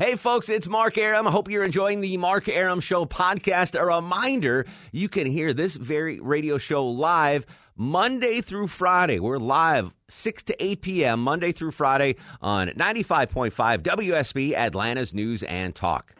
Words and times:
Hey, 0.00 0.16
folks, 0.16 0.48
it's 0.48 0.66
Mark 0.66 0.96
Arum. 0.96 1.28
I 1.28 1.30
hope 1.30 1.50
you're 1.50 1.62
enjoying 1.62 2.00
the 2.00 2.16
Mark 2.16 2.48
Arum 2.48 2.80
Show 2.80 3.04
podcast. 3.04 3.78
A 3.78 3.84
reminder 3.84 4.64
you 4.92 5.10
can 5.10 5.26
hear 5.26 5.52
this 5.52 5.76
very 5.76 6.20
radio 6.20 6.56
show 6.56 6.86
live 6.86 7.44
Monday 7.76 8.40
through 8.40 8.68
Friday. 8.68 9.20
We're 9.20 9.36
live 9.36 9.92
6 10.08 10.44
to 10.44 10.64
8 10.64 10.80
p.m., 10.80 11.22
Monday 11.22 11.52
through 11.52 11.72
Friday 11.72 12.16
on 12.40 12.68
95.5 12.68 13.52
WSB, 13.82 14.54
Atlanta's 14.54 15.12
News 15.12 15.42
and 15.42 15.74
Talk. 15.74 16.14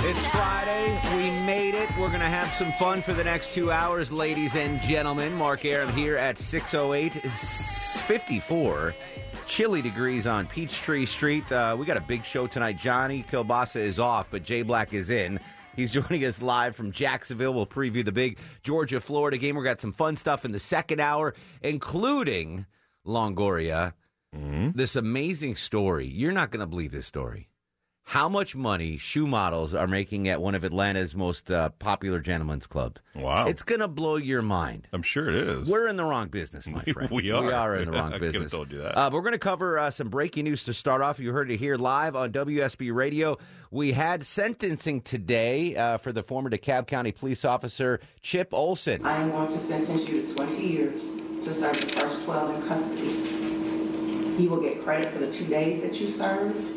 It's 0.00 0.26
Friday. 0.26 1.00
We 1.16 1.42
made 1.46 1.74
it. 1.74 1.88
We're 1.98 2.08
going 2.08 2.20
to 2.20 2.26
have 2.26 2.52
some 2.52 2.70
fun 2.72 3.00
for 3.00 3.14
the 3.14 3.24
next 3.24 3.54
two 3.54 3.72
hours, 3.72 4.12
ladies 4.12 4.56
and 4.56 4.78
gentlemen. 4.82 5.32
Mark 5.32 5.64
Arum 5.64 5.90
here 5.94 6.18
at 6.18 6.36
608. 6.36 7.73
54 8.04 8.94
chilly 9.46 9.80
degrees 9.80 10.26
on 10.26 10.46
Peachtree 10.46 11.06
Street. 11.06 11.50
Uh, 11.50 11.74
we 11.78 11.86
got 11.86 11.96
a 11.96 12.02
big 12.02 12.24
show 12.24 12.46
tonight. 12.46 12.78
Johnny 12.78 13.24
Kilbasa 13.30 13.76
is 13.76 13.98
off, 13.98 14.28
but 14.30 14.42
Jay 14.42 14.62
Black 14.62 14.92
is 14.92 15.10
in. 15.10 15.40
He's 15.74 15.92
joining 15.98 16.24
us 16.24 16.42
live 16.42 16.76
from 16.76 16.92
Jacksonville. 16.92 17.54
We'll 17.54 17.66
preview 17.66 18.04
the 18.04 18.12
big 18.12 18.38
Georgia 18.62 19.00
Florida 19.00 19.38
game. 19.38 19.56
We've 19.56 19.64
got 19.64 19.80
some 19.80 19.92
fun 19.92 20.16
stuff 20.16 20.44
in 20.44 20.52
the 20.52 20.60
second 20.60 21.00
hour, 21.00 21.34
including 21.62 22.66
Longoria. 23.06 23.94
Mm-hmm. 24.36 24.70
This 24.74 24.96
amazing 24.96 25.56
story. 25.56 26.06
You're 26.06 26.32
not 26.32 26.50
going 26.50 26.60
to 26.60 26.66
believe 26.66 26.92
this 26.92 27.06
story 27.06 27.48
how 28.06 28.28
much 28.28 28.54
money 28.54 28.98
shoe 28.98 29.26
models 29.26 29.74
are 29.74 29.86
making 29.86 30.28
at 30.28 30.40
one 30.40 30.54
of 30.54 30.62
Atlanta's 30.62 31.16
most 31.16 31.50
uh, 31.50 31.70
popular 31.70 32.20
gentlemen's 32.20 32.66
clubs. 32.66 33.00
Wow. 33.14 33.46
It's 33.46 33.62
going 33.62 33.80
to 33.80 33.88
blow 33.88 34.16
your 34.16 34.42
mind. 34.42 34.86
I'm 34.92 35.02
sure 35.02 35.30
it 35.30 35.34
is. 35.36 35.68
We're 35.68 35.88
in 35.88 35.96
the 35.96 36.04
wrong 36.04 36.28
business, 36.28 36.66
my 36.68 36.82
friend. 36.92 37.10
we 37.10 37.30
are. 37.30 37.42
We 37.42 37.52
are 37.52 37.74
in 37.76 37.86
the 37.86 37.92
wrong 37.92 38.18
business. 38.20 38.52
I 38.52 38.56
told 38.56 38.72
you 38.72 38.82
that. 38.82 38.96
Uh, 38.96 39.08
we're 39.10 39.22
going 39.22 39.32
to 39.32 39.38
cover 39.38 39.78
uh, 39.78 39.90
some 39.90 40.10
breaking 40.10 40.44
news 40.44 40.64
to 40.64 40.74
start 40.74 41.00
off. 41.00 41.18
You 41.18 41.32
heard 41.32 41.50
it 41.50 41.56
here 41.56 41.76
live 41.76 42.14
on 42.14 42.30
WSB 42.30 42.94
Radio. 42.94 43.38
We 43.70 43.92
had 43.92 44.22
sentencing 44.24 45.00
today 45.00 45.74
uh, 45.74 45.96
for 45.96 46.12
the 46.12 46.22
former 46.22 46.50
DeKalb 46.50 46.86
County 46.86 47.10
police 47.10 47.44
officer 47.44 48.00
Chip 48.20 48.52
Olson. 48.52 49.04
I 49.04 49.16
am 49.16 49.30
going 49.30 49.48
to 49.50 49.58
sentence 49.58 50.06
you 50.06 50.26
to 50.26 50.34
20 50.34 50.66
years 50.66 51.02
to 51.46 51.54
serve 51.54 51.80
the 51.80 51.86
first 52.00 52.22
12 52.24 52.54
in 52.54 52.68
custody. 52.68 54.42
You 54.42 54.50
will 54.50 54.60
get 54.60 54.82
credit 54.84 55.10
for 55.10 55.20
the 55.20 55.32
two 55.32 55.46
days 55.46 55.80
that 55.80 55.94
you 55.94 56.10
served 56.10 56.73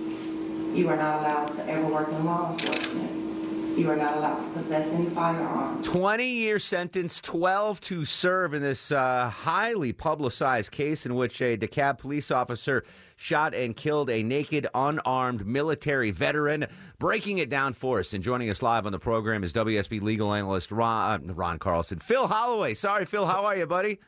you 0.77 0.87
are 0.89 0.95
not 0.95 1.21
allowed 1.21 1.51
to 1.53 1.67
ever 1.67 1.87
work 1.87 2.07
in 2.09 2.23
law 2.23 2.51
enforcement. 2.51 3.77
You 3.79 3.89
are 3.89 3.95
not 3.95 4.17
allowed 4.17 4.41
to 4.41 4.59
possess 4.59 4.87
any 4.93 5.09
firearms. 5.09 5.87
20 5.87 6.27
year 6.27 6.59
sentence, 6.59 7.19
12 7.21 7.81
to 7.81 8.05
serve 8.05 8.53
in 8.53 8.61
this 8.61 8.91
uh, 8.91 9.29
highly 9.29 9.91
publicized 9.91 10.71
case 10.71 11.05
in 11.05 11.15
which 11.15 11.41
a 11.41 11.57
DeKalb 11.57 11.97
police 11.97 12.29
officer 12.29 12.83
shot 13.15 13.55
and 13.55 13.75
killed 13.75 14.09
a 14.11 14.21
naked, 14.21 14.67
unarmed 14.75 15.45
military 15.45 16.11
veteran. 16.11 16.67
Breaking 16.99 17.39
it 17.39 17.49
down 17.49 17.73
for 17.73 17.99
us 17.99 18.13
and 18.13 18.23
joining 18.23 18.49
us 18.49 18.61
live 18.61 18.85
on 18.85 18.91
the 18.91 18.99
program 18.99 19.43
is 19.43 19.53
WSB 19.53 20.01
legal 20.01 20.33
analyst 20.33 20.71
Ron, 20.71 21.29
uh, 21.29 21.33
Ron 21.33 21.57
Carlson. 21.59 21.99
Phil 21.99 22.27
Holloway. 22.27 22.75
Sorry, 22.75 23.05
Phil. 23.05 23.25
How 23.25 23.45
are 23.45 23.55
you, 23.55 23.65
buddy? 23.65 23.99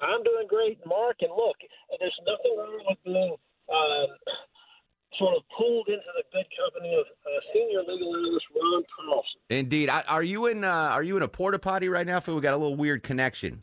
I'm 0.00 0.22
doing 0.22 0.46
great, 0.48 0.78
Mark. 0.86 1.16
And 1.20 1.30
look, 1.30 1.56
there's 1.98 2.18
nothing 2.26 2.56
wrong 2.58 2.84
with 2.88 2.98
being. 3.04 3.36
Uh, 3.68 4.06
sort 5.18 5.36
of 5.36 5.42
pulled 5.56 5.88
into 5.88 6.04
the 6.16 6.22
good 6.32 6.46
company 6.58 6.94
of 6.94 7.06
uh, 7.06 7.40
senior 7.52 7.80
legal 7.80 8.14
analyst 8.16 8.46
Ron 8.54 8.82
Carlson. 8.94 9.40
Indeed. 9.50 9.90
are 9.90 10.22
you 10.22 10.46
in? 10.46 10.64
Uh, 10.64 10.68
are 10.68 11.02
you 11.02 11.16
in 11.16 11.22
a 11.22 11.28
porta 11.28 11.58
potty 11.58 11.88
right 11.88 12.06
now? 12.06 12.20
Phil, 12.20 12.34
we 12.34 12.40
got 12.40 12.54
a 12.54 12.56
little 12.56 12.76
weird 12.76 13.02
connection. 13.02 13.62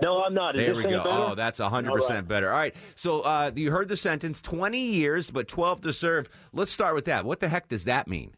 No, 0.00 0.22
I'm 0.22 0.34
not. 0.34 0.56
Is 0.56 0.66
there 0.66 0.74
we 0.74 0.82
go. 0.82 1.04
Better? 1.04 1.08
Oh, 1.08 1.34
that's 1.36 1.60
100% 1.60 2.08
right. 2.08 2.26
better. 2.26 2.50
All 2.50 2.58
right. 2.58 2.74
So 2.96 3.20
uh, 3.20 3.52
you 3.54 3.70
heard 3.70 3.88
the 3.88 3.96
sentence 3.96 4.40
20 4.40 4.78
years, 4.78 5.30
but 5.30 5.46
12 5.46 5.82
to 5.82 5.92
serve. 5.92 6.28
Let's 6.52 6.72
start 6.72 6.96
with 6.96 7.04
that. 7.04 7.24
What 7.24 7.38
the 7.38 7.48
heck 7.48 7.68
does 7.68 7.84
that 7.84 8.08
mean? 8.08 8.32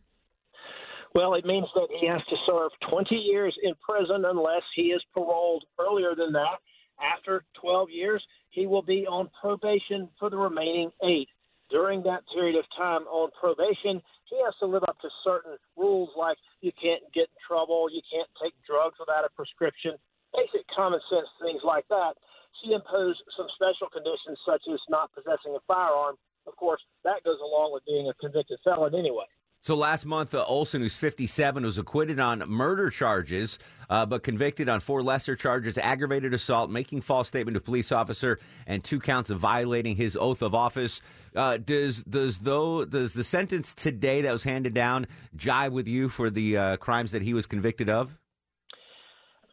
Well, 1.15 1.33
it 1.33 1.47
means 1.47 1.67
that 1.75 1.89
he 1.99 2.07
has 2.09 2.21
to 2.29 2.37
serve 2.47 2.73
20 2.91 3.15
years 3.15 3.57
in 3.63 3.73
prison 3.81 4.27
unless 4.27 4.63
he 4.75 4.89
is 4.89 5.03
paroled 5.15 5.65
earlier 5.81 6.15
than 6.15 6.33
that. 6.33 6.59
After 7.01 7.43
12 7.59 7.89
years, 7.91 8.23
he 8.51 8.67
will 8.67 8.83
be 8.83 9.07
on 9.07 9.31
probation 9.41 10.11
for 10.19 10.29
the 10.29 10.37
remaining 10.37 10.91
eight 11.05 11.29
during 11.71 12.03
that 12.05 12.23
period 12.33 12.57
of 12.57 12.65
time 12.77 13.03
on 13.09 13.31
probation, 13.39 14.03
he 14.31 14.37
has 14.45 14.55
to 14.61 14.67
live 14.67 14.83
up 14.89 14.99
to 15.01 15.09
certain 15.25 15.59
rules 15.77 16.11
like 16.17 16.39
you 16.61 16.73
can't 16.81 17.03
get 17.15 17.29
in 17.31 17.39
trouble, 17.47 17.89
you 17.91 18.03
can't 18.11 18.29
take 18.43 18.55
drugs 18.67 18.97
without 18.99 19.25
a 19.25 19.31
prescription, 19.35 19.95
basic 20.35 20.67
common 20.75 21.01
sense 21.11 21.27
things 21.43 21.63
like 21.65 21.87
that. 21.89 22.15
She 22.63 22.73
imposed 22.73 23.21
some 23.37 23.47
special 23.55 23.89
conditions 23.93 24.39
such 24.47 24.63
as 24.73 24.81
not 24.89 25.13
possessing 25.13 25.55
a 25.55 25.63
firearm. 25.69 26.17
Of 26.47 26.57
course, 26.57 26.81
that 27.05 27.25
goes 27.25 27.39
along 27.43 27.73
with 27.75 27.85
being 27.85 28.09
a 28.09 28.15
convicted 28.15 28.59
felon 28.65 28.95
anyway. 28.95 29.27
So 29.67 29.75
last 29.75 30.07
month, 30.07 30.33
uh, 30.33 30.45
Olson, 30.45 30.81
who's 30.81 30.95
57, 30.95 31.65
was 31.65 31.77
acquitted 31.77 32.21
on 32.21 32.39
murder 32.49 32.89
charges, 32.89 33.59
uh, 33.91 34.07
but 34.07 34.23
convicted 34.23 34.69
on 34.69 34.79
four 34.79 35.03
lesser 35.03 35.35
charges: 35.35 35.77
aggravated 35.77 36.33
assault, 36.33 36.71
making 36.71 37.01
false 37.01 37.27
statement 37.27 37.57
to 37.57 37.61
police 37.61 37.91
officer, 37.91 38.39
and 38.69 38.85
two 38.85 39.01
counts 39.01 39.29
of 39.29 39.41
violating 39.41 39.97
his 39.97 40.17
oath 40.17 40.41
of 40.41 40.55
office. 40.55 41.01
Uh, 41.35 41.57
does 41.57 42.05
does 42.05 42.39
though 42.39 42.85
does 42.85 43.15
the 43.15 43.25
sentence 43.25 43.75
today 43.75 44.21
that 44.21 44.31
was 44.31 44.45
handed 44.45 44.73
down 44.73 45.09
jive 45.37 45.73
with 45.73 45.89
you 45.89 46.09
for 46.09 46.31
the 46.31 46.57
uh, 46.57 46.77
crimes 46.77 47.11
that 47.11 47.23
he 47.23 47.35
was 47.35 47.47
convicted 47.47 47.89
of? 47.89 48.17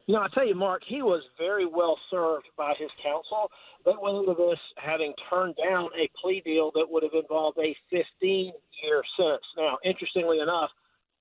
You 0.05 0.15
know, 0.15 0.21
I 0.21 0.27
tell 0.33 0.45
you, 0.45 0.55
Mark, 0.55 0.81
he 0.85 1.01
was 1.01 1.23
very 1.37 1.65
well 1.65 1.97
served 2.11 2.47
by 2.57 2.73
his 2.77 2.91
counsel. 3.01 3.49
They 3.85 3.93
went 4.01 4.17
into 4.17 4.33
this 4.33 4.59
having 4.77 5.13
turned 5.29 5.55
down 5.55 5.89
a 5.97 6.09
plea 6.21 6.41
deal 6.43 6.71
that 6.75 6.85
would 6.89 7.03
have 7.03 7.13
involved 7.13 7.57
a 7.57 7.75
15 7.89 8.51
year 8.83 9.03
sentence. 9.17 9.45
Now, 9.57 9.77
interestingly 9.83 10.39
enough, 10.39 10.69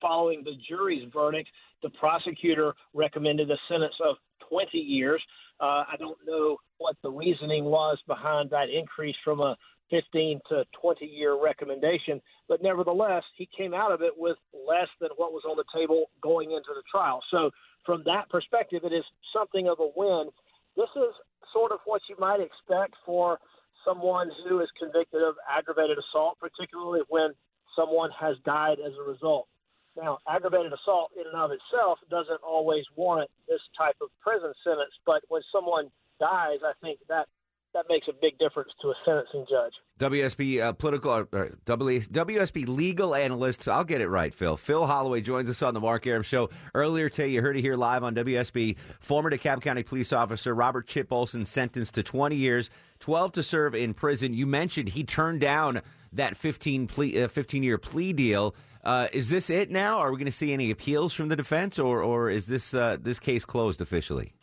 following 0.01 0.43
the 0.43 0.55
jury's 0.67 1.09
verdict, 1.13 1.49
the 1.81 1.89
prosecutor 1.91 2.73
recommended 2.93 3.49
a 3.51 3.57
sentence 3.69 3.95
of 4.05 4.17
20 4.49 4.77
years. 4.77 5.23
Uh, 5.61 5.83
I 5.87 5.95
don't 5.97 6.17
know 6.25 6.57
what 6.77 6.97
the 7.03 7.09
reasoning 7.09 7.63
was 7.63 7.97
behind 8.05 8.49
that 8.49 8.69
increase 8.69 9.15
from 9.23 9.39
a 9.39 9.55
15 9.89 10.39
to 10.49 10.63
20 10.81 11.05
year 11.05 11.41
recommendation, 11.41 12.21
but 12.47 12.61
nevertheless, 12.61 13.23
he 13.35 13.47
came 13.55 13.73
out 13.73 13.91
of 13.91 14.01
it 14.01 14.13
with 14.15 14.37
less 14.67 14.87
than 14.99 15.09
what 15.17 15.31
was 15.31 15.43
on 15.49 15.57
the 15.57 15.65
table 15.75 16.09
going 16.21 16.51
into 16.51 16.69
the 16.73 16.83
trial. 16.89 17.21
So, 17.31 17.51
from 17.85 18.03
that 18.05 18.29
perspective, 18.29 18.83
it 18.85 18.93
is 18.93 19.03
something 19.33 19.67
of 19.67 19.79
a 19.79 19.89
win. 19.95 20.29
This 20.77 20.89
is 20.95 21.13
sort 21.51 21.71
of 21.71 21.79
what 21.85 22.01
you 22.09 22.15
might 22.17 22.39
expect 22.39 22.95
for 23.05 23.39
someone 23.85 24.31
who 24.47 24.61
is 24.61 24.69
convicted 24.79 25.21
of 25.21 25.35
aggravated 25.49 25.97
assault, 25.97 26.37
particularly 26.39 27.01
when 27.09 27.31
someone 27.75 28.09
has 28.17 28.37
died 28.45 28.77
as 28.79 28.93
a 28.97 29.09
result. 29.09 29.47
Now, 29.95 30.17
aggravated 30.27 30.73
assault 30.73 31.11
in 31.15 31.27
and 31.27 31.35
of 31.35 31.51
itself 31.51 31.99
doesn't 32.09 32.41
always 32.41 32.85
warrant 32.95 33.29
this 33.47 33.61
type 33.77 33.95
of 34.01 34.09
prison 34.21 34.53
sentence, 34.63 34.93
but 35.05 35.21
when 35.27 35.41
someone 35.51 35.91
dies, 36.19 36.59
I 36.65 36.73
think 36.81 36.99
that 37.09 37.27
that 37.73 37.85
makes 37.89 38.07
a 38.07 38.13
big 38.13 38.37
difference 38.37 38.71
to 38.81 38.89
a 38.89 38.93
sentencing 39.03 39.45
judge. 39.49 39.73
WSB 39.99 40.61
uh, 40.61 40.73
political, 40.73 41.11
uh, 41.11 41.25
WSB 41.65 42.67
legal 42.67 43.15
analyst. 43.15 43.67
I'll 43.67 43.83
get 43.83 44.01
it 44.01 44.07
right, 44.07 44.33
Phil. 44.33 44.57
Phil 44.57 44.85
Holloway 44.85 45.21
joins 45.21 45.49
us 45.49 45.61
on 45.61 45.73
the 45.73 45.79
Mark 45.79 46.05
Arum 46.05 46.23
Show. 46.23 46.49
Earlier 46.75 47.09
today, 47.09 47.29
you 47.29 47.41
heard 47.41 47.57
it 47.57 47.61
here 47.61 47.75
live 47.75 48.03
on 48.03 48.15
WSB. 48.15 48.77
Former 48.99 49.31
DeKalb 49.31 49.61
County 49.61 49.83
police 49.83 50.13
officer 50.13 50.53
Robert 50.53 50.87
Chip 50.87 51.11
Olson 51.11 51.45
sentenced 51.45 51.95
to 51.95 52.03
20 52.03 52.35
years, 52.35 52.69
12 52.99 53.31
to 53.33 53.43
serve 53.43 53.75
in 53.75 53.93
prison. 53.93 54.33
You 54.33 54.45
mentioned 54.45 54.89
he 54.89 55.03
turned 55.03 55.41
down 55.41 55.81
that 56.13 56.37
15 56.37 56.87
plea, 56.87 57.23
uh, 57.23 57.27
15 57.27 57.63
year 57.63 57.77
plea 57.77 58.13
deal. 58.13 58.55
Uh, 58.83 59.07
is 59.13 59.29
this 59.29 59.49
it 59.49 59.71
now? 59.71 59.97
Are 59.97 60.11
we 60.11 60.17
going 60.17 60.25
to 60.25 60.31
see 60.31 60.51
any 60.51 60.69
appeals 60.69 61.13
from 61.13 61.29
the 61.29 61.37
defense, 61.37 61.79
or 61.79 62.03
or 62.03 62.29
is 62.29 62.47
this 62.47 62.73
uh, 62.73 62.97
this 62.99 63.17
case 63.17 63.45
closed 63.45 63.79
officially? 63.79 64.33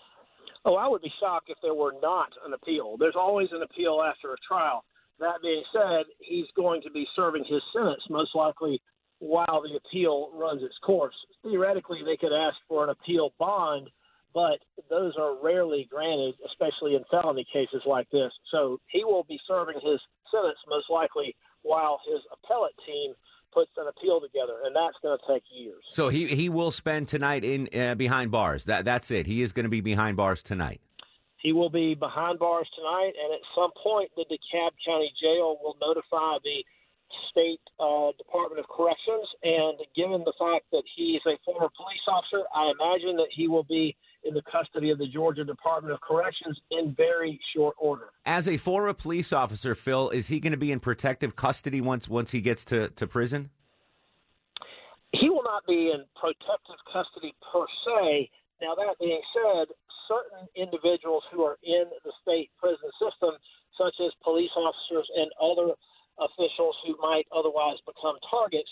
Oh, 0.65 0.77
I 0.77 0.89
would 0.89 1.03
be 1.03 1.13
shocked 1.21 1.49
if 1.49 1.57
there 1.63 1.75
were 1.75 1.95
not 2.03 2.31
an 2.45 2.53
appeal. 2.53 2.97
There's 2.99 3.17
always 3.17 3.49
an 3.53 3.63
appeal 3.63 4.03
after 4.07 4.33
a 4.33 4.37
trial. 4.47 4.85
That 5.19 5.43
being 5.43 5.63
said, 5.73 6.05
he's 6.19 6.47
going 6.57 6.83
to 6.83 6.91
be 6.91 7.07
serving 7.17 7.45
his 7.45 7.63
sentence 7.73 8.03
most 8.09 8.35
likely 8.35 8.81
while 9.19 9.63
the 9.63 9.77
appeal 9.77 10.31
runs 10.35 10.63
its 10.63 10.77
course. 10.85 11.15
Theoretically, 11.43 12.01
they 12.05 12.17
could 12.17 12.33
ask 12.33 12.57
for 12.69 12.85
an 12.85 12.91
appeal 12.91 13.33
bond, 13.39 13.89
but 14.35 14.59
those 14.89 15.15
are 15.19 15.43
rarely 15.43 15.89
granted, 15.91 16.35
especially 16.47 16.95
in 16.95 17.05
felony 17.11 17.47
cases 17.53 17.83
like 17.87 18.09
this. 18.11 18.33
So 18.51 18.81
he 18.89 19.05
will 19.05 19.25
be 19.29 19.39
serving 19.47 19.77
his 19.83 20.01
sentence 20.31 20.59
most 20.69 20.89
likely 20.89 21.37
while 21.63 22.01
his 22.09 22.21
appellate 22.33 22.77
team 22.87 23.13
puts 23.53 23.71
an 23.77 23.87
appeal 23.89 24.21
together, 24.21 24.59
and 24.65 24.75
that's 24.75 24.97
going 25.03 25.17
to 25.17 25.33
take 25.33 25.43
years. 25.51 25.83
So 25.91 26.09
he 26.09 26.27
he 26.27 26.49
will 26.49 26.71
spend 26.71 27.09
tonight 27.09 27.45
in 27.45 27.69
uh, 27.79 27.95
behind 27.95 28.31
bars. 28.31 28.65
That 28.65 28.85
that's 28.85 29.11
it. 29.11 29.27
He 29.27 29.43
is 29.43 29.53
going 29.53 29.65
to 29.65 29.71
be 29.71 29.81
behind 29.81 30.17
bars 30.17 30.43
tonight. 30.43 30.81
He 31.39 31.53
will 31.53 31.71
be 31.71 31.95
behind 31.95 32.39
bars 32.39 32.69
tonight, 32.77 33.13
and 33.17 33.33
at 33.33 33.41
some 33.55 33.71
point, 33.83 34.11
the 34.17 34.25
DeKalb 34.25 34.73
County 34.85 35.13
Jail 35.21 35.57
will 35.63 35.77
notify 35.81 36.37
the 36.45 36.65
state 37.31 37.61
uh, 37.79 38.13
Department 38.19 38.61
of 38.61 38.69
Corrections. 38.69 39.27
And 39.43 39.79
given 39.97 40.23
the 40.25 40.35
fact 40.39 40.67
that 40.73 40.83
he 40.97 41.17
is 41.17 41.23
a 41.27 41.37
former 41.45 41.69
police 41.75 42.05
officer, 42.07 42.45
I 42.55 42.71
imagine 42.71 43.17
that 43.17 43.29
he 43.35 43.49
will 43.49 43.65
be 43.65 43.97
in 44.25 44.35
the 44.35 44.43
custody 44.51 44.91
of 44.91 44.99
the 44.99 45.07
Georgia 45.07 45.45
Department 45.45 45.95
of 45.95 46.01
Corrections 46.01 46.59
in 46.71 46.95
very 46.95 47.41
short 47.55 47.75
order. 47.79 48.11
As 48.27 48.47
a 48.47 48.57
former 48.57 48.93
police 48.93 49.33
officer, 49.33 49.75
Phil, 49.75 50.11
is 50.11 50.29
he 50.29 50.41
going 50.41 50.53
to 50.53 50.59
be 50.59 50.73
in 50.73 50.81
protective 50.81 51.37
custody 51.37 51.81
once 51.81 52.09
once 52.09 52.31
he 52.31 52.41
gets 52.41 52.65
to, 52.67 52.89
to 52.91 53.07
prison? 53.07 53.51
He 55.13 55.29
will 55.29 55.43
not 55.43 55.67
be 55.67 55.91
in 55.91 56.05
protective 56.15 56.79
custody 56.93 57.35
per 57.53 57.67
se. 57.85 58.31
Now, 58.63 58.75
that 58.75 58.95
being 59.01 59.21
said, 59.35 59.75
certain 60.07 60.47
individuals 60.55 61.23
who 61.33 61.43
are 61.43 61.59
in 61.63 61.87
the 62.05 62.13
state 62.23 62.51
prison 62.59 62.91
system, 62.99 63.35
such 63.79 63.95
as 64.05 64.13
police 64.23 64.51
officers 64.55 65.09
and 65.17 65.31
other 65.41 65.75
officials 66.19 66.77
who 66.85 66.95
might 67.01 67.27
otherwise 67.33 67.79
become 67.87 68.19
targets, 68.29 68.69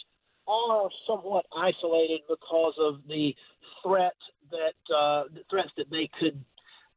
are 0.48 0.88
somewhat 1.06 1.46
isolated 1.56 2.20
because 2.28 2.74
of 2.80 3.00
the 3.08 3.34
threat 3.82 4.16
that 4.50 4.94
uh, 4.94 5.24
the 5.34 5.42
threats 5.50 5.70
that 5.76 5.90
they 5.90 6.08
could 6.18 6.42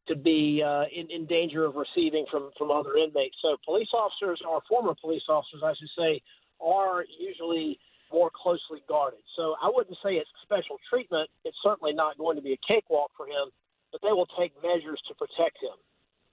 could 0.07 0.24
be 0.24 0.63
uh, 0.65 0.83
in, 0.94 1.09
in 1.12 1.25
danger 1.25 1.65
of 1.65 1.75
receiving 1.75 2.25
from 2.31 2.51
from 2.57 2.71
other 2.71 2.95
inmates. 2.95 3.36
So 3.42 3.57
police 3.65 3.89
officers 3.94 4.42
or 4.48 4.62
former 4.68 4.95
police 5.00 5.24
officers, 5.30 5.62
I 5.63 5.74
should 5.77 5.92
say, 5.98 6.21
are 6.59 7.06
usually 7.19 7.80
more 8.12 8.31
closely 8.33 8.83
guarded. 8.88 9.21
So 9.36 9.56
I 9.62 9.71
wouldn't 9.74 9.98
say 10.03 10.15
it's 10.15 10.30
special 10.44 10.77
treatment. 10.89 11.30
It's 11.45 11.57
certainly 11.63 11.94
not 11.94 12.18
going 12.18 12.36
to 12.36 12.42
be 12.42 12.53
a 12.53 12.62
cakewalk 12.71 13.12
for 13.15 13.25
him, 13.25 13.51
but 13.92 14.01
they 14.01 14.12
will 14.12 14.27
take 14.38 14.51
measures 14.62 15.00
to 15.07 15.15
protect 15.15 15.57
him. 15.63 15.80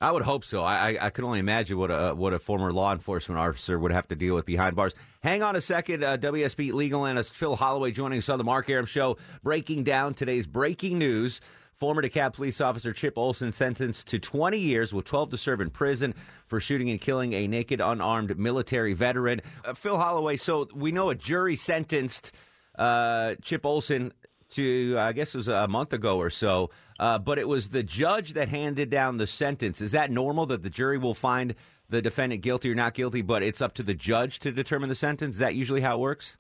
I 0.01 0.13
would 0.13 0.23
hope 0.23 0.45
so. 0.45 0.63
I, 0.63 0.91
I, 0.91 1.07
I 1.07 1.11
can 1.11 1.25
only 1.25 1.41
imagine 1.41 1.77
what 1.77 1.91
a 1.91 2.15
what 2.15 2.33
a 2.33 2.39
former 2.39 2.73
law 2.73 2.93
enforcement 2.93 3.39
officer 3.39 3.79
would 3.79 3.91
have 3.91 4.07
to 4.09 4.17
deal 4.17 4.37
with 4.37 4.47
behind 4.47 4.77
bars. 4.77 4.95
Hang 5.23 5.43
on 5.43 5.57
a 5.57 5.61
second. 5.61 6.05
Uh, 6.05 6.17
WSB 6.17 6.73
legal 6.73 7.05
analyst 7.05 7.35
Phil 7.35 7.57
Holloway 7.57 7.91
joining 7.91 8.19
us 8.19 8.29
on 8.29 8.39
the 8.39 8.45
Mark 8.45 8.71
Arum 8.71 8.87
Show, 8.87 9.17
breaking 9.43 9.83
down 9.83 10.15
today's 10.15 10.47
breaking 10.47 10.99
news. 10.99 11.41
Former 11.75 12.03
DeKalb 12.03 12.35
police 12.35 12.61
officer 12.61 12.93
Chip 12.93 13.17
Olson 13.17 13.53
sentenced 13.53 14.09
to 14.09 14.19
20 14.19 14.59
years 14.59 14.93
with 14.93 15.05
12 15.05 15.31
to 15.31 15.39
serve 15.39 15.61
in 15.61 15.71
prison 15.71 16.13
for 16.47 16.59
shooting 16.59 16.91
and 16.91 17.01
killing 17.01 17.33
a 17.35 17.47
naked, 17.47 17.81
unarmed 17.81 18.37
military 18.37 18.95
veteran. 18.95 19.41
Uh, 19.65 19.75
Phil 19.75 19.97
Holloway, 19.97 20.37
so 20.37 20.67
we 20.75 20.91
know 20.91 21.11
a 21.11 21.15
jury 21.15 21.55
sentenced 21.55 22.33
uh, 22.77 23.37
Chip 23.43 23.65
Olson 23.65 24.13
to, 24.51 24.97
I 24.99 25.13
guess 25.13 25.35
it 25.35 25.39
was 25.39 25.49
a 25.49 25.69
month 25.69 25.93
ago 25.93 26.19
or 26.19 26.31
so, 26.31 26.71
uh, 26.99 27.19
but 27.19 27.39
it 27.39 27.49
was 27.49 27.71
the 27.71 27.83
judge 27.83 28.33
that 28.33 28.49
handed 28.49 28.91
down 28.91 29.19
the 29.19 29.27
sentence. 29.27 29.81
Is 29.81 29.93
that 29.93 30.11
normal 30.11 30.47
that 30.47 30.63
the 30.63 30.71
jury 30.71 30.99
will 30.99 31.15
find 31.15 31.55
the 31.89 32.03
defendant 32.03 32.43
guilty 32.43 32.71
or 32.71 32.75
not 32.75 32.95
guilty, 32.95 33.23
but 33.23 33.43
it's 33.43 33.61
up 33.61 33.75
to 33.75 33.83
the 33.83 33.95
judge 33.95 34.39
to 34.41 34.53
determine 34.53 34.89
the 34.89 34.95
sentence? 34.95 35.37
Is 35.37 35.41
that 35.41 35.55
usually 35.55 35.81
how 35.81 35.97
it 35.97 36.01
works? 36.01 36.37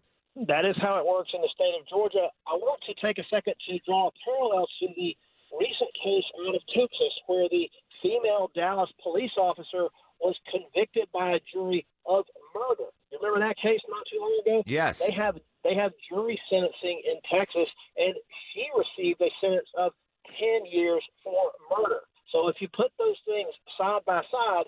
That 0.46 0.64
is 0.64 0.76
how 0.81 0.99
it 0.99 1.06
works 1.06 1.31
in 1.34 1.40
the 1.40 1.49
state 1.52 1.75
of 1.81 1.87
Georgia. 1.88 2.28
I 2.46 2.55
want 2.55 2.81
to 2.87 2.94
take 3.05 3.19
a 3.19 3.25
second 3.28 3.55
to 3.69 3.78
draw 3.87 4.08
a 4.08 4.10
parallel 4.25 4.66
to 4.81 4.87
the 4.94 5.16
recent 5.58 5.90
case 6.05 6.25
out 6.46 6.55
of 6.55 6.62
Texas 6.69 7.14
where 7.26 7.49
the 7.50 7.69
female 8.02 8.50
Dallas 8.55 8.90
police 9.02 9.32
officer 9.37 9.88
was 10.20 10.37
convicted 10.50 11.08
by 11.12 11.32
a 11.32 11.40
jury 11.52 11.87
of 12.06 12.25
murder. 12.55 12.90
You 13.10 13.19
remember 13.22 13.46
that 13.46 13.56
case 13.56 13.81
not 13.88 14.05
too 14.10 14.19
long 14.20 14.40
ago? 14.44 14.62
Yes. 14.66 14.99
They 14.99 15.12
have 15.12 15.38
they 15.64 15.75
have 15.75 15.93
jury 16.08 16.40
sentencing 16.50 17.02
in 17.05 17.19
Texas, 17.31 17.69
and 17.96 18.14
she 18.52 18.66
received 18.76 19.20
a 19.20 19.31
sentence 19.40 19.69
of 19.76 19.93
10 20.38 20.66
years 20.70 21.02
for 21.25 21.52
murder. 21.70 22.00
So 22.32 22.49
if 22.49 22.56
you 22.60 22.69
put 22.69 22.93
those 22.99 23.16
things 23.25 23.50
side 23.76 24.05
by 24.06 24.22
side, 24.31 24.66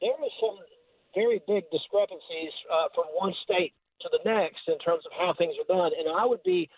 there 0.00 0.16
is 0.24 0.32
some 0.40 0.58
very 1.14 1.40
big 1.46 1.64
discrepancies 1.70 2.52
uh, 2.70 2.88
from 2.94 3.04
one 3.14 3.34
state 3.42 3.72
to 4.02 4.08
the 4.12 4.20
next 4.28 4.68
in 4.68 4.78
terms 4.78 5.02
of 5.06 5.12
how 5.16 5.32
things 5.34 5.54
are 5.56 5.70
done. 5.70 5.92
And 5.96 6.08
I 6.08 6.26
would 6.26 6.42
be, 6.42 6.68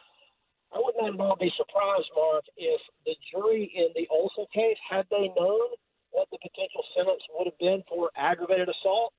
I 0.73 0.79
would 0.79 0.95
not 1.01 1.15
at 1.15 1.21
all 1.21 1.37
be 1.37 1.53
surprised, 1.57 2.09
Mark, 2.15 2.45
if 2.57 2.81
the 3.05 3.17
jury 3.33 3.73
in 3.75 3.89
the 3.95 4.07
Olson 4.11 4.47
case, 4.55 4.77
had 4.89 5.07
they 5.11 5.33
known 5.35 5.75
what 6.13 6.29
the 6.31 6.39
potential 6.39 6.85
sentence 6.97 7.23
would 7.35 7.49
have 7.51 7.59
been 7.59 7.83
for 7.89 8.11
aggravated 8.17 8.69
assault, 8.69 9.13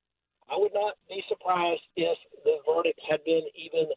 I 0.48 0.56
would 0.56 0.72
not 0.72 0.94
be 1.08 1.22
surprised 1.28 1.84
if 1.96 2.16
the 2.44 2.58
verdict 2.64 2.98
had 3.08 3.22
been 3.24 3.44
even 3.54 3.92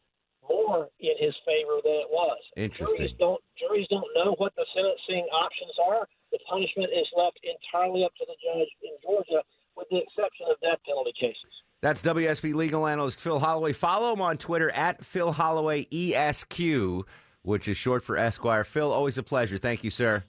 more 0.47 0.89
in 0.99 1.15
his 1.19 1.35
favor 1.45 1.79
than 1.83 2.05
it 2.05 2.09
was. 2.09 2.39
Interesting. 2.57 2.97
Juries 2.97 3.15
don't 3.19 3.41
juries 3.57 3.87
don't 3.89 4.07
know 4.15 4.35
what 4.37 4.53
the 4.55 4.65
sentencing 4.73 5.27
options 5.33 5.71
are. 5.83 6.07
The 6.31 6.39
punishment 6.49 6.89
is 6.93 7.07
left 7.15 7.39
entirely 7.43 8.03
up 8.03 8.13
to 8.15 8.25
the 8.25 8.35
judge 8.39 8.69
in 8.83 8.95
Georgia, 9.03 9.43
with 9.75 9.87
the 9.89 9.97
exception 9.97 10.47
of 10.49 10.59
death 10.61 10.79
penalty 10.85 11.13
cases. 11.19 11.51
That's 11.81 12.01
WSB 12.01 12.53
legal 12.53 12.87
analyst 12.87 13.19
Phil 13.19 13.39
Holloway. 13.39 13.73
Follow 13.73 14.13
him 14.13 14.21
on 14.21 14.37
Twitter 14.37 14.69
at 14.71 15.03
Phil 15.03 15.31
Holloway 15.31 15.87
ESQ, 15.91 17.05
which 17.41 17.67
is 17.67 17.75
short 17.75 18.03
for 18.03 18.17
Esquire. 18.17 18.63
Phil, 18.63 18.91
always 18.91 19.17
a 19.17 19.23
pleasure. 19.23 19.57
Thank 19.57 19.83
you, 19.83 19.89
sir. 19.89 20.23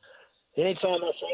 Anytime, 0.56 1.00
my 1.00 1.12
friend. 1.20 1.32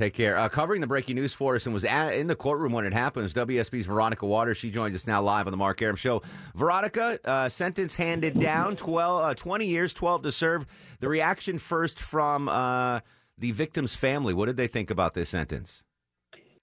Take 0.00 0.14
care. 0.14 0.38
Uh, 0.38 0.48
covering 0.48 0.80
the 0.80 0.86
breaking 0.86 1.16
news 1.16 1.34
for 1.34 1.56
us 1.56 1.66
and 1.66 1.74
was 1.74 1.84
at, 1.84 2.14
in 2.14 2.26
the 2.26 2.34
courtroom 2.34 2.72
when 2.72 2.86
it 2.86 2.94
happens. 2.94 3.34
WSB's 3.34 3.84
Veronica 3.84 4.24
Waters. 4.24 4.56
She 4.56 4.70
joins 4.70 4.94
us 4.94 5.06
now 5.06 5.20
live 5.20 5.46
on 5.46 5.50
the 5.50 5.58
Mark 5.58 5.82
Arum 5.82 5.94
Show. 5.94 6.22
Veronica, 6.54 7.20
uh, 7.26 7.50
sentence 7.50 7.96
handed 7.96 8.40
down 8.40 8.76
12, 8.76 9.22
uh, 9.22 9.34
20 9.34 9.66
years, 9.66 9.92
12 9.92 10.22
to 10.22 10.32
serve. 10.32 10.64
The 11.00 11.08
reaction 11.10 11.58
first 11.58 12.00
from 12.00 12.48
uh, 12.48 13.00
the 13.36 13.50
victim's 13.50 13.94
family. 13.94 14.32
What 14.32 14.46
did 14.46 14.56
they 14.56 14.68
think 14.68 14.90
about 14.90 15.12
this 15.12 15.28
sentence? 15.28 15.84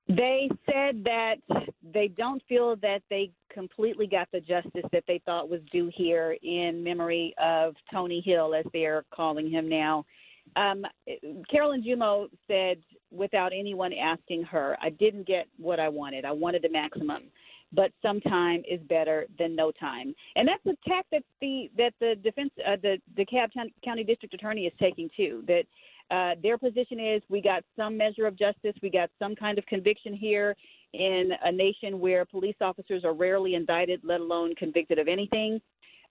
They 0.07 0.49
said 0.65 1.03
that 1.03 1.35
they 1.83 2.07
don't 2.07 2.41
feel 2.49 2.75
that 2.77 3.03
they 3.11 3.29
completely 3.53 4.07
got 4.07 4.29
the 4.33 4.39
justice 4.39 4.85
that 4.91 5.03
they 5.07 5.21
thought 5.27 5.47
was 5.47 5.61
due 5.71 5.91
here 5.95 6.35
in 6.41 6.83
memory 6.83 7.35
of 7.39 7.75
Tony 7.93 8.19
Hill, 8.25 8.55
as 8.55 8.65
they're 8.73 9.05
calling 9.13 9.47
him 9.47 9.69
now. 9.69 10.05
Um, 10.55 10.85
Carolyn 11.51 11.83
Giummo 11.83 12.27
said, 12.47 12.77
without 13.11 13.51
anyone 13.53 13.93
asking 13.93 14.43
her, 14.43 14.77
I 14.81 14.89
didn't 14.89 15.27
get 15.27 15.47
what 15.57 15.79
I 15.79 15.89
wanted. 15.89 16.25
I 16.25 16.31
wanted 16.31 16.61
the 16.61 16.69
maximum, 16.69 17.23
but 17.71 17.91
some 18.01 18.19
time 18.21 18.63
is 18.69 18.79
better 18.87 19.27
than 19.37 19.55
no 19.55 19.71
time. 19.71 20.13
And 20.35 20.47
that's 20.47 20.65
a 20.65 20.89
tack 20.89 21.05
that 21.11 21.23
the 21.41 21.69
that 21.77 21.93
the 21.99 22.15
defense, 22.23 22.51
uh, 22.65 22.77
the 22.81 22.97
DeKalb 23.15 23.49
County 23.83 24.03
District 24.03 24.33
Attorney 24.33 24.65
is 24.65 24.73
taking 24.79 25.09
too. 25.15 25.43
That 25.47 25.65
uh, 26.09 26.35
their 26.41 26.57
position 26.57 26.99
is 26.99 27.21
we 27.29 27.41
got 27.41 27.63
some 27.75 27.97
measure 27.97 28.25
of 28.25 28.37
justice, 28.37 28.73
we 28.81 28.89
got 28.89 29.09
some 29.19 29.35
kind 29.35 29.57
of 29.57 29.65
conviction 29.65 30.13
here 30.13 30.55
in 30.93 31.31
a 31.43 31.51
nation 31.51 31.99
where 31.99 32.25
police 32.25 32.55
officers 32.61 33.03
are 33.03 33.13
rarely 33.13 33.55
indicted, 33.55 34.01
let 34.03 34.21
alone 34.21 34.55
convicted 34.55 34.99
of 34.99 35.07
anything. 35.07 35.61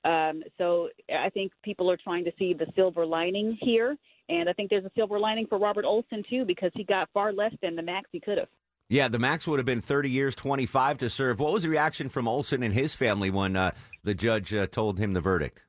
Um, 0.04 0.42
so 0.58 0.90
I 1.12 1.30
think 1.30 1.52
people 1.62 1.90
are 1.90 1.96
trying 1.96 2.24
to 2.24 2.32
see 2.38 2.54
the 2.54 2.66
silver 2.76 3.04
lining 3.04 3.58
here, 3.60 3.96
and 4.28 4.48
I 4.48 4.52
think 4.52 4.70
there's 4.70 4.84
a 4.84 4.90
silver 4.96 5.18
lining 5.18 5.46
for 5.46 5.58
Robert 5.58 5.84
Olson 5.84 6.22
too 6.28 6.44
because 6.44 6.70
he 6.74 6.84
got 6.84 7.08
far 7.12 7.32
less 7.32 7.52
than 7.62 7.76
the 7.76 7.82
max 7.82 8.08
he 8.12 8.20
could 8.20 8.38
have. 8.38 8.48
Yeah, 8.88 9.08
the 9.08 9.18
max 9.18 9.46
would 9.48 9.58
have 9.58 9.66
been 9.66 9.80
30 9.80 10.10
years, 10.10 10.34
25 10.36 10.98
to 10.98 11.10
serve. 11.10 11.40
What 11.40 11.52
was 11.52 11.64
the 11.64 11.68
reaction 11.68 12.08
from 12.08 12.28
Olson 12.28 12.62
and 12.62 12.72
his 12.72 12.94
family 12.94 13.30
when 13.30 13.56
uh, 13.56 13.72
the 14.04 14.14
judge 14.14 14.54
uh, 14.54 14.66
told 14.66 14.98
him 14.98 15.12
the 15.12 15.20
verdict? 15.20 15.64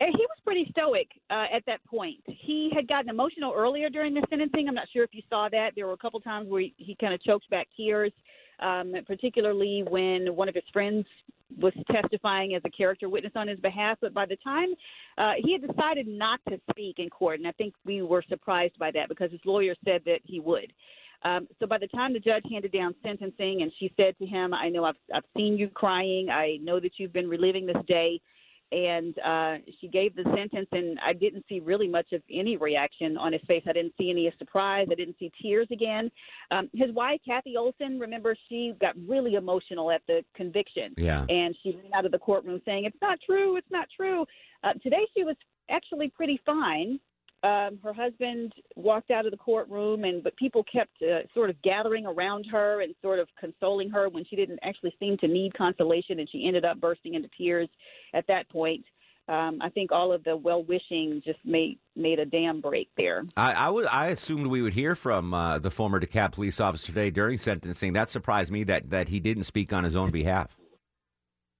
And 0.00 0.14
he 0.14 0.22
was 0.22 0.38
pretty 0.44 0.66
stoic 0.70 1.08
uh, 1.30 1.44
at 1.54 1.64
that 1.66 1.84
point. 1.84 2.16
He 2.26 2.70
had 2.74 2.88
gotten 2.88 3.10
emotional 3.10 3.52
earlier 3.54 3.90
during 3.90 4.14
the 4.14 4.22
sentencing. 4.30 4.68
I'm 4.68 4.74
not 4.74 4.88
sure 4.92 5.04
if 5.04 5.10
you 5.12 5.22
saw 5.28 5.48
that. 5.50 5.72
There 5.74 5.86
were 5.86 5.92
a 5.92 5.98
couple 5.98 6.20
times 6.20 6.48
where 6.48 6.62
he, 6.62 6.74
he 6.76 6.96
kind 6.98 7.12
of 7.12 7.22
choked 7.22 7.48
back 7.50 7.68
tears, 7.76 8.12
um, 8.60 8.94
particularly 9.06 9.84
when 9.88 10.34
one 10.34 10.48
of 10.48 10.54
his 10.54 10.64
friends 10.72 11.06
was 11.58 11.72
testifying 11.90 12.54
as 12.54 12.62
a 12.64 12.70
character 12.70 13.08
witness 13.08 13.32
on 13.36 13.48
his 13.48 13.58
behalf. 13.60 13.98
But 14.00 14.12
by 14.12 14.26
the 14.26 14.36
time 14.36 14.68
uh, 15.18 15.34
he 15.42 15.52
had 15.52 15.66
decided 15.66 16.06
not 16.06 16.40
to 16.48 16.60
speak 16.70 16.98
in 16.98 17.08
court, 17.08 17.38
and 17.38 17.46
I 17.48 17.52
think 17.52 17.74
we 17.84 18.02
were 18.02 18.22
surprised 18.28 18.78
by 18.78 18.90
that 18.92 19.08
because 19.08 19.30
his 19.30 19.40
lawyer 19.44 19.74
said 19.84 20.02
that 20.06 20.20
he 20.24 20.40
would. 20.40 20.72
Um, 21.22 21.48
so 21.58 21.66
by 21.66 21.78
the 21.78 21.88
time 21.88 22.12
the 22.12 22.20
judge 22.20 22.44
handed 22.50 22.72
down 22.72 22.94
sentencing, 23.02 23.62
and 23.62 23.72
she 23.78 23.92
said 23.98 24.16
to 24.18 24.26
him, 24.26 24.52
"I 24.52 24.68
know 24.68 24.84
I've 24.84 24.96
I've 25.14 25.24
seen 25.36 25.56
you 25.56 25.68
crying. 25.68 26.28
I 26.30 26.58
know 26.62 26.78
that 26.78 26.92
you've 26.98 27.12
been 27.12 27.28
reliving 27.28 27.66
this 27.66 27.82
day." 27.86 28.20
And 28.72 29.18
uh, 29.20 29.56
she 29.80 29.88
gave 29.88 30.14
the 30.16 30.24
sentence, 30.34 30.68
and 30.72 30.98
I 31.04 31.12
didn't 31.12 31.44
see 31.48 31.60
really 31.60 31.88
much 31.88 32.12
of 32.12 32.22
any 32.30 32.56
reaction 32.56 33.16
on 33.16 33.32
his 33.32 33.42
face. 33.46 33.62
I 33.68 33.72
didn't 33.72 33.94
see 33.98 34.10
any 34.10 34.32
surprise. 34.38 34.88
I 34.90 34.94
didn't 34.94 35.16
see 35.18 35.30
tears 35.40 35.68
again. 35.70 36.10
Um, 36.50 36.68
his 36.74 36.92
wife, 36.92 37.20
Kathy 37.26 37.56
Olson, 37.56 37.98
remember 38.00 38.36
she 38.48 38.74
got 38.80 38.94
really 39.06 39.34
emotional 39.34 39.90
at 39.90 40.02
the 40.08 40.24
conviction, 40.34 40.94
Yeah. 40.96 41.24
and 41.28 41.56
she 41.62 41.76
ran 41.76 41.94
out 41.94 42.06
of 42.06 42.12
the 42.12 42.18
courtroom 42.18 42.60
saying, 42.64 42.84
"It's 42.84 43.00
not 43.00 43.20
true. 43.20 43.56
It's 43.56 43.70
not 43.70 43.88
true." 43.96 44.26
Uh, 44.64 44.72
today, 44.82 45.06
she 45.16 45.24
was 45.24 45.36
actually 45.68 46.08
pretty 46.08 46.40
fine. 46.44 46.98
Um, 47.42 47.78
her 47.82 47.92
husband 47.92 48.52
walked 48.74 49.10
out 49.10 49.26
of 49.26 49.30
the 49.30 49.36
courtroom, 49.36 50.04
and 50.04 50.22
but 50.22 50.36
people 50.36 50.64
kept 50.64 50.90
uh, 51.02 51.20
sort 51.34 51.50
of 51.50 51.60
gathering 51.62 52.06
around 52.06 52.46
her 52.50 52.80
and 52.80 52.94
sort 53.02 53.18
of 53.18 53.28
consoling 53.38 53.90
her 53.90 54.08
when 54.08 54.24
she 54.24 54.36
didn't 54.36 54.58
actually 54.62 54.94
seem 54.98 55.16
to 55.18 55.28
need 55.28 55.54
consolation, 55.54 56.18
and 56.18 56.28
she 56.30 56.46
ended 56.46 56.64
up 56.64 56.80
bursting 56.80 57.14
into 57.14 57.28
tears 57.36 57.68
at 58.14 58.26
that 58.28 58.48
point. 58.48 58.84
Um, 59.28 59.58
I 59.60 59.70
think 59.70 59.90
all 59.90 60.12
of 60.12 60.22
the 60.22 60.36
well 60.36 60.62
wishing 60.62 61.20
just 61.24 61.40
made 61.44 61.78
made 61.96 62.20
a 62.20 62.24
dam 62.24 62.60
break 62.60 62.88
there. 62.96 63.24
I, 63.36 63.52
I, 63.52 63.68
would, 63.68 63.86
I 63.86 64.06
assumed 64.06 64.46
we 64.46 64.62
would 64.62 64.74
hear 64.74 64.94
from 64.94 65.34
uh, 65.34 65.58
the 65.58 65.70
former 65.70 66.00
DeKalb 66.00 66.32
police 66.32 66.60
officer 66.60 66.86
today 66.86 67.10
during 67.10 67.38
sentencing. 67.38 67.92
That 67.92 68.08
surprised 68.08 68.52
me 68.52 68.62
that, 68.64 68.90
that 68.90 69.08
he 69.08 69.18
didn't 69.18 69.44
speak 69.44 69.72
on 69.72 69.82
his 69.82 69.96
own 69.96 70.10
behalf. 70.10 70.56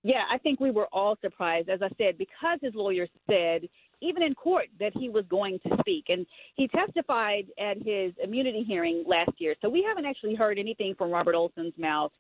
Yeah, 0.05 0.23
I 0.33 0.39
think 0.39 0.61
we 0.61 0.71
were 0.71 0.87
all 0.93 1.17
surprised, 1.21 1.69
as 1.69 1.83
I 1.83 1.89
said, 1.99 2.17
because 2.17 2.61
his 2.63 2.77
lawyer 2.77 3.09
said 3.29 3.69
even 4.01 4.23
in 4.23 4.35
court, 4.35 4.67
that 4.79 4.93
he 4.97 5.09
was 5.09 5.25
going 5.29 5.59
to 5.67 5.77
speak. 5.81 6.07
And 6.09 6.27
he 6.55 6.69
testified 6.69 7.47
at 7.59 7.79
his 7.79 8.13
immunity 8.23 8.65
hearing 8.67 9.05
last 9.07 9.33
year. 9.39 9.55
So 9.63 9.69
we 9.69 9.83
haven't 9.83 10.05
actually 10.05 10.35
heard 10.35 10.59
anything 10.59 10.95
from 10.97 11.11
Robert 11.11 11.35
Olson's 11.35 11.75
mouth 11.79 12.13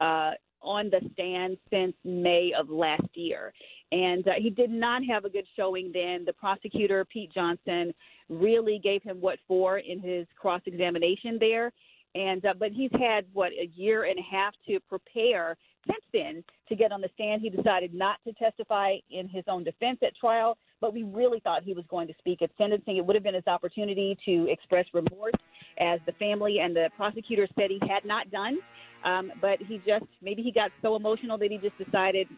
uh, 0.00 0.32
on 0.62 0.90
the 0.90 1.00
stand 1.12 1.58
since 1.70 1.94
May 2.04 2.52
of 2.58 2.70
last 2.70 3.08
year. 3.14 3.52
And 3.92 4.26
uh, 4.26 4.32
he 4.38 4.50
did 4.50 4.70
not 4.70 5.02
have 5.04 5.24
a 5.24 5.30
good 5.30 5.46
showing 5.56 5.90
then. 5.92 6.24
The 6.24 6.32
prosecutor, 6.32 7.04
Pete 7.04 7.32
Johnson, 7.32 7.92
really 8.28 8.80
gave 8.82 9.02
him 9.02 9.20
what 9.20 9.38
for 9.46 9.78
in 9.78 10.00
his 10.00 10.26
cross 10.36 10.62
examination 10.66 11.38
there. 11.38 11.72
And 12.14 12.44
uh, 12.46 12.54
but 12.58 12.70
he's 12.72 12.90
had 12.98 13.26
what 13.32 13.52
a 13.52 13.70
year 13.74 14.04
and 14.04 14.18
a 14.18 14.22
half 14.22 14.54
to 14.68 14.78
prepare 14.88 15.56
since 15.86 16.04
then 16.12 16.44
to 16.68 16.76
get 16.76 16.92
on 16.92 17.00
the 17.00 17.10
stand. 17.14 17.42
He 17.42 17.50
decided 17.50 17.92
not 17.92 18.16
to 18.26 18.32
testify 18.34 18.96
in 19.10 19.28
his 19.28 19.44
own 19.48 19.64
defense 19.64 19.98
at 20.02 20.16
trial, 20.16 20.56
but 20.84 20.92
we 20.92 21.02
really 21.02 21.40
thought 21.40 21.62
he 21.62 21.72
was 21.72 21.86
going 21.88 22.06
to 22.06 22.12
speak 22.18 22.42
at 22.42 22.50
sentencing. 22.58 22.98
It 22.98 23.06
would 23.06 23.16
have 23.16 23.22
been 23.22 23.34
his 23.34 23.46
opportunity 23.46 24.18
to 24.26 24.46
express 24.50 24.84
remorse, 24.92 25.32
as 25.80 25.98
the 26.04 26.12
family 26.18 26.58
and 26.60 26.76
the 26.76 26.90
prosecutor 26.94 27.48
said 27.58 27.70
he 27.70 27.80
had 27.88 28.04
not 28.04 28.30
done. 28.30 28.58
Um, 29.02 29.32
but 29.40 29.60
he 29.66 29.78
just 29.78 30.04
maybe 30.20 30.42
he 30.42 30.52
got 30.52 30.72
so 30.82 30.94
emotional 30.94 31.38
that 31.38 31.50
he 31.50 31.56
just 31.56 31.78
decided 31.78 32.28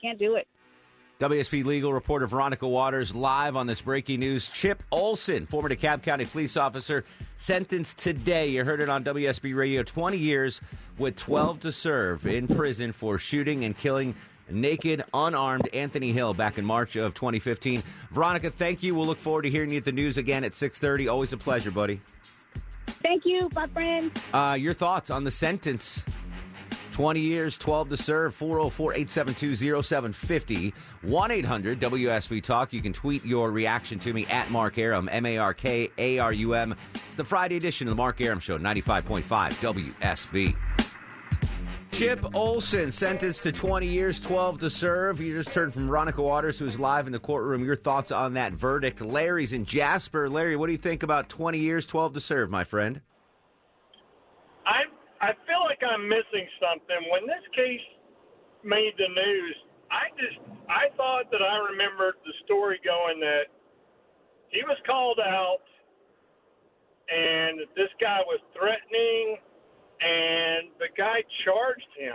can't 0.00 0.16
do 0.16 0.36
it. 0.36 0.46
WSB 1.18 1.64
legal 1.64 1.92
reporter 1.92 2.28
Veronica 2.28 2.68
Waters 2.68 3.16
live 3.16 3.56
on 3.56 3.66
this 3.66 3.80
breaking 3.80 4.20
news. 4.20 4.48
Chip 4.48 4.84
Olson, 4.92 5.46
former 5.46 5.68
DeKalb 5.68 6.04
County 6.04 6.24
police 6.24 6.56
officer, 6.56 7.04
sentenced 7.36 7.98
today. 7.98 8.46
You 8.46 8.62
heard 8.62 8.80
it 8.80 8.88
on 8.88 9.02
WSB 9.02 9.56
Radio 9.56 9.82
20 9.82 10.16
years 10.16 10.60
with 10.98 11.16
12 11.16 11.58
to 11.60 11.72
serve 11.72 12.28
in 12.28 12.46
prison 12.46 12.92
for 12.92 13.18
shooting 13.18 13.64
and 13.64 13.76
killing 13.76 14.14
naked, 14.50 15.04
unarmed 15.14 15.68
Anthony 15.72 16.12
Hill 16.12 16.34
back 16.34 16.58
in 16.58 16.64
March 16.64 16.96
of 16.96 17.14
2015. 17.14 17.82
Veronica, 18.10 18.50
thank 18.50 18.82
you. 18.82 18.94
We'll 18.94 19.06
look 19.06 19.18
forward 19.18 19.42
to 19.42 19.50
hearing 19.50 19.70
you 19.70 19.78
at 19.78 19.84
the 19.84 19.92
news 19.92 20.16
again 20.16 20.44
at 20.44 20.52
6:30. 20.52 21.08
Always 21.08 21.32
a 21.32 21.36
pleasure, 21.36 21.70
buddy. 21.70 22.00
Thank 22.86 23.24
you, 23.24 23.48
my 23.54 23.66
friend. 23.68 24.10
Uh, 24.32 24.56
your 24.58 24.74
thoughts 24.74 25.10
on 25.10 25.24
the 25.24 25.30
sentence 25.30 26.04
20 26.98 27.20
years, 27.20 27.56
12 27.56 27.90
to 27.90 27.96
serve, 27.96 28.34
404 28.34 28.92
872 28.94 29.82
0750, 29.82 30.74
1 31.02 31.30
800 31.30 31.80
WSB 31.80 32.42
Talk. 32.42 32.72
You 32.72 32.82
can 32.82 32.92
tweet 32.92 33.24
your 33.24 33.52
reaction 33.52 34.00
to 34.00 34.12
me 34.12 34.26
at 34.26 34.50
Mark 34.50 34.78
Arum, 34.78 35.08
M 35.12 35.24
A 35.24 35.38
R 35.38 35.54
K 35.54 35.90
A 35.96 36.18
R 36.18 36.32
U 36.32 36.54
M. 36.54 36.74
It's 37.06 37.14
the 37.14 37.22
Friday 37.22 37.56
edition 37.56 37.86
of 37.86 37.92
the 37.92 37.96
Mark 37.96 38.20
Arum 38.20 38.40
Show, 38.40 38.58
95.5 38.58 39.22
WSB. 40.02 40.56
Chip 41.98 42.32
Olson 42.32 42.92
sentenced 42.92 43.42
to 43.42 43.50
20 43.50 43.84
years, 43.84 44.20
12 44.20 44.60
to 44.60 44.70
serve. 44.70 45.20
You 45.20 45.34
just 45.34 45.52
heard 45.52 45.74
from 45.74 45.88
Veronica 45.88 46.22
Waters, 46.22 46.56
who's 46.56 46.78
live 46.78 47.08
in 47.08 47.12
the 47.12 47.18
courtroom. 47.18 47.64
Your 47.64 47.74
thoughts 47.74 48.12
on 48.12 48.34
that 48.34 48.52
verdict? 48.52 49.00
Larry's 49.00 49.52
in 49.52 49.64
Jasper. 49.64 50.30
Larry, 50.30 50.54
what 50.54 50.66
do 50.66 50.72
you 50.72 50.78
think 50.78 51.02
about 51.02 51.28
20 51.28 51.58
years, 51.58 51.86
12 51.86 52.14
to 52.14 52.20
serve, 52.20 52.50
my 52.50 52.62
friend? 52.62 53.00
I 54.64 54.86
I 55.20 55.32
feel 55.42 55.58
like 55.66 55.82
I'm 55.82 56.08
missing 56.08 56.46
something. 56.62 57.10
When 57.10 57.26
this 57.26 57.42
case 57.50 57.82
made 58.62 58.92
the 58.96 59.08
news, 59.08 59.56
I 59.90 60.14
just 60.14 60.38
I 60.70 60.94
thought 60.96 61.32
that 61.32 61.42
I 61.42 61.66
remembered 61.68 62.14
the 62.24 62.32
story 62.44 62.78
going 62.84 63.18
that 63.26 63.50
he 64.50 64.62
was 64.62 64.78
called 64.86 65.18
out 65.18 65.66
and 67.08 67.58
this 67.74 67.90
guy 68.00 68.20
was 68.24 68.38
threatening 68.54 69.38
and 70.00 70.68
the 70.78 70.88
guy 70.96 71.22
charged 71.44 71.86
him. 71.96 72.14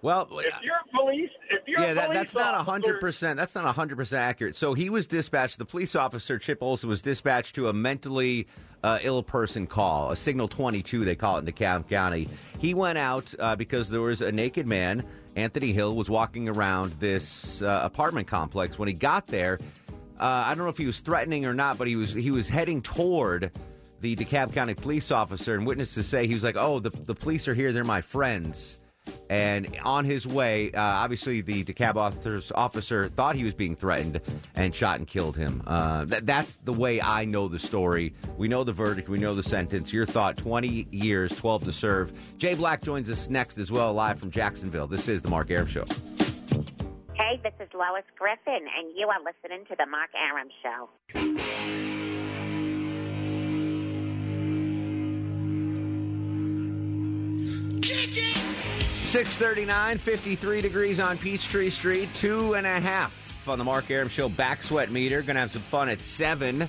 Well, 0.00 0.28
If 0.30 0.54
you're 0.62 0.76
a 0.76 0.96
police, 0.96 1.30
if 1.50 1.66
you're 1.66 1.80
yeah, 1.80 1.94
that, 1.94 2.12
that's 2.12 2.32
not 2.32 2.64
hundred 2.64 3.00
percent. 3.00 3.36
That's 3.36 3.56
not 3.56 3.74
hundred 3.74 3.96
percent 3.96 4.22
accurate. 4.22 4.54
So 4.54 4.72
he 4.72 4.90
was 4.90 5.08
dispatched. 5.08 5.58
The 5.58 5.64
police 5.64 5.96
officer 5.96 6.38
Chip 6.38 6.58
Olson 6.60 6.88
was 6.88 7.02
dispatched 7.02 7.56
to 7.56 7.66
a 7.68 7.72
mentally 7.72 8.46
uh, 8.84 9.00
ill 9.02 9.24
person 9.24 9.66
call, 9.66 10.12
a 10.12 10.16
signal 10.16 10.46
twenty 10.46 10.82
two. 10.82 11.04
They 11.04 11.16
call 11.16 11.38
it 11.38 11.48
in 11.48 11.52
DeKalb 11.52 11.88
County. 11.88 12.28
He 12.60 12.74
went 12.74 12.96
out 12.96 13.34
uh, 13.40 13.56
because 13.56 13.90
there 13.90 14.00
was 14.00 14.20
a 14.20 14.30
naked 14.30 14.68
man. 14.68 15.04
Anthony 15.34 15.72
Hill 15.72 15.96
was 15.96 16.08
walking 16.08 16.48
around 16.48 16.92
this 16.94 17.60
uh, 17.62 17.80
apartment 17.82 18.28
complex. 18.28 18.78
When 18.78 18.86
he 18.86 18.94
got 18.94 19.26
there, 19.26 19.58
uh, 20.20 20.24
I 20.46 20.54
don't 20.54 20.64
know 20.64 20.70
if 20.70 20.78
he 20.78 20.86
was 20.86 21.00
threatening 21.00 21.44
or 21.44 21.54
not, 21.54 21.76
but 21.76 21.88
he 21.88 21.96
was 21.96 22.12
he 22.12 22.30
was 22.30 22.48
heading 22.48 22.82
toward 22.82 23.50
the 24.00 24.16
DeKalb 24.16 24.52
County 24.52 24.74
police 24.74 25.10
officer. 25.10 25.54
And 25.54 25.66
witnesses 25.66 26.06
say 26.06 26.26
he 26.26 26.34
was 26.34 26.44
like, 26.44 26.56
"Oh, 26.56 26.78
the 26.78 26.90
the 26.90 27.14
police 27.14 27.48
are 27.48 27.54
here. 27.54 27.72
They're 27.72 27.84
my 27.84 28.00
friends." 28.00 28.78
And 29.30 29.78
on 29.84 30.04
his 30.04 30.26
way, 30.26 30.72
uh, 30.72 30.80
obviously, 30.80 31.40
the 31.40 31.64
DeKalb 31.64 31.96
officer's 31.96 32.50
officer 32.52 33.08
thought 33.08 33.36
he 33.36 33.44
was 33.44 33.54
being 33.54 33.76
threatened 33.76 34.20
and 34.54 34.74
shot 34.74 34.98
and 34.98 35.06
killed 35.06 35.36
him. 35.36 35.62
Uh, 35.66 36.04
that, 36.06 36.26
that's 36.26 36.56
the 36.64 36.72
way 36.72 37.00
I 37.00 37.24
know 37.24 37.48
the 37.48 37.58
story. 37.58 38.14
We 38.36 38.48
know 38.48 38.64
the 38.64 38.72
verdict. 38.72 39.08
We 39.08 39.18
know 39.18 39.34
the 39.34 39.42
sentence. 39.42 39.92
Your 39.92 40.06
thought 40.06 40.36
20 40.36 40.88
years, 40.90 41.34
12 41.36 41.64
to 41.64 41.72
serve. 41.72 42.12
Jay 42.38 42.54
Black 42.54 42.82
joins 42.82 43.10
us 43.10 43.28
next 43.28 43.58
as 43.58 43.70
well, 43.70 43.92
live 43.92 44.18
from 44.18 44.30
Jacksonville. 44.30 44.86
This 44.86 45.08
is 45.08 45.22
The 45.22 45.30
Mark 45.30 45.50
Arum 45.50 45.66
Show. 45.66 45.84
Hey, 47.14 47.40
this 47.42 47.54
is 47.60 47.68
Lois 47.74 48.04
Griffin, 48.18 48.66
and 48.78 48.96
you 48.96 49.08
are 49.08 49.18
listening 49.20 49.66
to 49.66 49.76
The 49.76 49.86
Mark 49.86 50.10
Arum 50.14 50.48
Show. 50.62 52.17
639, 59.08 59.96
53 59.96 60.60
degrees 60.60 61.00
on 61.00 61.16
Peachtree 61.16 61.70
Street, 61.70 62.10
two 62.14 62.56
and 62.56 62.66
a 62.66 62.78
half 62.78 63.48
on 63.48 63.56
the 63.56 63.64
Mark 63.64 63.90
Arum 63.90 64.06
Show 64.06 64.28
back 64.28 64.62
sweat 64.62 64.90
meter. 64.90 65.22
Gonna 65.22 65.40
have 65.40 65.50
some 65.50 65.62
fun 65.62 65.88
at 65.88 65.98
seven. 66.00 66.68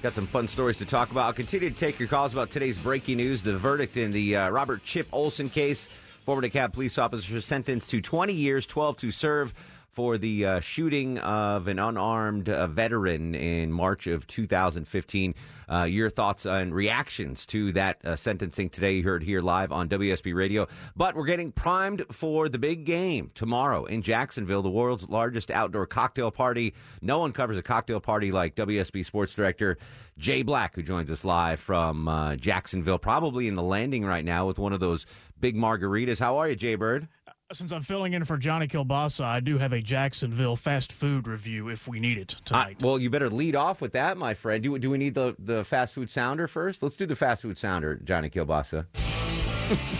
Got 0.00 0.12
some 0.12 0.28
fun 0.28 0.46
stories 0.46 0.78
to 0.78 0.84
talk 0.84 1.10
about. 1.10 1.24
I'll 1.24 1.32
continue 1.32 1.70
to 1.70 1.74
take 1.74 1.98
your 1.98 2.06
calls 2.06 2.32
about 2.32 2.50
today's 2.50 2.78
breaking 2.78 3.16
news. 3.16 3.42
The 3.42 3.56
verdict 3.56 3.96
in 3.96 4.12
the 4.12 4.36
uh, 4.36 4.50
Robert 4.50 4.84
Chip 4.84 5.08
Olson 5.10 5.50
case. 5.50 5.88
Former 6.24 6.42
DeKalb 6.42 6.72
police 6.72 6.98
officer 6.98 7.40
sentenced 7.40 7.90
to 7.90 8.00
20 8.00 8.32
years, 8.32 8.64
12 8.64 8.98
to 8.98 9.10
serve 9.10 9.52
for 9.92 10.16
the 10.16 10.46
uh, 10.46 10.60
shooting 10.60 11.18
of 11.18 11.68
an 11.68 11.78
unarmed 11.78 12.48
uh, 12.48 12.66
veteran 12.66 13.34
in 13.34 13.70
March 13.70 14.06
of 14.06 14.26
2015. 14.26 15.34
Uh, 15.70 15.82
your 15.84 16.08
thoughts 16.08 16.46
and 16.46 16.74
reactions 16.74 17.44
to 17.46 17.72
that 17.72 18.04
uh, 18.04 18.16
sentencing 18.16 18.70
today, 18.70 18.94
you 18.96 19.02
heard 19.02 19.22
here 19.22 19.42
live 19.42 19.70
on 19.70 19.88
WSB 19.88 20.34
Radio. 20.34 20.66
But 20.96 21.14
we're 21.14 21.26
getting 21.26 21.52
primed 21.52 22.04
for 22.10 22.48
the 22.48 22.58
big 22.58 22.84
game 22.86 23.30
tomorrow 23.34 23.84
in 23.84 24.02
Jacksonville, 24.02 24.62
the 24.62 24.70
world's 24.70 25.08
largest 25.08 25.50
outdoor 25.50 25.86
cocktail 25.86 26.30
party. 26.30 26.74
No 27.02 27.18
one 27.18 27.32
covers 27.32 27.58
a 27.58 27.62
cocktail 27.62 28.00
party 28.00 28.32
like 28.32 28.54
WSB 28.54 29.04
Sports 29.04 29.34
Director 29.34 29.76
Jay 30.18 30.42
Black, 30.42 30.74
who 30.74 30.82
joins 30.82 31.10
us 31.10 31.24
live 31.24 31.60
from 31.60 32.08
uh, 32.08 32.36
Jacksonville, 32.36 32.98
probably 32.98 33.46
in 33.46 33.54
the 33.54 33.62
landing 33.62 34.04
right 34.04 34.24
now 34.24 34.46
with 34.46 34.58
one 34.58 34.72
of 34.72 34.80
those 34.80 35.04
big 35.38 35.56
margaritas. 35.56 36.18
How 36.18 36.38
are 36.38 36.48
you, 36.48 36.56
Jay 36.56 36.76
Bird? 36.76 37.08
Since 37.52 37.70
I'm 37.72 37.82
filling 37.82 38.14
in 38.14 38.24
for 38.24 38.38
Johnny 38.38 38.66
Kilbasa, 38.66 39.24
I 39.24 39.40
do 39.40 39.58
have 39.58 39.74
a 39.74 39.80
Jacksonville 39.82 40.56
fast 40.56 40.90
food 40.90 41.28
review 41.28 41.68
if 41.68 41.86
we 41.86 42.00
need 42.00 42.16
it 42.16 42.34
tonight. 42.46 42.78
well, 42.82 42.98
you 42.98 43.10
better 43.10 43.28
lead 43.28 43.54
off 43.54 43.82
with 43.82 43.92
that, 43.92 44.16
my 44.16 44.32
friend. 44.32 44.62
Do, 44.62 44.78
do 44.78 44.88
we 44.88 44.96
need 44.96 45.14
the, 45.14 45.36
the 45.38 45.62
fast 45.62 45.92
food 45.92 46.08
sounder 46.08 46.48
first? 46.48 46.82
Let's 46.82 46.96
do 46.96 47.04
the 47.04 47.14
fast 47.14 47.42
food 47.42 47.58
sounder, 47.58 47.96
Johnny 48.04 48.30
Kilbasa. 48.30 48.86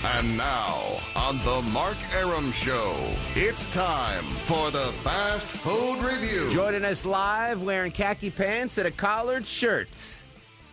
And 0.04 0.36
now, 0.36 0.98
on 1.16 1.38
the 1.44 1.62
Mark 1.72 1.96
Arum 2.14 2.52
Show, 2.52 2.94
it's 3.34 3.72
time 3.72 4.24
for 4.24 4.70
the 4.70 4.92
Fast 5.02 5.46
Food 5.46 5.98
Review. 6.02 6.50
Joining 6.52 6.84
us 6.84 7.06
live, 7.06 7.62
wearing 7.62 7.90
khaki 7.90 8.28
pants 8.28 8.76
and 8.76 8.86
a 8.88 8.90
collared 8.90 9.46
shirt. 9.46 9.88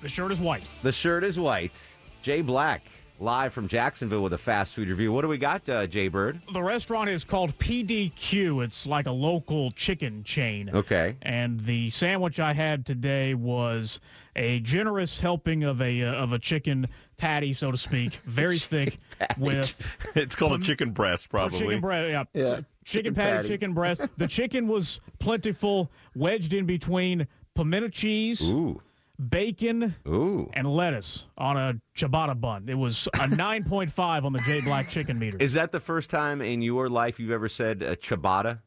the 0.01 0.09
shirt 0.09 0.33
is 0.33 0.39
white. 0.41 0.63
The 0.81 0.91
shirt 0.91 1.23
is 1.23 1.39
white. 1.39 1.81
Jay 2.23 2.41
Black, 2.41 2.81
live 3.19 3.51
from 3.53 3.67
Jacksonville 3.67 4.23
with 4.23 4.33
a 4.33 4.37
fast 4.37 4.73
food 4.73 4.87
review. 4.87 5.11
What 5.11 5.21
do 5.23 5.27
we 5.27 5.37
got, 5.37 5.67
uh, 5.67 5.85
Jay 5.87 6.07
Bird? 6.07 6.39
The 6.53 6.63
restaurant 6.63 7.09
is 7.09 7.23
called 7.23 7.57
PDQ. 7.59 8.63
It's 8.63 8.87
like 8.87 9.07
a 9.07 9.11
local 9.11 9.71
chicken 9.71 10.23
chain. 10.23 10.69
Okay. 10.73 11.17
And 11.21 11.59
the 11.59 11.89
sandwich 11.89 12.39
I 12.39 12.53
had 12.53 12.85
today 12.85 13.33
was 13.33 13.99
a 14.35 14.59
generous 14.61 15.19
helping 15.19 15.63
of 15.63 15.81
a 15.81 16.03
uh, 16.03 16.13
of 16.13 16.31
a 16.33 16.39
chicken 16.39 16.87
patty, 17.17 17.53
so 17.53 17.71
to 17.71 17.77
speak, 17.77 18.13
very 18.25 18.57
thick 18.59 18.97
with 19.37 19.75
It's 20.15 20.35
called 20.35 20.53
a 20.61 20.63
chicken 20.63 20.91
breast, 20.91 21.29
probably. 21.29 21.59
chicken 21.59 21.81
breast. 21.81 22.09
Yeah, 22.09 22.23
Yeah, 22.33 22.43
chicken, 22.45 22.65
chicken 22.85 23.15
patty, 23.15 23.35
patty. 23.35 23.47
chicken 23.49 23.73
breast. 23.73 24.01
The 24.17 24.27
chicken 24.27 24.67
was 24.67 25.01
plentiful, 25.19 25.91
wedged 26.15 26.53
in 26.53 26.65
between 26.65 27.27
pimento 27.55 27.89
cheese, 27.89 28.41
Ooh. 28.49 28.81
Bacon, 29.27 29.95
Ooh. 30.07 30.49
and 30.53 30.67
lettuce 30.67 31.27
on 31.37 31.57
a 31.57 31.75
ciabatta 31.97 32.39
bun. 32.39 32.69
It 32.69 32.75
was 32.75 33.07
a 33.15 33.17
9.5 33.27 34.23
on 34.23 34.33
the 34.33 34.39
J 34.39 34.61
Black 34.61 34.89
chicken 34.89 35.19
meter. 35.19 35.37
Is 35.39 35.53
that 35.53 35.71
the 35.71 35.79
first 35.79 36.09
time 36.09 36.41
in 36.41 36.61
your 36.61 36.89
life 36.89 37.19
you've 37.19 37.31
ever 37.31 37.49
said 37.49 37.83
uh, 37.83 37.95
ciabatta? 37.95 38.59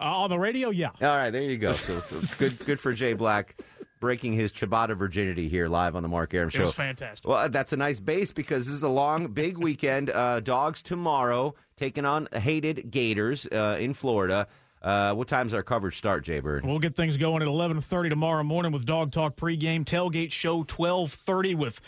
Uh, 0.00 0.04
on 0.04 0.30
the 0.30 0.38
radio, 0.38 0.70
yeah. 0.70 0.90
All 1.02 1.08
right, 1.08 1.30
there 1.30 1.42
you 1.42 1.58
go. 1.58 1.74
So, 1.74 2.00
so 2.00 2.20
good, 2.38 2.58
good 2.64 2.80
for 2.80 2.92
Jay 2.92 3.12
Black 3.12 3.62
breaking 4.00 4.32
his 4.32 4.50
ciabatta 4.50 4.96
virginity 4.96 5.46
here 5.48 5.68
live 5.68 5.94
on 5.94 6.02
the 6.02 6.08
Mark 6.08 6.32
Arum 6.32 6.48
It 6.48 6.52
Show. 6.54 6.62
was 6.62 6.72
fantastic. 6.72 7.28
Well, 7.28 7.48
that's 7.50 7.72
a 7.74 7.76
nice 7.76 8.00
base 8.00 8.32
because 8.32 8.64
this 8.66 8.74
is 8.74 8.82
a 8.82 8.88
long, 8.88 9.28
big 9.28 9.58
weekend. 9.58 10.10
Uh, 10.10 10.40
dogs 10.40 10.82
tomorrow 10.82 11.54
taking 11.76 12.04
on 12.06 12.26
hated 12.32 12.90
Gators 12.90 13.46
uh, 13.52 13.76
in 13.78 13.92
Florida. 13.94 14.48
Uh, 14.82 15.12
what 15.14 15.28
time's 15.28 15.52
our 15.52 15.62
coverage 15.62 15.98
start, 15.98 16.24
Jay 16.24 16.40
Bird? 16.40 16.64
We'll 16.64 16.78
get 16.78 16.96
things 16.96 17.16
going 17.16 17.42
at 17.42 17.48
11:30 17.48 18.08
tomorrow 18.08 18.42
morning 18.42 18.72
with 18.72 18.86
Dog 18.86 19.12
Talk 19.12 19.36
pregame 19.36 19.84
tailgate 19.84 20.32
show 20.32 20.64
12:30 20.64 21.54
with 21.54 21.80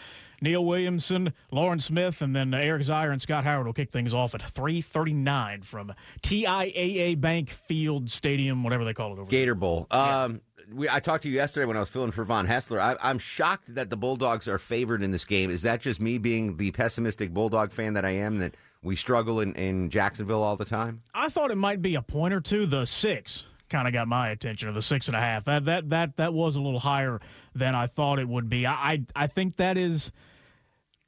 Neil 0.42 0.64
Williamson, 0.64 1.32
Loran 1.52 1.80
Smith, 1.80 2.20
and 2.20 2.34
then 2.34 2.52
Eric 2.52 2.82
Zier 2.82 3.12
and 3.12 3.22
Scott 3.22 3.44
Howard 3.44 3.66
will 3.66 3.72
kick 3.72 3.90
things 3.90 4.12
off 4.12 4.34
at 4.34 4.42
3:39 4.42 5.62
from 5.62 5.94
TIAA 6.22 7.18
Bank 7.18 7.50
Field 7.50 8.10
Stadium, 8.10 8.62
whatever 8.62 8.84
they 8.84 8.92
call 8.92 9.12
it 9.12 9.20
over 9.20 9.30
Gator 9.30 9.54
Bowl. 9.54 9.86
Um, 9.90 10.42
we, 10.70 10.88
I 10.88 11.00
talked 11.00 11.22
to 11.22 11.28
you 11.28 11.34
yesterday 11.34 11.64
when 11.64 11.76
I 11.76 11.80
was 11.80 11.88
filling 11.88 12.10
for 12.12 12.24
Von 12.24 12.46
Hessler. 12.46 12.78
I, 12.78 12.96
I'm 13.00 13.18
shocked 13.18 13.74
that 13.74 13.90
the 13.90 13.96
Bulldogs 13.96 14.48
are 14.48 14.58
favored 14.58 15.02
in 15.02 15.10
this 15.10 15.24
game. 15.24 15.50
Is 15.50 15.62
that 15.62 15.80
just 15.80 16.00
me 16.00 16.18
being 16.18 16.56
the 16.56 16.70
pessimistic 16.72 17.32
Bulldog 17.32 17.72
fan 17.72 17.94
that 17.94 18.04
I 18.04 18.10
am? 18.10 18.38
That 18.38 18.54
we 18.82 18.96
struggle 18.96 19.40
in, 19.40 19.54
in 19.54 19.90
Jacksonville 19.90 20.42
all 20.42 20.56
the 20.56 20.64
time. 20.64 21.02
I 21.14 21.28
thought 21.28 21.50
it 21.50 21.56
might 21.56 21.82
be 21.82 21.94
a 21.94 22.02
point 22.02 22.34
or 22.34 22.40
two. 22.40 22.66
The 22.66 22.84
six 22.84 23.46
kind 23.68 23.86
of 23.86 23.94
got 23.94 24.06
my 24.08 24.30
attention, 24.30 24.68
or 24.68 24.72
the 24.72 24.82
six 24.82 25.08
and 25.08 25.16
a 25.16 25.20
half. 25.20 25.44
That 25.44 25.64
that 25.64 25.90
that 25.90 26.16
that 26.16 26.34
was 26.34 26.56
a 26.56 26.60
little 26.60 26.80
higher 26.80 27.20
than 27.54 27.74
I 27.74 27.86
thought 27.86 28.18
it 28.18 28.28
would 28.28 28.48
be. 28.48 28.66
I 28.66 28.72
I, 28.72 29.04
I 29.16 29.26
think 29.26 29.56
that 29.56 29.76
is 29.76 30.12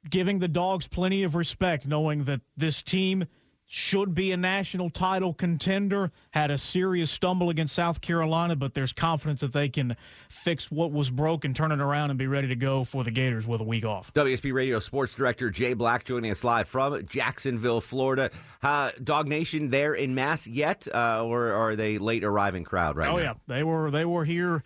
giving 0.09 0.39
the 0.39 0.47
dogs 0.47 0.87
plenty 0.87 1.23
of 1.23 1.35
respect, 1.35 1.87
knowing 1.87 2.23
that 2.25 2.41
this 2.57 2.81
team 2.81 3.25
should 3.67 4.13
be 4.13 4.31
a 4.31 4.37
national 4.37 4.89
title 4.89 5.33
contender. 5.33 6.11
Had 6.31 6.51
a 6.51 6.57
serious 6.57 7.09
stumble 7.09 7.49
against 7.49 7.73
South 7.73 7.99
Carolina, 8.01 8.55
but 8.55 8.73
there's 8.73 8.93
confidence 8.93 9.41
that 9.41 9.53
they 9.53 9.69
can 9.69 9.95
fix 10.29 10.69
what 10.69 10.91
was 10.91 11.09
broken, 11.09 11.53
turn 11.53 11.71
it 11.71 11.79
around, 11.79 12.11
and 12.11 12.19
be 12.19 12.27
ready 12.27 12.47
to 12.47 12.55
go 12.55 12.83
for 12.83 13.03
the 13.03 13.11
Gators 13.11 13.47
with 13.47 13.61
a 13.61 13.63
week 13.63 13.85
off. 13.85 14.13
WSB 14.13 14.53
Radio 14.53 14.79
Sports 14.79 15.15
Director 15.15 15.49
Jay 15.49 15.73
Black 15.73 16.05
joining 16.05 16.31
us 16.31 16.43
live 16.43 16.67
from 16.67 17.05
Jacksonville, 17.07 17.81
Florida. 17.81 18.29
Uh, 18.61 18.91
Dog 19.03 19.27
Nation 19.27 19.69
there 19.69 19.95
in 19.95 20.13
mass 20.13 20.45
yet, 20.45 20.87
uh, 20.93 21.23
or 21.23 21.51
are 21.51 21.75
they 21.75 21.97
late 21.97 22.23
arriving 22.23 22.63
crowd 22.63 22.97
right 22.97 23.09
oh, 23.09 23.17
now? 23.17 23.23
yeah, 23.23 23.33
they 23.47 23.63
were 23.63 23.89
they 23.89 24.05
were 24.05 24.25
here 24.25 24.63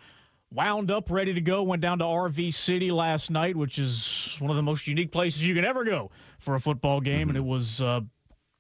wound 0.52 0.92
up, 0.92 1.10
ready 1.10 1.34
to 1.34 1.42
go. 1.42 1.64
Went 1.64 1.82
down 1.82 2.00
to 2.00 2.06
RV 2.06 2.54
City 2.54 2.92
last 2.92 3.30
night, 3.30 3.56
which 3.56 3.80
is 3.80 4.36
one 4.40 4.50
of 4.50 4.56
the 4.56 4.64
most 4.64 4.88
unique 4.88 5.12
places 5.12 5.46
you 5.46 5.56
can 5.56 5.66
ever 5.66 5.84
go 5.84 6.12
for 6.40 6.56
a 6.56 6.60
football 6.60 7.00
game, 7.02 7.22
mm-hmm. 7.22 7.30
and 7.30 7.38
it 7.38 7.44
was 7.44 7.82
uh, 7.82 8.02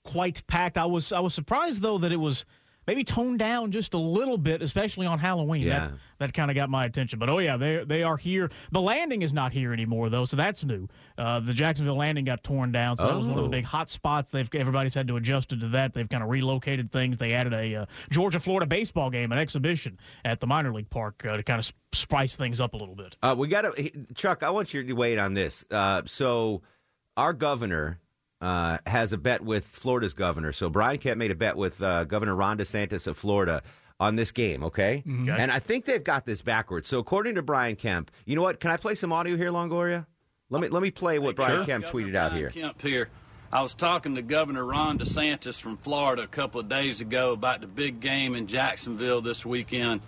quite 0.04 0.46
packed. 0.48 0.78
I 0.78 0.86
was 0.86 1.12
I 1.12 1.20
was 1.20 1.34
surprised 1.34 1.82
though 1.82 1.98
that 2.00 2.12
it 2.12 2.20
was 2.20 2.46
maybe 2.90 3.04
toned 3.04 3.38
down 3.38 3.72
just 3.72 3.94
a 3.94 3.98
little 4.00 4.38
bit, 4.38 4.64
especially 4.64 5.06
on 5.06 5.20
Halloween. 5.20 5.62
Yeah. 5.62 5.80
That, 5.80 5.92
that 6.18 6.34
kind 6.34 6.50
of 6.50 6.56
got 6.56 6.72
my 6.72 6.86
attention. 6.86 7.20
But 7.20 7.30
oh 7.30 7.38
yeah, 7.38 7.56
they 7.56 7.84
they 7.86 8.02
are 8.02 8.18
here. 8.18 8.50
The 8.72 8.82
landing 8.82 9.22
is 9.22 9.32
not 9.32 9.52
here 9.52 9.72
anymore 9.74 10.10
though, 10.10 10.26
so 10.26 10.36
that's 10.36 10.64
new. 10.64 10.88
Uh, 11.18 11.40
the 11.40 11.54
Jacksonville 11.54 11.98
landing 11.98 12.26
got 12.26 12.44
torn 12.44 12.72
down, 12.72 12.98
so 12.98 13.06
oh. 13.06 13.08
that 13.10 13.16
was 13.16 13.28
one 13.28 13.38
of 13.38 13.44
the 13.44 13.50
big 13.50 13.64
hot 13.64 13.92
spots. 13.92 14.32
They've 14.32 14.50
everybody's 14.56 14.96
had 14.96 15.08
to 15.08 15.18
adjust 15.18 15.50
to 15.50 15.56
that. 15.56 15.94
They've 15.94 16.10
kind 16.10 16.24
of 16.24 16.30
relocated 16.30 16.92
things. 16.92 17.18
They 17.18 17.34
added 17.34 17.54
a 17.54 17.76
uh, 17.76 17.86
Georgia 18.10 18.40
Florida 18.40 18.66
baseball 18.66 19.12
game, 19.12 19.32
an 19.32 19.38
exhibition 19.38 20.00
at 20.26 20.40
the 20.40 20.48
minor 20.48 20.74
league 20.74 20.90
park 20.90 21.24
uh, 21.26 21.38
to 21.38 21.44
kind 21.44 21.60
of 21.60 21.72
spice 21.94 22.36
things 22.36 22.60
up 22.60 22.74
a 22.74 22.78
little 22.78 22.96
bit. 22.96 23.16
Uh, 23.22 23.36
we 23.38 23.48
got 23.48 23.62
to 23.62 23.92
Chuck. 24.16 24.42
I 24.42 24.50
want 24.50 24.74
you 24.74 24.84
to 24.84 24.94
wait 24.94 25.20
on 25.20 25.36
this. 25.36 25.64
Uh, 25.70 26.02
so 26.06 26.64
our 27.16 27.34
governor 27.34 28.00
uh, 28.42 28.78
has 28.88 29.14
a 29.14 29.18
bet 29.18 29.42
with 29.42 29.66
Florida's 29.66 30.14
governor. 30.14 30.52
So 30.52 30.70
Brian 30.70 30.98
Kemp 30.98 31.18
made 31.18 31.32
a 31.32 31.36
bet 31.36 31.58
with 31.58 31.82
uh, 31.82 32.06
Governor 32.06 32.36
Ron 32.36 32.58
DeSantis 32.58 33.08
of 33.08 33.18
Florida 33.18 33.62
on 34.00 34.16
this 34.16 34.32
game, 34.32 34.64
okay? 34.64 35.04
Mm-hmm. 35.06 35.30
And 35.30 35.52
I 35.52 35.60
think 35.60 35.86
they've 35.86 36.04
got 36.04 36.26
this 36.26 36.42
backwards. 36.42 36.88
So 36.88 37.00
according 37.00 37.36
to 37.36 37.42
Brian 37.42 37.76
Kemp, 37.76 38.12
you 38.26 38.36
know 38.36 38.42
what? 38.42 38.60
Can 38.60 38.72
I 38.72 38.78
play 38.78 38.96
some 38.96 39.12
audio 39.12 39.36
here, 39.36 39.52
Longoria? 39.52 40.06
Let 40.50 40.62
me 40.62 40.68
let 40.70 40.82
me 40.82 40.90
play 40.90 41.20
what 41.20 41.36
Brian 41.36 41.58
sure. 41.58 41.66
Kemp 41.66 41.86
Governor 41.86 42.08
tweeted 42.08 42.16
out 42.16 42.32
Brian 42.32 42.52
here. 42.52 42.64
Kemp 42.64 42.82
here. 42.82 43.10
I 43.52 43.62
was 43.62 43.74
talking 43.74 44.16
to 44.16 44.22
Governor 44.22 44.64
Ron 44.64 45.00
DeSantis 45.00 45.60
from 45.60 45.78
Florida 45.78 46.22
a 46.24 46.28
couple 46.28 46.62
of 46.62 46.70
days 46.70 47.02
ago 47.02 47.34
about 47.34 47.62
the 47.62 47.68
big 47.68 48.00
game 48.00 48.36
in 48.36 48.46
Jacksonville 48.46 49.22
this 49.22 49.44
weekend, 49.44 50.02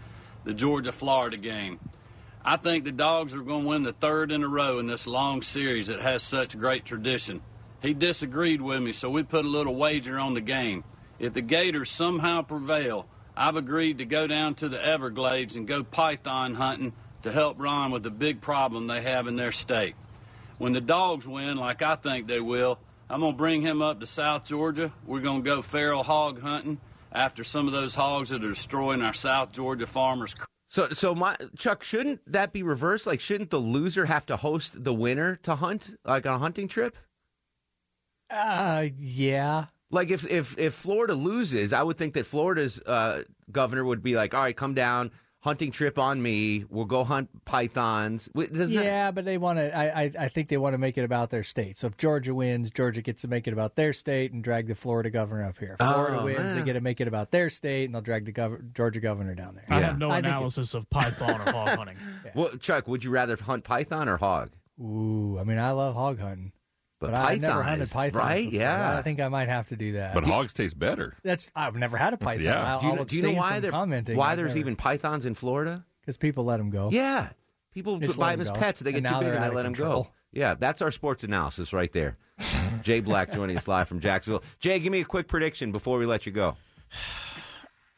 the 0.43 0.53
Georgia 0.53 0.91
Florida 0.91 1.37
game. 1.37 1.79
I 2.45 2.57
think 2.57 2.85
the 2.85 2.91
Dogs 2.91 3.33
are 3.33 3.41
going 3.41 3.63
to 3.63 3.67
win 3.67 3.83
the 3.83 3.93
third 3.93 4.31
in 4.31 4.43
a 4.43 4.47
row 4.47 4.79
in 4.79 4.87
this 4.87 5.05
long 5.05 5.41
series 5.41 5.87
that 5.87 6.01
has 6.01 6.23
such 6.23 6.57
great 6.57 6.85
tradition. 6.85 7.41
He 7.81 7.93
disagreed 7.93 8.61
with 8.61 8.81
me, 8.81 8.91
so 8.91 9.09
we 9.09 9.23
put 9.23 9.43
a 9.43 9.49
little 9.49 9.75
wager 9.75 10.19
on 10.19 10.35
the 10.35 10.41
game. 10.41 10.83
If 11.17 11.33
the 11.33 11.41
Gators 11.41 11.89
somehow 11.89 12.43
prevail, 12.43 13.07
I've 13.35 13.55
agreed 13.55 13.97
to 13.97 14.05
go 14.05 14.27
down 14.27 14.55
to 14.55 14.69
the 14.69 14.83
Everglades 14.83 15.55
and 15.55 15.67
go 15.67 15.83
python 15.83 16.55
hunting 16.55 16.93
to 17.23 17.31
help 17.31 17.59
Ron 17.59 17.91
with 17.91 18.03
the 18.03 18.11
big 18.11 18.41
problem 18.41 18.87
they 18.87 19.01
have 19.01 19.27
in 19.27 19.35
their 19.35 19.51
state. 19.51 19.95
When 20.57 20.73
the 20.73 20.81
dogs 20.81 21.27
win, 21.27 21.57
like 21.57 21.81
I 21.81 21.95
think 21.95 22.27
they 22.27 22.39
will, 22.39 22.77
I'm 23.09 23.21
going 23.21 23.33
to 23.33 23.37
bring 23.37 23.61
him 23.61 23.81
up 23.81 23.99
to 23.99 24.07
South 24.07 24.45
Georgia. 24.45 24.91
We're 25.05 25.21
going 25.21 25.43
to 25.43 25.49
go 25.49 25.61
feral 25.61 26.03
hog 26.03 26.41
hunting 26.41 26.79
after 27.11 27.43
some 27.43 27.67
of 27.67 27.73
those 27.73 27.95
hogs 27.95 28.29
that 28.29 28.43
are 28.43 28.49
destroying 28.49 29.01
our 29.01 29.13
South 29.13 29.51
Georgia 29.51 29.87
farmers. 29.87 30.35
So, 30.69 30.89
so 30.91 31.13
my 31.13 31.35
Chuck, 31.57 31.83
shouldn't 31.83 32.21
that 32.31 32.53
be 32.53 32.63
reversed? 32.63 33.05
Like, 33.05 33.19
shouldn't 33.19 33.49
the 33.49 33.57
loser 33.57 34.05
have 34.05 34.25
to 34.27 34.37
host 34.37 34.83
the 34.83 34.93
winner 34.93 35.35
to 35.43 35.55
hunt, 35.55 35.97
like 36.05 36.25
on 36.25 36.35
a 36.35 36.39
hunting 36.39 36.67
trip? 36.67 36.95
Uh, 38.31 38.87
yeah. 38.97 39.65
Like 39.89 40.09
if 40.09 40.25
if 40.25 40.57
if 40.57 40.73
Florida 40.73 41.13
loses, 41.13 41.73
I 41.73 41.83
would 41.83 41.97
think 41.97 42.13
that 42.13 42.25
Florida's 42.25 42.79
uh, 42.79 43.23
governor 43.51 43.83
would 43.83 44.01
be 44.01 44.15
like, 44.15 44.33
"All 44.33 44.41
right, 44.41 44.55
come 44.55 44.73
down, 44.73 45.11
hunting 45.41 45.71
trip 45.73 45.99
on 45.99 46.21
me. 46.21 46.63
We'll 46.69 46.85
go 46.85 47.03
hunt 47.03 47.43
pythons." 47.43 48.29
Doesn't 48.33 48.71
yeah, 48.71 48.83
that... 49.07 49.15
but 49.15 49.25
they 49.25 49.37
want 49.37 49.59
to. 49.59 49.77
I, 49.77 50.03
I 50.03 50.11
I 50.17 50.29
think 50.29 50.47
they 50.47 50.55
want 50.55 50.75
to 50.75 50.77
make 50.77 50.97
it 50.97 51.03
about 51.03 51.29
their 51.29 51.43
state. 51.43 51.77
So 51.77 51.87
if 51.87 51.97
Georgia 51.97 52.33
wins, 52.33 52.71
Georgia 52.71 53.01
gets 53.01 53.21
to 53.23 53.27
make 53.27 53.47
it 53.47 53.53
about 53.53 53.75
their 53.75 53.91
state 53.91 54.31
and 54.31 54.41
drag 54.41 54.67
the 54.67 54.75
Florida 54.75 55.09
governor 55.09 55.43
up 55.43 55.57
here. 55.57 55.75
If 55.77 55.85
Florida 55.85 56.19
Oh, 56.21 56.23
wins, 56.23 56.39
man. 56.39 56.55
they 56.55 56.63
get 56.63 56.73
to 56.73 56.81
make 56.81 57.01
it 57.01 57.09
about 57.09 57.31
their 57.31 57.49
state 57.49 57.83
and 57.83 57.93
they'll 57.93 58.01
drag 58.01 58.23
the 58.23 58.31
gov- 58.31 58.73
Georgia 58.73 59.01
governor 59.01 59.35
down 59.35 59.55
there. 59.55 59.65
I 59.69 59.81
have 59.81 59.97
no 59.99 60.09
I 60.09 60.19
analysis 60.19 60.73
of 60.73 60.89
python 60.89 61.41
or 61.41 61.51
hog 61.51 61.77
hunting. 61.77 61.97
Well, 62.33 62.55
Chuck, 62.61 62.87
would 62.87 63.03
you 63.03 63.09
rather 63.09 63.35
hunt 63.35 63.65
python 63.65 64.07
or 64.07 64.15
hog? 64.15 64.51
Ooh, 64.79 65.37
I 65.37 65.43
mean, 65.43 65.57
I 65.57 65.71
love 65.71 65.95
hog 65.95 66.17
hunting. 66.17 66.53
But 67.01 67.13
I've 67.15 67.41
never 67.41 67.55
python 67.55 67.63
hunted 67.65 67.83
is- 67.83 67.91
pythons 67.91 68.15
right? 68.15 68.45
before. 68.49 68.59
Yeah. 68.61 68.97
I 68.97 69.01
think 69.01 69.19
I 69.19 69.27
might 69.27 69.49
have 69.49 69.67
to 69.69 69.75
do 69.75 69.93
that. 69.93 70.13
But 70.13 70.23
hogs 70.23 70.53
taste 70.53 70.77
better. 70.79 71.15
That's 71.23 71.49
I've 71.55 71.75
never 71.75 71.97
had 71.97 72.13
a 72.13 72.17
python. 72.27 72.45
Yeah. 72.45 72.73
I'll, 72.75 72.79
Do 72.79 72.87
you, 72.87 72.95
know, 72.95 73.03
do 73.03 73.15
you 73.17 73.21
know 73.23 73.31
why 73.33 73.59
they're 73.59 73.71
commenting. 73.71 74.15
why 74.15 74.31
I've 74.31 74.37
there's 74.37 74.49
never- 74.49 74.59
even 74.59 74.75
pythons 74.77 75.25
in 75.25 75.35
Florida? 75.35 75.83
because 76.01 76.15
people 76.17 76.45
let 76.45 76.57
them 76.57 76.69
go. 76.69 76.89
Yeah, 76.91 77.29
people 77.73 77.99
Just 77.99 78.17
buy 78.17 78.27
let 78.27 78.31
them 78.37 78.41
as 78.41 78.49
go. 78.51 78.55
pets. 78.55 78.79
They 78.79 78.91
get 78.91 78.97
And 78.99 79.07
too 79.07 79.19
big 79.19 79.27
and 79.29 79.35
they 79.37 79.39
out 79.39 79.49
of 79.49 79.53
let 79.55 79.63
them 79.63 79.73
go. 79.73 80.07
Yeah, 80.31 80.53
that's 80.55 80.81
our 80.81 80.89
sports 80.91 81.23
analysis 81.23 81.73
right 81.73 81.91
there. 81.91 82.17
Jay 82.83 83.01
Black 83.01 83.33
joining 83.33 83.57
us 83.57 83.67
live 83.67 83.87
from 83.87 83.99
Jacksonville. 83.99 84.43
Jay, 84.59 84.79
give 84.79 84.91
me 84.91 85.01
a 85.01 85.05
quick 85.05 85.27
prediction 85.27 85.71
before 85.71 85.97
we 85.99 86.05
let 86.05 86.25
you 86.25 86.31
go. 86.31 86.55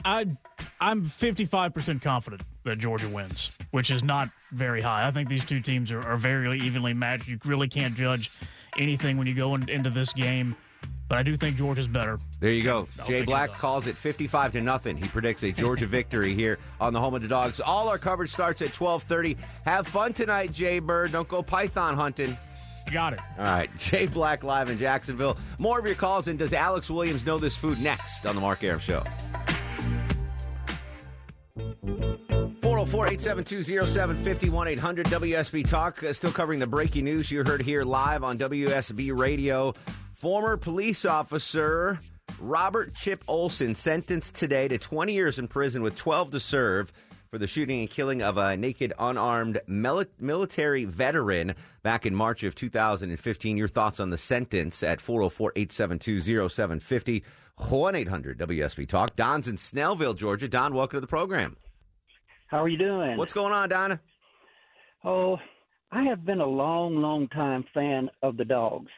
I 0.05 0.25
I'm 0.81 1.05
55% 1.05 2.01
confident 2.01 2.41
that 2.65 2.77
Georgia 2.77 3.07
wins, 3.07 3.51
which 3.71 3.89
is 3.91 4.03
not 4.03 4.29
very 4.51 4.81
high. 4.81 5.07
I 5.07 5.11
think 5.11 5.29
these 5.29 5.45
two 5.45 5.61
teams 5.61 5.91
are, 5.93 6.01
are 6.05 6.17
very 6.17 6.59
evenly 6.59 6.93
matched. 6.93 7.27
You 7.27 7.39
really 7.45 7.69
can't 7.69 7.95
judge 7.95 8.31
anything 8.77 9.17
when 9.17 9.27
you 9.27 9.33
go 9.33 9.55
in, 9.55 9.67
into 9.69 9.89
this 9.89 10.13
game, 10.13 10.55
but 11.07 11.17
I 11.17 11.23
do 11.23 11.38
think 11.38 11.57
Georgia's 11.57 11.88
better. 11.88 12.19
There 12.39 12.51
you 12.51 12.63
go. 12.63 12.88
I'll 12.99 13.05
Jay 13.05 13.21
Black 13.21 13.51
calls 13.51 13.88
it 13.88 13.97
55 13.97 14.53
to 14.53 14.62
nothing. 14.62 14.97
He 14.97 15.07
predicts 15.07 15.43
a 15.43 15.51
Georgia 15.51 15.86
victory 15.88 16.33
here 16.33 16.57
on 16.79 16.93
the 16.93 16.99
home 16.99 17.13
of 17.13 17.21
the 17.21 17.27
dogs. 17.27 17.59
All 17.59 17.89
our 17.89 17.97
coverage 17.97 18.31
starts 18.31 18.62
at 18.62 18.69
12:30. 18.69 19.38
Have 19.65 19.88
fun 19.88 20.13
tonight, 20.13 20.51
Jay 20.51 20.79
Bird. 20.79 21.12
Don't 21.12 21.27
go 21.27 21.43
python 21.43 21.95
hunting. 21.95 22.38
Got 22.91 23.13
it. 23.13 23.19
All 23.38 23.45
right, 23.45 23.69
Jay 23.77 24.05
Black 24.05 24.43
live 24.43 24.69
in 24.69 24.77
Jacksonville. 24.77 25.38
More 25.57 25.79
of 25.79 25.86
your 25.86 25.95
calls 25.95 26.27
and 26.27 26.38
does 26.39 26.53
Alex 26.53 26.89
Williams 26.89 27.25
know 27.25 27.38
this 27.38 27.55
food 27.55 27.79
next 27.79 28.25
on 28.25 28.36
the 28.36 28.41
Mark 28.41 28.63
Arum 28.63 28.79
Show? 28.79 29.03
404 32.86 33.13
872 33.13 33.63
0750 33.93 34.50
1 34.50 34.67
800 34.67 35.06
WSB 35.06 35.69
Talk. 35.69 36.04
Uh, 36.04 36.12
still 36.12 36.34
covering 36.34 36.60
the 36.60 36.67
breaking 36.67 37.06
news 37.06 37.32
you 37.32 37.41
heard 37.41 37.62
here 37.62 37.84
live 37.86 38.26
on 38.26 38.38
WSB 38.38 39.17
Radio. 39.17 39.74
Former 40.15 40.58
police 40.58 41.06
officer 41.06 41.98
Robert 42.41 42.93
Chip 42.93 43.24
Olson 43.30 43.74
sentenced 43.74 44.36
today 44.36 44.67
to 44.67 44.78
20 44.78 45.13
years 45.13 45.39
in 45.39 45.48
prison 45.48 45.82
with 45.82 45.96
12 45.96 46.32
to 46.32 46.41
serve 46.41 46.91
for 47.32 47.38
the 47.38 47.48
shooting 47.48 47.80
and 47.80 47.89
killing 47.89 48.22
of 48.22 48.38
a 48.38 48.58
naked, 48.58 48.91
unarmed 49.00 49.62
mili- 49.69 50.08
military 50.19 50.84
veteran 50.84 51.56
back 51.84 52.06
in 52.06 52.13
March 52.13 52.43
of 52.43 52.54
2015. 52.54 53.56
Your 53.56 53.69
thoughts 53.69 54.02
on 54.02 54.10
the 54.10 54.17
sentence 54.17 54.84
at 54.84 55.00
404 55.00 55.54
872 55.56 56.50
0750 56.50 57.24
1 57.56 57.96
800 57.96 58.39
WSB 58.39 58.89
Talk. 58.89 59.15
Don's 59.15 59.48
in 59.48 59.56
Snellville, 59.56 60.17
Georgia. 60.17 60.50
Don, 60.50 60.74
welcome 60.74 60.98
to 60.98 61.02
the 61.02 61.08
program. 61.08 61.56
How 62.53 62.61
are 62.61 62.69
you 62.69 62.77
doing? 62.77 63.17
What's 63.17 63.33
going 63.33 63.51
on, 63.51 63.67
Donna? 63.67 63.99
Oh, 65.03 65.39
I 65.91 66.03
have 66.03 66.23
been 66.23 66.39
a 66.39 66.45
long, 66.45 66.97
long 66.97 67.27
time 67.29 67.65
fan 67.73 68.11
of 68.21 68.37
the 68.37 68.45
dogs. 68.45 68.91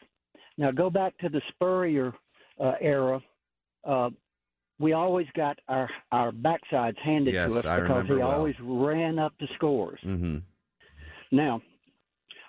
Now 0.58 0.70
go 0.72 0.90
back 0.90 1.16
to 1.20 1.30
the 1.30 1.40
Spurrier 1.48 2.12
uh, 2.62 2.72
era. 2.82 3.18
Uh, 3.82 4.10
we 4.78 4.92
always 4.92 5.26
got 5.34 5.58
our 5.68 5.88
our 6.12 6.32
backsides 6.32 6.98
handed 6.98 7.32
Yes, 7.32 7.50
to 7.50 7.60
us 7.60 7.64
I 7.64 7.80
because 7.80 8.06
he 8.06 8.12
well. 8.16 8.30
always 8.30 8.54
ran 8.60 9.18
up 9.18 9.32
the 9.40 9.48
scores. 9.54 10.00
Mm-hmm. 10.04 10.36
Now, 11.32 11.62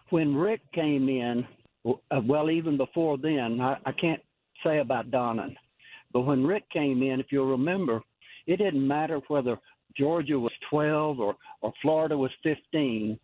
when 0.09 0.35
Rick 0.35 0.59
came 0.73 1.07
in, 1.07 1.47
uh, 1.89 2.19
well, 2.25 2.51
even 2.51 2.75
before 2.75 3.17
then, 3.17 3.61
I, 3.61 3.77
I 3.85 3.93
can't 3.93 4.21
say 4.61 4.79
about 4.79 5.09
Donnan, 5.09 5.55
but 6.11 6.23
when 6.23 6.45
Rick 6.45 6.69
came 6.69 7.01
in, 7.01 7.21
if 7.21 7.27
you'll 7.29 7.51
remember, 7.51 8.01
It 8.45 8.57
didn't 8.57 8.85
matter 8.85 9.19
whether 9.29 9.57
Georgia 9.97 10.39
was 10.39 10.51
12 10.69 11.19
or, 11.19 11.35
or 11.61 11.73
Florida 11.81 12.17
was 12.17 12.31
15. 12.43 13.19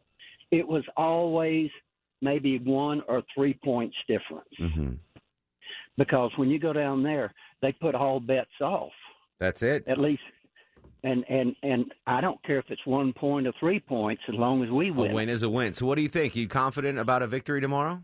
It 0.51 0.67
was 0.67 0.83
always 0.97 1.69
maybe 2.21 2.59
one 2.59 3.01
or 3.07 3.23
three 3.35 3.53
points 3.63 3.95
difference. 4.07 4.47
Mm-hmm. 4.59 4.93
Because 5.97 6.31
when 6.37 6.49
you 6.49 6.59
go 6.59 6.73
down 6.73 7.03
there, 7.03 7.33
they 7.61 7.71
put 7.71 7.95
all 7.95 8.19
bets 8.19 8.49
off. 8.61 8.91
That's 9.39 9.61
it. 9.61 9.87
At 9.87 9.99
least, 9.99 10.21
and 11.03 11.23
and 11.29 11.55
and 11.61 11.85
I 12.07 12.21
don't 12.21 12.41
care 12.43 12.57
if 12.59 12.65
it's 12.69 12.85
one 12.85 13.13
point 13.13 13.45
or 13.45 13.53
three 13.59 13.79
points, 13.79 14.23
as 14.27 14.35
long 14.35 14.63
as 14.63 14.69
we 14.71 14.89
A 14.89 14.93
win. 14.93 15.13
win 15.13 15.29
is 15.29 15.43
a 15.43 15.49
win. 15.49 15.73
So, 15.73 15.85
what 15.85 15.95
do 15.95 16.01
you 16.01 16.09
think? 16.09 16.35
you 16.35 16.47
confident 16.47 16.97
about 16.97 17.21
a 17.21 17.27
victory 17.27 17.61
tomorrow? 17.61 18.01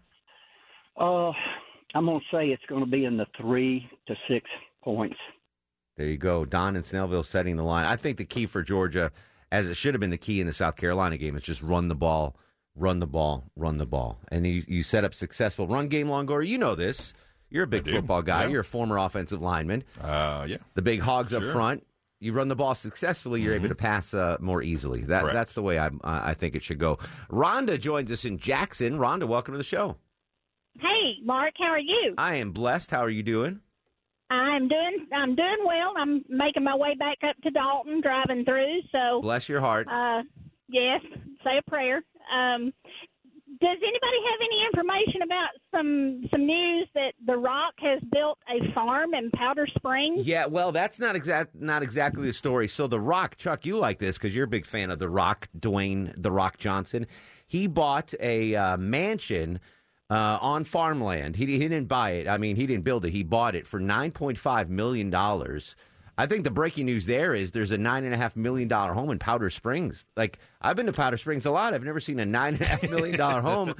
Uh, 1.00 1.32
I'm 1.96 2.06
gonna 2.06 2.20
say 2.32 2.48
it's 2.50 2.66
going 2.68 2.84
to 2.84 2.90
be 2.90 3.06
in 3.06 3.18
the 3.18 3.26
three 3.40 3.90
to 4.08 4.16
six 4.28 4.46
points. 4.84 5.16
There 6.00 6.08
you 6.08 6.16
go. 6.16 6.46
Don 6.46 6.78
and 6.78 6.86
Snellville 6.86 7.26
setting 7.26 7.58
the 7.58 7.64
line. 7.64 7.86
I 7.86 7.98
think 7.98 8.16
the 8.16 8.24
key 8.24 8.46
for 8.46 8.64
Georgia, 8.64 9.12
as 9.52 9.68
it 9.68 9.74
should 9.74 9.94
have 9.94 10.00
been 10.00 10.12
the 10.12 10.18
key 10.18 10.40
in 10.40 10.48
the 10.48 10.54
South 10.54 10.78
Carolina 10.78 11.18
game, 11.18 11.36
is 11.36 11.44
just 11.44 11.62
run 11.62 11.90
the 11.90 11.96
ball, 11.96 12.38
run 12.78 13.02
the 13.02 13.06
ball, 13.06 13.44
run 13.58 13.80
the 13.80 13.86
ball. 13.86 14.18
And 14.32 14.48
you, 14.48 14.64
you 14.66 14.82
set 14.82 15.04
up 15.04 15.14
successful 15.14 15.68
run 15.68 15.90
game, 15.90 16.08
Longoria. 16.08 16.48
You 16.48 16.58
know 16.58 16.74
this. 16.74 17.14
You're 17.50 17.66
a 17.66 17.68
big 17.68 17.86
football 17.86 18.22
guy. 18.22 18.44
yeah. 18.44 18.48
You're 18.48 18.62
a 18.62 18.64
former 18.64 18.98
offensive 18.98 19.42
lineman. 19.42 19.84
Uh, 20.00 20.46
yeah. 20.48 20.58
The 20.76 20.82
big 20.82 21.02
hogs 21.02 21.34
up 21.34 21.44
front. 21.44 21.86
You 22.22 22.32
run 22.32 22.48
the 22.48 22.56
ball 22.56 22.76
successfully, 22.76 23.42
you're 23.42 23.56
able 23.56 23.68
to 23.68 23.76
pass 23.76 24.14
uh, 24.14 24.38
more 24.40 24.62
easily. 24.64 25.02
That, 25.02 25.22
Correct. 25.24 25.34
that's 25.34 25.54
the 25.54 25.62
way 25.62 25.80
I, 25.80 25.90
I 26.06 26.34
think 26.34 26.56
it 26.56 26.64
should 26.64 26.80
go. 26.80 26.98
Rhonda 27.30 27.78
joins 27.78 28.10
us 28.10 28.24
in 28.24 28.38
Jackson. 28.38 29.00
Rhonda, 29.00 29.28
welcome 29.28 29.54
to 29.54 29.58
the 29.58 29.64
show. 29.66 29.98
Hey, 30.80 31.18
Mark, 31.26 31.56
how 31.58 31.66
are 31.66 31.80
you? 31.80 32.16
I 32.18 32.36
am 32.36 32.52
blessed. 32.52 32.90
How 32.92 33.02
are 33.04 33.10
you 33.10 33.24
doing? 33.24 33.60
I'm 34.30 34.68
doing 34.68 35.08
I'm 35.14 35.36
doing 35.36 35.58
well. 35.66 35.94
I'm 35.98 36.24
making 36.30 36.64
my 36.64 36.76
way 36.76 36.96
back 36.96 37.18
up 37.28 37.36
to 37.44 37.50
Dalton, 37.52 38.02
driving 38.02 38.46
through. 38.46 38.82
So, 38.92 39.22
Bless 39.22 39.50
your 39.50 39.60
heart. 39.62 39.88
uh, 39.88 40.24
yes, 40.68 41.02
say 41.44 41.58
a 41.58 41.70
prayer. 41.70 42.02
Um, 42.34 42.72
does 43.62 43.78
anybody 43.82 44.20
have 44.30 44.40
any 44.42 44.66
information 44.68 45.22
about 45.24 45.50
some 45.76 46.24
some 46.32 46.46
news 46.46 46.88
that 46.94 47.14
The 47.26 47.36
Rock 47.36 47.74
has 47.80 48.00
built 48.12 48.38
a 48.48 48.72
farm 48.74 49.14
in 49.16 49.32
Powder 49.32 49.68
Springs? 49.76 50.26
Yeah, 50.26 50.46
well, 50.46 50.72
that's 50.72 51.00
not 51.00 51.16
exact, 51.16 51.56
not 51.56 51.82
exactly 51.82 52.26
the 52.28 52.34
story. 52.34 52.68
So, 52.68 52.86
The 52.88 53.00
Rock, 53.00 53.36
Chuck, 53.38 53.66
you 53.66 53.78
like 53.78 53.98
this 53.98 54.18
because 54.18 54.34
you're 54.36 54.46
a 54.46 54.48
big 54.48 54.66
fan 54.66 54.92
of 54.92 55.00
The 55.00 55.10
Rock, 55.10 55.50
Dwayne 55.60 56.14
The 56.22 56.32
Rock 56.32 56.58
Johnson. 56.60 57.08
He 57.48 57.66
bought 57.66 58.14
a 58.20 58.56
uh, 58.56 58.78
mansion 58.78 59.60
uh, 60.10 60.38
on 60.42 60.64
farmland. 60.64 61.36
He, 61.36 61.46
he 61.46 61.58
didn't 61.60 61.88
buy 61.88 62.12
it. 62.12 62.28
I 62.28 62.38
mean, 62.38 62.56
he 62.56 62.66
didn't 62.66 62.84
build 62.84 63.06
it. 63.06 63.12
He 63.12 63.24
bought 63.24 63.56
it 63.56 63.68
for 63.68 63.80
nine 63.80 64.12
point 64.12 64.38
five 64.40 64.70
million 64.70 65.10
dollars. 65.10 65.76
I 66.18 66.26
think 66.26 66.44
the 66.44 66.52
breaking 66.52 66.86
news 66.86 67.06
there 67.06 67.34
is 67.34 67.52
there's 67.52 67.72
a 67.72 67.78
nine 67.78 68.04
and 68.04 68.14
a 68.14 68.18
half 68.18 68.36
million 68.36 68.68
dollar 68.68 68.92
home 68.94 69.10
in 69.10 69.20
Powder 69.20 69.50
Springs. 69.50 70.06
Like 70.18 70.38
I've 70.62 70.76
been 70.76 70.88
to 70.88 70.92
Powder 70.92 71.16
Springs 71.16 71.46
a 71.46 71.52
lot. 71.52 71.74
I've 71.74 71.84
never 71.84 72.02
seen 72.02 72.20
a 72.20 72.26
nine 72.26 72.56
and 72.56 72.62
a 72.62 72.66
half 72.66 72.84
million 72.90 73.18
dollar 73.18 73.40
home, 73.42 73.74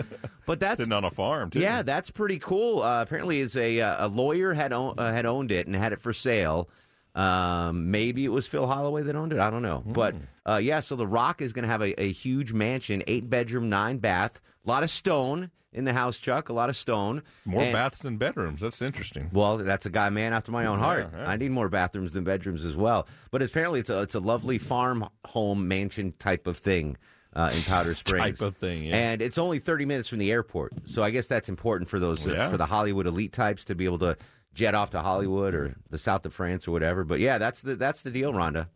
but 0.46 0.60
that's 0.62 0.78
Sitting 0.78 0.94
on 0.94 1.04
a 1.04 1.12
farm, 1.12 1.50
too. 1.50 1.60
yeah, 1.60 1.82
that's 1.82 2.10
pretty 2.12 2.40
cool. 2.40 2.82
Uh, 2.82 3.02
apparently, 3.02 3.42
it's 3.42 3.58
a 3.58 3.82
uh, 3.82 4.06
a 4.06 4.08
lawyer 4.08 4.54
had 4.54 4.72
own, 4.72 4.96
uh, 4.98 5.12
had 5.12 5.26
owned 5.26 5.52
it 5.52 5.68
and 5.68 5.76
had 5.76 5.92
it 5.92 6.00
for 6.02 6.14
sale. 6.14 6.70
Um, 7.16 7.92
maybe 7.92 8.24
it 8.24 8.30
was 8.30 8.48
Phil 8.48 8.68
Holloway 8.68 9.02
that 9.02 9.16
owned 9.16 9.34
it. 9.34 9.40
I 9.40 9.50
don't 9.50 9.64
know, 9.64 9.84
but 9.86 10.16
uh, 10.48 10.62
yeah. 10.64 10.80
So 10.80 10.96
the 10.96 11.08
Rock 11.08 11.42
is 11.42 11.52
going 11.52 11.64
to 11.64 11.70
have 11.70 11.82
a, 11.82 12.00
a 12.02 12.12
huge 12.12 12.54
mansion, 12.54 13.04
eight 13.08 13.30
bedroom, 13.30 13.68
nine 13.68 13.98
bath, 13.98 14.40
a 14.66 14.70
lot 14.70 14.84
of 14.84 14.90
stone 14.92 15.52
in 15.74 15.86
the 15.86 15.94
house. 15.94 16.18
Chuck, 16.18 16.50
a 16.50 16.54
lot 16.54 16.70
of 16.70 16.76
stone. 16.76 17.22
More 17.46 17.62
And- 17.62 17.74
baths 17.74 18.00
than 18.00 18.18
bedrooms. 18.18 18.62
That's 18.62 18.82
interesting. 18.82 19.30
well, 19.34 19.58
that's 19.58 19.86
a 19.86 19.90
guy, 19.90 20.10
man, 20.10 20.34
after 20.34 20.52
my 20.52 20.66
own 20.66 20.80
heart. 20.80 21.10
yeah. 21.14 21.30
I 21.30 21.36
need 21.36 21.52
more 21.52 21.70
bathrooms 21.70 22.12
than 22.12 22.24
bedrooms 22.24 22.66
as 22.66 22.76
well. 22.76 23.08
But 23.32 23.42
apparently, 23.42 23.80
it's 23.80 23.90
a 23.90 24.02
it's 24.02 24.16
a 24.16 24.20
lovely 24.20 24.58
farm 24.58 25.08
home 25.26 25.68
mansion 25.68 26.14
type 26.20 26.48
of 26.48 26.58
thing 26.58 26.98
uh, 27.36 27.52
in 27.56 27.62
Powder 27.64 27.94
Springs. 27.96 28.40
Type 28.40 28.42
of 28.42 28.58
thing, 28.58 28.84
yeah. 28.86 28.96
And 28.96 29.22
it's 29.22 29.38
only 29.38 29.60
thirty 29.60 29.86
minutes 29.86 30.10
from 30.10 30.20
the 30.20 30.32
airport, 30.32 30.74
so 30.86 31.04
I 31.04 31.10
guess 31.12 31.28
that's 31.28 31.50
important 31.50 31.90
for 31.90 32.00
those 32.00 32.26
uh, 32.28 32.50
for 32.50 32.58
the 32.58 32.66
Hollywood 32.66 33.06
elite 33.08 33.34
types 33.34 33.64
to 33.66 33.76
be 33.76 33.86
able 33.86 34.00
to 34.00 34.18
jet 34.56 34.74
off 34.74 34.90
to 34.92 35.02
Hollywood 35.02 35.54
or 35.54 35.76
the 35.92 35.98
south 36.00 36.26
of 36.26 36.34
France 36.34 36.68
or 36.68 36.72
whatever. 36.72 37.04
But 37.04 37.20
yeah, 37.20 37.38
that's 37.38 37.62
the 37.62 37.76
that's 37.76 38.02
the 38.02 38.10
deal, 38.12 38.34
Rhonda. 38.34 38.68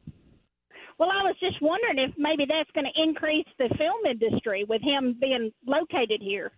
Well, 1.00 1.10
I 1.10 1.24
was 1.24 1.36
just 1.40 1.60
wondering 1.60 1.98
if 2.08 2.14
maybe 2.20 2.46
that's 2.48 2.70
going 2.76 2.86
to 2.86 3.02
increase 3.02 3.48
the 3.58 3.68
film 3.78 4.06
industry 4.10 4.64
with 4.70 4.82
him 4.84 5.18
being 5.20 5.52
located 5.66 6.22
here. 6.22 6.52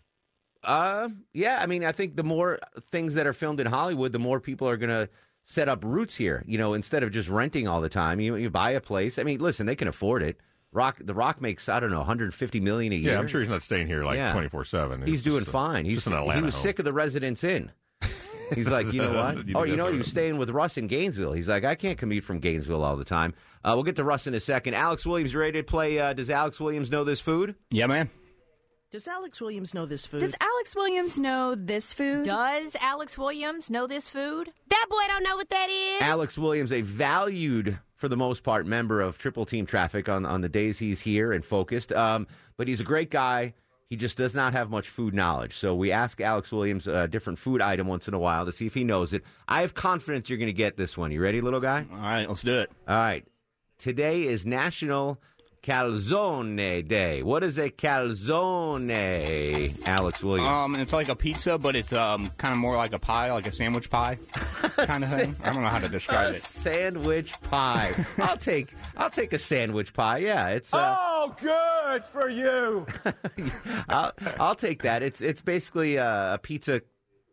Uh, 0.65 1.10
yeah. 1.34 1.60
I 1.62 1.65
mean, 1.65 1.84
I 1.86 1.91
think 1.91 2.15
the 2.15 2.23
more 2.23 2.60
things 2.91 3.13
that 3.15 3.28
are 3.28 3.34
filmed 3.34 3.60
in 3.60 3.67
Hollywood, 3.67 4.12
the 4.12 4.19
more 4.19 4.39
people 4.39 4.67
are 4.67 4.78
going 4.78 4.89
to 4.89 5.10
set 5.45 5.69
up 5.69 5.84
roots 5.84 6.15
here. 6.15 6.43
You 6.47 6.58
know, 6.58 6.73
instead 6.73 7.04
of 7.04 7.12
just 7.12 7.30
renting 7.30 7.67
all 7.67 7.82
the 7.82 7.89
time, 7.89 8.19
you 8.19 8.36
you 8.36 8.49
buy 8.49 8.71
a 8.71 8.82
place. 8.82 9.19
I 9.19 9.23
mean, 9.23 9.39
listen, 9.39 9.65
they 9.65 9.75
can 9.75 9.88
afford 9.88 10.23
it. 10.23 10.39
Rock, 10.71 10.97
The 10.99 11.13
Rock 11.13 11.39
makes 11.41 11.69
I 11.69 11.80
don't 11.80 11.91
know 11.91 11.99
150 11.99 12.60
million 12.60 12.91
a 12.91 12.97
year. 12.97 13.13
Yeah, 13.13 13.19
I'm 13.19 13.28
sure 13.28 13.39
he's 13.39 13.49
not 13.49 13.62
staying 13.62 13.88
here 13.88 14.04
like 14.04 14.17
Yeah. 14.17 14.34
24 14.34 14.65
seven. 14.65 15.06
He's 15.06 15.23
doing 15.23 15.45
fine. 15.45 15.86
He's 15.86 16.04
just 16.04 16.08
an 16.08 16.21
he 16.23 16.41
was 16.41 16.54
home. 16.56 16.62
sick 16.63 16.80
of 16.80 16.86
the 16.86 16.91
Residence 16.93 17.43
Inn. 17.43 17.71
He's 18.54 18.69
like, 18.69 18.93
you 18.93 19.01
know 19.01 19.12
what? 19.13 19.47
You 19.47 19.56
oh, 19.58 19.63
you 19.63 19.75
know, 19.75 19.86
all 19.86 19.91
he 19.91 19.97
was 19.97 20.08
staying 20.08 20.38
with 20.38 20.51
Russ 20.51 20.78
in 20.78 20.86
Gainesville. 20.86 21.34
He's 21.34 21.49
like, 21.49 21.63
I 21.63 21.73
can't 21.73 21.97
commute 21.97 22.23
from 22.23 22.38
Gainesville 22.39 22.84
all 22.84 22.95
the 22.95 23.04
time. 23.06 23.34
Uh, 23.63 23.71
we'll 23.73 23.84
get 23.84 23.95
to 23.95 24.04
Russ 24.04 24.28
in 24.28 24.36
a 24.36 24.39
second. 24.39 24.75
Alex 24.75 25.04
Williams 25.04 25.34
ready 25.34 25.54
to 25.60 25.63
play? 25.63 25.97
Uh, 25.97 26.13
does 26.13 26.30
Alex 26.30 26.60
Williams 26.60 26.91
know 26.91 27.04
this 27.04 27.19
food? 27.19 27.56
Yeah, 27.71 27.88
man. 27.88 28.10
Does 28.96 29.10
Alex 29.10 29.42
Williams 29.42 29.74
know 29.74 29.86
this 29.86 30.06
food? 30.06 30.22
Does 30.22 30.36
Alex 30.40 30.74
Williams 30.74 31.20
know 31.20 31.54
this 31.54 31.94
food? 31.94 32.24
Does 32.24 32.78
Alex 32.80 33.18
Williams 33.18 33.70
know 33.70 33.88
this 33.88 34.08
food? 34.08 34.54
That 34.70 34.86
boy 34.90 35.02
don't 35.08 35.22
know 35.22 35.36
what 35.36 35.50
that 35.50 35.70
is. 35.70 36.02
Alex 36.02 36.38
Williams, 36.38 36.72
a 36.72 36.80
valued, 36.80 37.78
for 37.98 38.08
the 38.08 38.16
most 38.16 38.44
part, 38.44 38.66
member 38.66 39.02
of 39.02 39.18
Triple 39.18 39.46
Team 39.46 39.66
Traffic 39.66 40.08
on, 40.08 40.26
on 40.26 40.40
the 40.40 40.48
days 40.48 40.80
he's 40.80 41.02
here 41.02 41.34
and 41.34 41.44
focused. 41.44 41.92
Um, 41.92 42.26
but 42.56 42.70
he's 42.70 42.80
a 42.80 42.86
great 42.86 43.12
guy. 43.12 43.54
He 43.90 43.98
just 43.98 44.16
does 44.18 44.34
not 44.34 44.54
have 44.54 44.70
much 44.70 44.88
food 44.88 45.14
knowledge. 45.14 45.58
So 45.58 45.76
we 45.76 45.92
ask 45.92 46.22
Alex 46.22 46.54
Williams 46.54 46.88
a 46.88 47.06
different 47.06 47.38
food 47.38 47.62
item 47.62 47.88
once 47.88 48.08
in 48.08 48.14
a 48.14 48.20
while 48.20 48.46
to 48.46 48.54
see 48.54 48.66
if 48.66 48.74
he 48.74 48.86
knows 48.86 49.12
it. 49.12 49.26
I 49.50 49.60
have 49.60 49.74
confidence 49.74 50.30
you're 50.30 50.40
going 50.40 50.48
to 50.48 50.54
get 50.54 50.78
this 50.78 50.98
one. 50.98 51.12
You 51.12 51.22
ready, 51.22 51.42
little 51.42 51.60
guy? 51.60 51.86
All 51.92 51.98
right, 51.98 52.30
let's 52.30 52.44
do 52.44 52.60
it. 52.60 52.72
All 52.88 52.96
right. 52.96 53.26
Today 53.78 54.24
is 54.24 54.46
National 54.46 55.20
Calzone 55.65 56.88
Day. 56.88 57.23
What 57.23 57.43
is 57.43 57.58
a 57.58 57.71
calzone, 57.71 59.88
Alex 59.88 60.23
Williams? 60.23 60.47
Um, 60.47 60.75
it's 60.75 60.93
like 60.93 61.10
a 61.10 61.15
pizza, 61.15 61.58
but 61.58 61.75
it's 61.75 61.91
um 61.91 62.30
kind 62.38 62.51
of 62.54 62.60
more 62.60 62.75
like 62.75 62.93
a 62.93 62.99
pie, 62.99 63.32
like 63.32 63.47
a 63.47 63.51
sandwich 63.51 63.89
pie 63.89 64.17
kind 64.78 65.04
of 65.04 65.10
thing. 65.10 65.36
I 65.43 65.51
don't 65.54 65.63
know 65.63 65.69
how 65.69 65.80
to 65.80 65.89
describe 65.89 66.34
a 66.34 66.38
it. 66.38 66.43
sandwich 66.43 67.34
pie. 67.41 67.93
I'll 68.19 68.38
take 68.38 68.73
I'll 68.95 69.10
take 69.10 69.34
a 69.34 69.39
sandwich 69.39 69.91
pie. 69.93 70.19
Yeah, 70.19 70.49
it's 70.49 70.71
uh, 70.73 70.95
Oh, 70.99 71.36
good 71.41 72.06
for 72.06 72.30
you. 72.30 72.86
I'll, 73.89 74.12
I'll 74.39 74.56
take 74.56 74.84
that. 74.84 75.01
It's 75.01 75.19
it's 75.21 75.41
basically 75.41 75.95
a, 75.95 76.36
a 76.36 76.38
pizza 76.38 76.82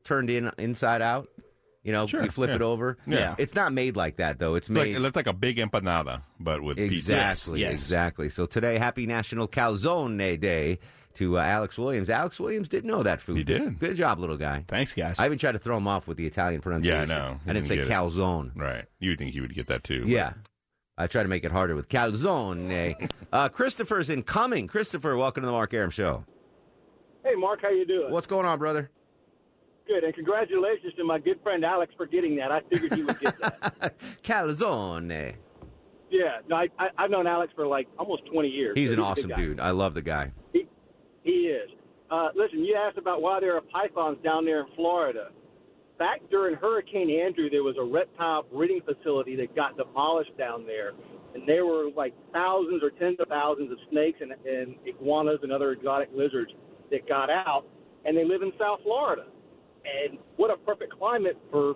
turned 0.05 0.31
in 0.31 0.51
inside 0.57 1.03
out. 1.03 1.29
You 1.83 1.91
know, 1.93 2.07
Sure, 2.07 2.23
you 2.23 2.31
flip 2.31 2.51
yeah. 2.51 2.57
it 2.57 2.63
over. 2.63 2.97
Yeah. 3.07 3.35
It's 3.39 3.55
not 3.55 3.73
made 3.73 3.97
like 3.97 4.17
that 4.17 4.39
though. 4.39 4.55
It's 4.55 4.69
It's 4.69 4.77
like, 4.77 4.87
made 4.89 4.97
it 4.97 5.01
looked 5.01 5.17
like 5.17 5.27
a 5.27 5.33
big 5.33 5.57
empanada, 5.59 6.23
but 6.39 6.63
with 6.63 6.77
pizza. 6.77 6.95
exactly, 7.13 7.65
exactly. 7.65 8.29
So 8.29 8.47
today, 8.47 8.79
happy 8.79 9.07
National 9.07 9.49
Calzone 9.49 10.39
Day 10.41 10.79
to 11.15 11.39
uh, 11.39 11.43
Alex 11.43 11.77
Williams. 11.77 12.09
Alex 12.09 12.39
Williams 12.39 12.69
didn't 12.69 12.89
know 12.89 13.03
that 13.03 13.21
food. 13.21 13.37
He 13.39 13.45
did. 13.45 13.79
Good 13.81 13.97
job, 13.97 14.19
little 14.21 14.37
guy. 14.37 14.65
Thanks, 14.69 14.93
guys. 14.95 15.19
I 15.19 15.27
even 15.27 15.39
tried 15.39 15.53
to 15.53 15.59
throw 15.59 15.77
him 15.77 15.89
off 15.89 16.07
with 16.07 16.17
the 16.17 16.25
Italian 16.27 16.61
pronunciation. 16.61 17.01
Yeah, 17.01 17.05
pronunciation. 17.07 17.39
I 17.39 17.45
know. 17.45 17.51
I 17.51 17.53
didn't 17.53 17.67
say 17.67 17.77
get 17.77 17.87
it. 17.89 17.91
calzone. 17.91 18.53
Right. 18.55 18.85
You 19.01 19.11
would 19.11 19.19
think 19.19 19.35
you 19.35 19.43
would 19.43 19.55
get 19.55 19.67
that 19.67 19.83
too. 19.85 20.01
but- 20.03 20.09
Yeah. 20.09 20.33
I 20.99 21.07
try 21.09 21.23
to 21.23 21.29
make 21.29 21.43
it 21.43 21.51
harder 21.51 21.75
with 21.75 21.89
calzone. 21.89 23.11
uh, 23.33 23.49
Christopher's 23.49 24.09
incoming. 24.11 24.69
Christopher, 24.69 25.17
welcome 25.17 25.41
to 25.43 25.47
the 25.47 25.53
Mark 25.53 25.73
Arum 25.75 25.91
Show. 25.91 26.25
Hey, 27.25 27.35
Mark, 27.35 27.63
how 27.63 27.71
you 27.71 27.87
doing? 27.87 28.13
What's 28.13 28.27
going 28.27 28.47
on, 28.47 28.59
brother? 28.59 28.91
Good, 29.87 30.05
and 30.05 30.15
congratulations 30.15 30.93
to 30.97 31.05
my 31.05 31.19
good 31.19 31.41
friend 31.43 31.65
Alex 31.65 31.93
for 31.97 32.07
getting 32.07 32.37
that. 32.37 32.53
I 32.53 32.61
figured 32.71 32.95
he 32.95 33.03
would 33.03 33.21
get 33.21 33.39
that. 33.41 33.95
Calzone. 34.23 35.35
yeah, 36.11 36.39
no, 36.49 36.57
I, 36.57 36.69
I, 36.79 36.89
I've 36.99 37.11
known 37.11 37.27
Alex 37.27 37.53
for 37.57 37.67
like 37.67 37.89
almost 37.99 38.23
20 38.33 38.49
years. 38.49 38.73
He's 38.77 38.91
so 38.91 38.95
an 38.95 39.01
a 39.01 39.05
awesome 39.05 39.33
dude. 39.37 39.61
I 39.61 39.71
love 39.71 39.95
the 39.95 40.03
guy. 40.03 40.31
He 40.53 41.31
is. 41.31 41.71
Uh, 42.11 42.29
listen, 42.35 42.65
you 42.65 42.75
asked 42.77 42.99
about 42.99 43.23
why 43.23 43.41
there 43.41 43.57
are 43.57 43.61
pythons 43.61 44.19
down 44.25 44.45
there 44.45 44.61
in 44.61 44.67
Florida. 44.75 45.29
Back 45.99 46.21
during 46.31 46.57
Hurricane 46.57 47.11
Andrew, 47.11 47.49
there 47.49 47.63
was 47.63 47.77
a 47.79 47.85
reptile 47.85 48.43
breeding 48.53 48.81
facility 48.85 49.37
that 49.37 49.55
got 49.55 49.77
demolished 49.77 50.37
down 50.37 50.67
there, 50.67 50.93
and 51.35 51.47
there 51.49 51.65
were 51.65 51.91
like 51.97 52.13
thousands 52.33 52.83
or 52.83 52.91
tens 52.91 53.19
of 53.21 53.29
thousands 53.29 53.71
of 53.71 53.79
snakes 53.91 54.19
and, 54.21 54.33
and 54.45 54.75
iguanas 54.85 55.39
and 55.43 55.53
other 55.53 55.71
exotic 55.73 56.09
lizards 56.13 56.51
that 56.91 57.09
got 57.09 57.31
out, 57.31 57.65
and 58.05 58.17
they 58.17 58.25
live 58.25 58.43
in 58.43 58.53
South 58.59 58.81
Florida. 58.83 59.27
And 59.85 60.19
what 60.37 60.51
a 60.51 60.57
perfect 60.59 60.93
climate 60.99 61.37
for 61.51 61.75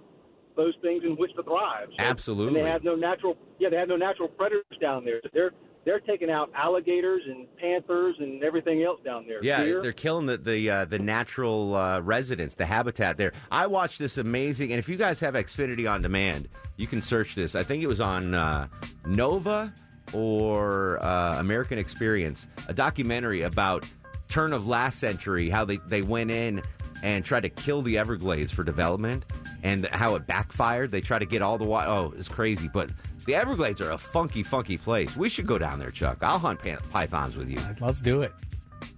those 0.57 0.75
things 0.83 1.03
in 1.05 1.13
which 1.17 1.35
to 1.35 1.43
thrive. 1.43 1.89
So- 1.99 2.05
Absolutely. 2.05 2.59
And 2.61 2.67
they 2.67 2.71
have 2.71 2.85
no 2.85 2.95
natural, 2.95 3.37
yeah, 3.59 3.69
they 3.69 3.77
have 3.77 3.89
no 3.89 3.97
natural 3.97 4.29
predators 4.29 4.65
down 4.81 5.05
there. 5.05 5.21
They're 5.33 5.53
they're 5.85 6.01
taking 6.01 6.29
out 6.31 6.51
alligators 6.53 7.23
and 7.27 7.47
panthers 7.59 8.17
and 8.19 8.43
everything 8.43 8.83
else 8.83 8.99
down 9.05 9.25
there. 9.29 9.39
Yeah, 9.41 9.63
Deer. 9.63 9.83
they're 9.83 9.93
killing 9.93 10.27
the 10.27 10.37
the 10.37 10.69
uh, 10.69 10.85
the 10.85 10.99
natural 10.99 11.77
uh, 11.77 12.01
residents, 12.01 12.57
the 12.57 12.67
habitat 12.67 13.17
there. 13.17 13.33
I 13.53 13.69
watched 13.69 14.01
this 14.01 14.19
amazing, 14.19 14.73
and 14.73 14.81
if 14.81 14.89
you 14.89 14.97
guys 14.97 15.21
have 15.21 15.35
Xfinity 15.35 15.89
on 15.89 16.03
demand, 16.03 16.49
you 16.77 16.89
can 16.89 17.01
search 17.01 17.37
this. 17.37 17.55
I 17.55 17.63
think 17.63 17.85
it 17.85 17.87
was 17.87 18.01
on 18.01 18.35
uh, 18.35 18.67
Nova 19.07 19.73
or 20.13 21.03
uh, 21.05 21.39
American 21.39 21.79
Experience, 21.79 22.49
a 22.67 22.75
documentary 22.75 23.43
about 23.43 23.85
turn 24.29 24.53
of 24.53 24.67
last 24.67 24.99
century, 24.99 25.49
how 25.51 25.65
they 25.65 25.77
they 25.87 26.03
went 26.03 26.33
in 26.33 26.63
and 27.03 27.25
tried 27.25 27.41
to 27.41 27.49
kill 27.49 27.83
the 27.83 27.99
Everglades 27.99 28.53
for 28.53 28.65
development, 28.65 29.25
and 29.63 29.87
how 29.87 30.15
it 30.15 30.27
backfired. 30.27 30.91
They 30.91 31.01
tried 31.01 31.21
to 31.21 31.27
get 31.27 31.43
all 31.43 31.59
the 31.59 31.65
water. 31.65 31.89
Oh, 31.89 32.15
it's 32.17 32.29
crazy, 32.29 32.69
but. 32.73 32.91
The 33.27 33.35
Everglades 33.35 33.81
are 33.81 33.91
a 33.91 33.99
funky, 33.99 34.45
funky 34.45 34.77
place. 34.77 35.17
We 35.17 35.29
should 35.29 35.49
go 35.49 35.59
down 35.59 35.81
there, 35.81 35.91
Chuck. 35.91 36.19
I'll 36.23 36.39
hunt 36.39 36.61
pan- 36.61 36.79
pythons 36.93 37.37
with 37.37 37.51
you. 37.51 37.59
Let's 37.81 38.01
do 38.01 38.21
it. 38.21 38.33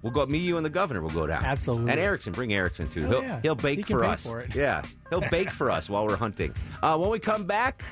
We'll 0.02 0.12
go. 0.12 0.26
Me, 0.26 0.36
you, 0.36 0.58
and 0.58 0.66
the 0.66 0.70
governor 0.70 1.00
will 1.00 1.08
go 1.08 1.26
down. 1.26 1.42
Absolutely. 1.42 1.90
And 1.92 1.98
Erickson, 1.98 2.34
bring 2.34 2.52
Erickson 2.52 2.90
too. 2.90 3.06
Oh, 3.06 3.08
he'll 3.08 3.22
yeah. 3.22 3.40
he'll 3.40 3.54
bake 3.54 3.78
He 3.78 3.82
for 3.84 4.04
us. 4.04 4.24
for. 4.24 4.46
Yeah, 4.54 4.82
he'll 5.08 5.22
bake 5.30 5.48
for 5.48 5.70
us 5.70 5.88
while 5.88 6.06
we're 6.06 6.16
hunting. 6.16 6.52
Uh, 6.82 6.98
when 6.98 7.08
we 7.08 7.18
come 7.18 7.46
back, 7.46 7.82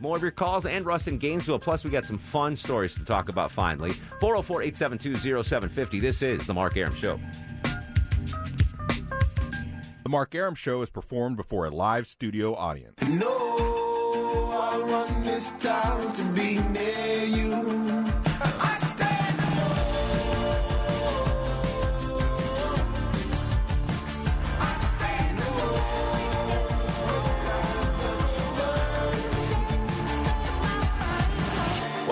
more 0.00 0.16
of 0.16 0.22
your 0.22 0.30
calls 0.30 0.64
and 0.64 0.86
Russ 0.86 1.06
in 1.06 1.18
Gainesville. 1.18 1.58
Plus, 1.58 1.84
we 1.84 1.90
got 1.90 2.06
some 2.06 2.16
fun 2.16 2.56
stories 2.56 2.94
to 2.94 3.04
talk 3.04 3.28
about. 3.28 3.50
Finally, 3.52 3.92
404-872-0750. 4.20 6.00
This 6.00 6.22
is 6.22 6.46
the 6.46 6.54
Mark 6.54 6.78
Arum 6.78 6.94
Show. 6.94 7.20
The 10.04 10.10
Mark 10.10 10.34
Arum 10.34 10.54
Show 10.54 10.82
is 10.82 10.90
performed 10.90 11.38
before 11.38 11.64
a 11.64 11.70
live 11.70 12.06
studio 12.06 12.54
audience. 12.54 13.00
No, 13.08 13.30
I 14.52 14.76
run 14.86 15.22
this 15.22 15.50
town 15.58 16.12
to 16.12 16.24
be 16.32 16.58
near 16.58 17.24
you. 17.24 17.83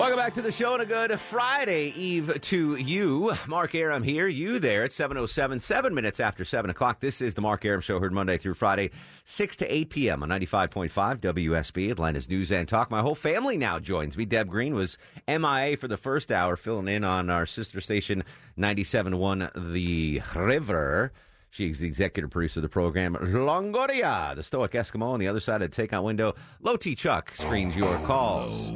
Welcome 0.03 0.19
back 0.19 0.33
to 0.33 0.41
the 0.41 0.51
show 0.51 0.73
and 0.73 0.83
a 0.83 0.85
good 0.85 1.17
Friday 1.17 1.93
Eve 1.95 2.37
to 2.41 2.75
you. 2.75 3.37
Mark 3.47 3.73
Arum 3.73 4.03
here, 4.03 4.27
you 4.27 4.59
there 4.59 4.83
at 4.83 4.91
707, 4.91 5.61
seven 5.61 5.95
minutes 5.95 6.19
after 6.19 6.43
7 6.43 6.69
o'clock. 6.69 6.99
This 6.99 7.21
is 7.21 7.35
the 7.35 7.41
Mark 7.41 7.63
Arum 7.63 7.79
Show, 7.79 8.01
heard 8.01 8.11
Monday 8.11 8.37
through 8.37 8.55
Friday, 8.55 8.91
6 9.23 9.55
to 9.55 9.73
8 9.73 9.89
p.m. 9.89 10.21
on 10.21 10.27
95.5 10.27 11.21
WSB, 11.21 11.89
Atlanta's 11.89 12.27
News 12.27 12.51
and 12.51 12.67
Talk. 12.67 12.91
My 12.91 12.99
whole 12.99 13.15
family 13.15 13.55
now 13.55 13.79
joins 13.79 14.17
me. 14.17 14.25
Deb 14.25 14.49
Green 14.49 14.75
was 14.75 14.97
MIA 15.25 15.77
for 15.77 15.87
the 15.87 15.95
first 15.95 16.33
hour, 16.33 16.57
filling 16.57 16.89
in 16.89 17.05
on 17.05 17.29
our 17.29 17.45
sister 17.45 17.79
station 17.79 18.25
97.1 18.57 19.71
The 19.71 20.21
River. 20.35 21.13
She's 21.53 21.77
the 21.77 21.85
executive 21.85 22.31
producer 22.31 22.61
of 22.61 22.63
the 22.63 22.69
program. 22.69 23.13
Longoria, 23.13 24.35
the 24.35 24.41
stoic 24.41 24.71
Eskimo 24.71 25.09
on 25.09 25.19
the 25.19 25.27
other 25.27 25.39
side 25.39 25.61
of 25.61 25.69
the 25.69 25.87
takeout 25.87 26.03
window. 26.03 26.33
Low 26.61 26.77
T 26.77 26.95
Chuck 26.95 27.31
screens 27.35 27.75
your 27.75 27.95
calls. 27.99 28.71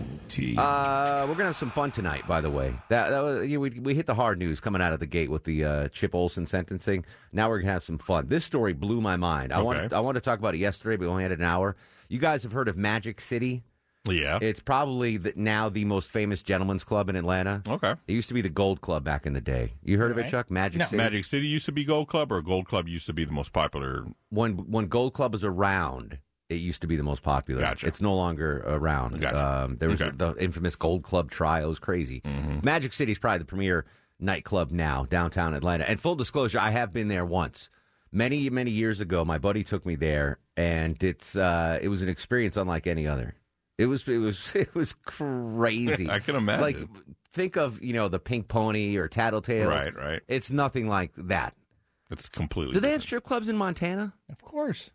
Uh, 0.59 1.25
we're 1.27 1.33
gonna 1.33 1.45
have 1.45 1.55
some 1.55 1.71
fun 1.71 1.89
tonight. 1.89 2.27
By 2.27 2.39
the 2.39 2.51
way, 2.51 2.75
that, 2.89 3.09
that 3.09 3.23
was, 3.23 3.47
you 3.47 3.55
know, 3.55 3.61
we 3.61 3.71
we 3.71 3.95
hit 3.95 4.05
the 4.05 4.13
hard 4.13 4.37
news 4.37 4.59
coming 4.59 4.79
out 4.79 4.93
of 4.93 4.99
the 4.99 5.07
gate 5.07 5.31
with 5.31 5.43
the 5.43 5.65
uh, 5.65 5.87
Chip 5.87 6.13
Olson 6.13 6.45
sentencing. 6.45 7.03
Now 7.33 7.49
we're 7.49 7.61
gonna 7.61 7.73
have 7.73 7.81
some 7.83 7.97
fun. 7.97 8.27
This 8.27 8.45
story 8.45 8.73
blew 8.73 9.01
my 9.01 9.15
mind. 9.15 9.53
I 9.53 9.59
want 9.59 9.91
I 9.91 9.99
wanted 9.99 10.19
to 10.19 10.25
talk 10.29 10.37
about 10.37 10.53
it 10.53 10.59
yesterday, 10.59 10.97
but 10.97 11.05
we 11.05 11.09
only 11.09 11.23
had 11.23 11.31
an 11.31 11.41
hour. 11.41 11.75
You 12.09 12.19
guys 12.19 12.43
have 12.43 12.51
heard 12.51 12.67
of 12.67 12.77
Magic 12.77 13.19
City? 13.19 13.63
Yeah. 14.09 14.39
It's 14.41 14.59
probably 14.59 15.17
the, 15.17 15.33
now 15.35 15.69
the 15.69 15.85
most 15.85 16.09
famous 16.09 16.41
gentleman's 16.41 16.83
club 16.83 17.09
in 17.09 17.15
Atlanta. 17.15 17.61
Okay. 17.67 17.93
It 18.07 18.13
used 18.13 18.27
to 18.29 18.33
be 18.33 18.41
the 18.41 18.49
Gold 18.49 18.81
Club 18.81 19.03
back 19.03 19.25
in 19.25 19.33
the 19.33 19.41
day. 19.41 19.73
You 19.83 19.97
heard 19.97 20.11
of 20.11 20.17
it, 20.17 20.21
Right. 20.23 20.31
Chuck? 20.31 20.51
Magic 20.51 20.79
No. 20.79 20.85
City. 20.85 20.97
Magic 20.97 21.25
City 21.25 21.47
used 21.47 21.65
to 21.65 21.71
be 21.71 21.83
Gold 21.83 22.07
Club, 22.07 22.31
or 22.31 22.41
Gold 22.41 22.67
Club 22.67 22.87
used 22.87 23.05
to 23.07 23.13
be 23.13 23.25
the 23.25 23.31
most 23.31 23.53
popular. 23.53 24.05
when 24.29 24.53
when 24.71 24.87
Gold 24.87 25.13
Club 25.13 25.33
was 25.33 25.43
around, 25.43 26.17
it 26.49 26.55
used 26.55 26.81
to 26.81 26.87
be 26.87 26.95
the 26.95 27.03
most 27.03 27.23
popular. 27.23 27.61
Gotcha. 27.61 27.87
It's 27.87 27.99
no 28.01 28.15
longer 28.15 28.63
around. 28.67 29.19
Gotcha. 29.19 29.63
Um, 29.65 29.77
there 29.77 29.89
was 29.89 30.01
Okay. 30.01 30.15
the 30.15 30.33
infamous 30.39 30.75
Gold 30.75 31.03
Club 31.03 31.29
trial. 31.29 31.65
It 31.65 31.67
was 31.67 31.79
crazy. 31.79 32.21
Magic 32.63 32.93
City 32.93 33.11
is 33.11 33.19
probably 33.19 33.39
the 33.39 33.45
premier 33.45 33.85
nightclub 34.19 34.71
now 34.71 35.05
downtown 35.09 35.53
Atlanta. 35.53 35.87
And 35.89 35.99
full 35.99 36.15
disclosure, 36.15 36.59
I 36.59 36.71
have 36.71 36.91
been 36.93 37.07
there 37.07 37.25
once. 37.25 37.69
Many 38.11 38.49
many 38.49 38.71
years 38.71 39.01
ago, 39.01 39.25
my 39.25 39.37
buddy 39.37 39.63
took 39.65 39.85
me 39.85 39.95
there, 39.95 40.39
and 40.55 41.01
it's 41.03 41.35
uh, 41.35 41.77
it 41.81 41.89
was 41.89 42.01
an 42.01 42.07
experience 42.07 42.55
unlike 42.55 42.87
any 42.87 43.05
other. 43.05 43.35
It 43.77 43.85
was 43.85 44.07
it 44.07 44.17
was 44.17 44.51
it 44.55 44.73
was 44.75 44.93
crazy. 45.05 46.09
I 46.09 46.19
can 46.19 46.35
imagine. 46.35 46.61
Like 46.61 46.77
think 47.33 47.55
of 47.57 47.81
you 47.81 47.93
know 47.93 48.07
the 48.07 48.19
Pink 48.19 48.47
Pony 48.47 48.95
or 48.97 49.07
Tattletale. 49.07 49.67
Right, 49.69 49.95
right. 49.95 50.21
It's 50.27 50.49
nothing 50.51 50.87
like 50.87 51.11
that. 51.17 51.53
It's 52.09 52.29
completely. 52.29 52.73
Do 52.73 52.79
they 52.79 52.91
have 52.91 53.01
strip 53.01 53.23
clubs 53.23 53.49
in 53.49 53.57
Montana? 53.57 54.13
Of 54.29 54.41
course. 54.41 54.91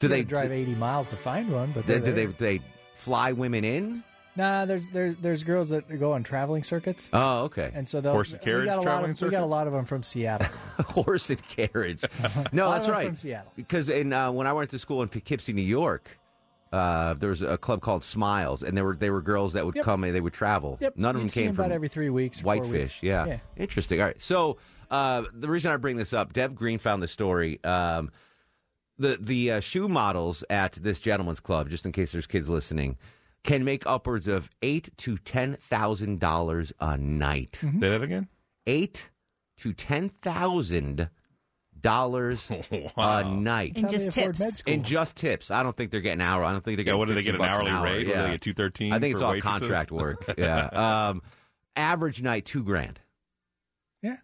Do 0.00 0.06
You 0.06 0.08
they 0.10 0.22
drive 0.24 0.52
80 0.52 0.74
miles 0.76 1.08
to 1.08 1.16
find 1.16 1.50
one? 1.50 1.72
But 1.72 1.86
Do, 1.86 1.98
they're 1.98 2.00
do 2.00 2.12
they 2.12 2.26
they 2.26 2.60
fly 2.94 3.32
women 3.32 3.64
in? 3.64 4.04
Nah, 4.36 4.64
there's 4.66 4.86
there's 4.88 5.16
there's 5.20 5.42
girls 5.42 5.70
that 5.70 5.88
go 5.98 6.12
on 6.12 6.22
traveling 6.22 6.62
circuits. 6.62 7.10
Oh, 7.12 7.44
okay. 7.44 7.70
And 7.74 7.88
so 7.88 8.00
they'll 8.00 8.12
Horse 8.12 8.32
and 8.32 8.40
carriage 8.40 8.62
we 8.62 8.66
got 8.66 8.74
a 8.76 8.82
lot 8.82 8.84
traveling 8.84 9.10
of, 9.12 9.20
We 9.20 9.28
got 9.30 9.42
a 9.42 9.46
lot 9.46 9.66
of 9.66 9.72
them 9.72 9.84
from 9.84 10.02
Seattle. 10.04 10.46
horse 10.86 11.28
and 11.30 11.42
carriage. 11.48 12.02
A 12.22 12.46
No, 12.52 12.66
lot 12.68 12.74
that's 12.74 12.84
of 12.86 12.92
them 12.92 12.94
right. 12.94 13.06
from 13.08 13.16
Seattle. 13.16 13.52
Because 13.56 13.88
in 13.88 14.12
uh, 14.12 14.30
when 14.30 14.46
I 14.46 14.52
went 14.52 14.70
to 14.70 14.78
school 14.78 15.02
in 15.02 15.08
Poughkeepsie, 15.08 15.52
New 15.52 15.62
York, 15.62 16.17
uh, 16.72 17.14
there 17.14 17.30
was 17.30 17.42
a 17.42 17.56
club 17.58 17.80
called 17.80 18.04
Smiles, 18.04 18.62
and 18.62 18.76
there 18.76 18.84
were 18.84 18.96
they 18.96 19.10
were 19.10 19.22
girls 19.22 19.52
that 19.54 19.64
would 19.66 19.74
Yep. 19.76 19.84
come 19.84 20.04
and 20.04 20.14
they 20.14 20.20
would 20.20 20.32
travel. 20.34 20.78
Yep, 20.80 20.96
None 20.96 21.10
of 21.10 21.14
them 21.16 21.22
you'd 21.26 21.32
see 21.32 21.40
came 21.40 21.46
them 21.48 21.56
from 21.56 21.64
about 21.66 21.74
every 21.74 21.88
three 21.88 22.10
weeks, 22.10 22.42
Whitefish. 22.42 22.72
weeks. 22.72 23.02
Yeah. 23.02 23.26
Yeah. 23.26 23.38
interesting. 23.56 24.00
All 24.00 24.06
right, 24.06 24.20
so 24.22 24.58
uh, 24.90 25.22
the 25.32 25.48
reason 25.48 25.70
I 25.72 25.76
bring 25.76 25.96
this 25.96 26.12
up, 26.12 26.32
Deb 26.32 26.54
Green 26.54 26.78
found 26.78 27.02
this 27.02 27.12
story. 27.12 27.62
Um, 27.64 28.10
the 28.98 29.16
the 29.20 29.52
uh, 29.52 29.60
shoe 29.60 29.88
models 29.88 30.42
at 30.50 30.72
this 30.72 30.98
gentleman's 31.00 31.40
club, 31.40 31.68
just 31.70 31.86
in 31.86 31.92
case 31.92 32.12
there's 32.12 32.26
kids 32.26 32.48
listening, 32.48 32.96
can 33.44 33.64
make 33.64 33.86
upwards 33.86 34.26
of 34.26 34.50
eight 34.62 34.90
to 34.98 35.16
ten 35.18 35.56
thousand 35.60 36.20
dollars 36.20 36.72
a 36.80 36.96
night. 36.98 37.58
Mm-hmm. 37.62 37.80
Say 37.80 37.88
that 37.88 38.02
again. 38.02 38.28
Eight 38.66 39.10
to 39.58 39.72
ten 39.72 40.08
thousand 40.08 41.08
dollars 41.88 42.50
a 42.96 43.24
night 43.24 43.76
In 43.76 43.88
just 43.88 44.10
tips. 44.12 44.60
In 44.66 44.82
just 44.82 45.16
tips. 45.16 45.50
I 45.50 45.62
don't 45.62 45.76
think 45.76 45.90
they're 45.90 46.00
getting 46.00 46.20
hour. 46.20 46.44
I 46.44 46.52
don't 46.52 46.64
think 46.64 46.76
they're 46.76 46.82
Yeah, 46.84 46.92
getting. 46.92 46.98
what 46.98 47.08
do 47.08 47.14
they 47.14 47.22
get, 47.22 47.34
an 47.34 47.40
bucks 47.40 47.50
hourly 47.50 47.70
hour. 47.70 47.84
rate? 47.84 48.06
What 48.06 48.14
do 48.14 48.20
Yeah. 48.20 48.22
they 48.26 48.38
get, 48.38 48.56
$2.13 48.56 48.92
I 48.92 48.98
think 48.98 49.12
it's 49.14 49.22
all 49.22 49.32
waitresses? 49.32 49.60
contract 49.60 49.90
work. 49.92 50.34
yeah. 50.38 50.66
Um, 51.08 51.22
average 51.76 52.22
night 52.22 52.44
two 52.44 52.62
grand. 52.62 53.00
Yeah. 54.02 54.16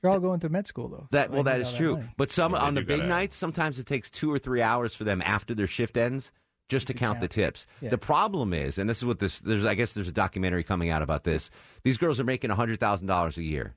They're 0.00 0.10
all 0.10 0.20
going 0.20 0.40
to 0.40 0.48
med 0.48 0.66
school 0.68 0.88
though. 0.88 1.06
That 1.10 1.30
They 1.30 1.34
well, 1.34 1.44
that 1.44 1.56
need 1.58 1.66
is 1.66 1.72
all 1.72 1.78
true. 1.78 1.92
money. 1.96 2.08
But 2.16 2.30
some 2.30 2.52
Well, 2.52 2.62
on 2.62 2.74
the 2.74 2.82
big 2.82 2.98
gotta- 2.98 3.08
nights, 3.08 3.36
sometimes 3.36 3.78
it 3.78 3.86
takes 3.86 4.10
two 4.10 4.32
or 4.32 4.38
three 4.38 4.62
hours 4.62 4.94
for 4.94 5.04
them 5.04 5.20
after 5.24 5.54
their 5.54 5.66
shift 5.66 5.96
ends 5.96 6.30
just 6.68 6.86
to 6.88 6.94
count 6.94 7.20
the 7.20 7.28
tips. 7.28 7.66
Yeah. 7.80 7.90
The 7.90 7.98
problem 7.98 8.52
is, 8.52 8.78
and 8.78 8.88
this 8.88 8.98
is 8.98 9.04
what 9.06 9.18
this 9.18 9.40
there's 9.40 9.64
I 9.64 9.74
guess 9.74 9.94
there's 9.94 10.08
a 10.08 10.12
documentary 10.12 10.62
coming 10.64 10.90
out 10.90 11.02
about 11.02 11.24
this. 11.24 11.50
These 11.82 11.96
girls 11.98 12.20
are 12.20 12.24
making 12.24 12.50
hundred 12.50 12.78
thousand 12.78 13.06
dollars 13.06 13.38
a 13.38 13.42
year, 13.42 13.74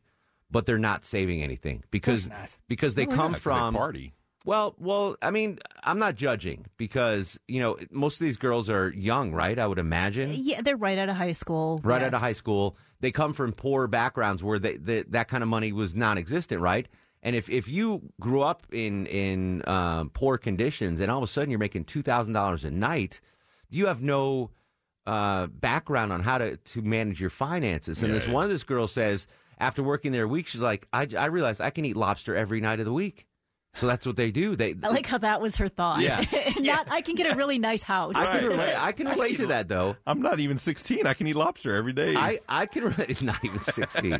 but 0.51 0.65
they're 0.65 0.77
not 0.77 1.03
saving 1.05 1.41
anything 1.41 1.83
because 1.91 2.27
because 2.67 2.95
they 2.95 3.05
Why 3.05 3.15
come 3.15 3.31
not? 3.31 3.41
'Cause 3.41 3.43
they 3.43 3.49
from 3.51 3.73
party. 3.75 4.13
Well, 4.43 4.73
well, 4.79 5.17
I 5.21 5.29
mean, 5.29 5.59
I'm 5.83 5.99
not 5.99 6.15
judging 6.15 6.65
because 6.77 7.39
you 7.47 7.59
know 7.59 7.77
most 7.91 8.19
of 8.19 8.25
these 8.25 8.37
girls 8.37 8.69
are 8.69 8.89
young, 8.89 9.31
right? 9.33 9.57
I 9.57 9.67
would 9.67 9.77
imagine. 9.79 10.31
Yeah, 10.33 10.61
they're 10.61 10.77
right 10.77 10.97
out 10.97 11.09
of 11.09 11.15
high 11.15 11.33
school. 11.33 11.79
right 11.83 12.01
yes. 12.01 12.07
out 12.07 12.13
of 12.15 12.21
high 12.21 12.33
school. 12.33 12.75
They 13.01 13.11
come 13.11 13.33
from 13.33 13.53
poor 13.53 13.87
backgrounds 13.87 14.43
where 14.43 14.59
they, 14.59 14.77
they, 14.77 15.03
that 15.03 15.27
kind 15.27 15.41
of 15.43 15.49
money 15.49 15.71
was 15.71 15.95
non-existent, 15.95 16.61
right? 16.61 16.87
And 17.23 17.35
if, 17.35 17.49
if 17.49 17.67
you 17.67 18.01
grew 18.19 18.41
up 18.41 18.65
in 18.71 19.05
in 19.07 19.61
um, 19.67 20.09
poor 20.09 20.37
conditions 20.39 20.99
and 21.01 21.11
all 21.11 21.19
of 21.19 21.23
a 21.23 21.27
sudden 21.31 21.51
you're 21.51 21.59
making 21.59 21.85
two 21.85 22.01
thousand 22.01 22.33
dollars 22.33 22.63
a 22.65 22.71
night, 22.71 23.21
you 23.69 23.85
have 23.85 24.01
no 24.01 24.49
uh, 25.05 25.45
background 25.47 26.11
on 26.11 26.21
how 26.21 26.39
to, 26.39 26.57
to 26.57 26.81
manage 26.81 27.21
your 27.21 27.29
finances. 27.29 28.01
And 28.01 28.11
Yeah, 28.11 28.19
this 28.19 28.27
yeah. 28.27 28.33
one 28.33 28.43
of 28.43 28.49
this 28.49 28.63
girls 28.63 28.91
says 28.91 29.27
after 29.61 29.81
working 29.83 30.11
there 30.11 30.23
a 30.25 30.27
week, 30.27 30.47
she's 30.47 30.61
like, 30.61 30.87
I, 30.91 31.07
I 31.17 31.25
realized 31.27 31.61
I 31.61 31.69
can 31.69 31.85
eat 31.85 31.95
lobster 31.95 32.35
every 32.35 32.59
night 32.59 32.79
of 32.79 32.85
the 32.85 32.93
week. 32.93 33.25
So 33.73 33.87
that's 33.87 34.05
what 34.05 34.17
they 34.17 34.31
do. 34.31 34.57
They 34.57 34.75
I 34.83 34.89
like 34.89 35.05
how 35.05 35.17
that 35.19 35.39
was 35.41 35.55
her 35.55 35.69
thought. 35.69 36.01
Yeah. 36.01 36.25
Not, 36.59 36.91
I 36.91 36.99
can 37.01 37.15
get 37.15 37.31
a 37.31 37.37
really 37.37 37.57
nice 37.57 37.83
house. 37.83 38.15
I 38.17 38.39
can 38.39 38.49
relate. 38.49 38.75
I 38.77 38.91
can 38.91 39.07
relate 39.07 39.37
to 39.37 39.47
that 39.47 39.69
though. 39.69 39.95
I'm 40.05 40.21
not 40.21 40.41
even 40.41 40.57
16. 40.57 41.07
I 41.07 41.13
can 41.13 41.25
eat 41.27 41.37
lobster 41.37 41.73
every 41.73 41.93
day. 41.93 42.13
I, 42.17 42.39
I 42.49 42.65
can 42.65 42.83
relate. 42.83 43.21
Not 43.21 43.45
even 43.45 43.61
sixteen. 43.63 44.19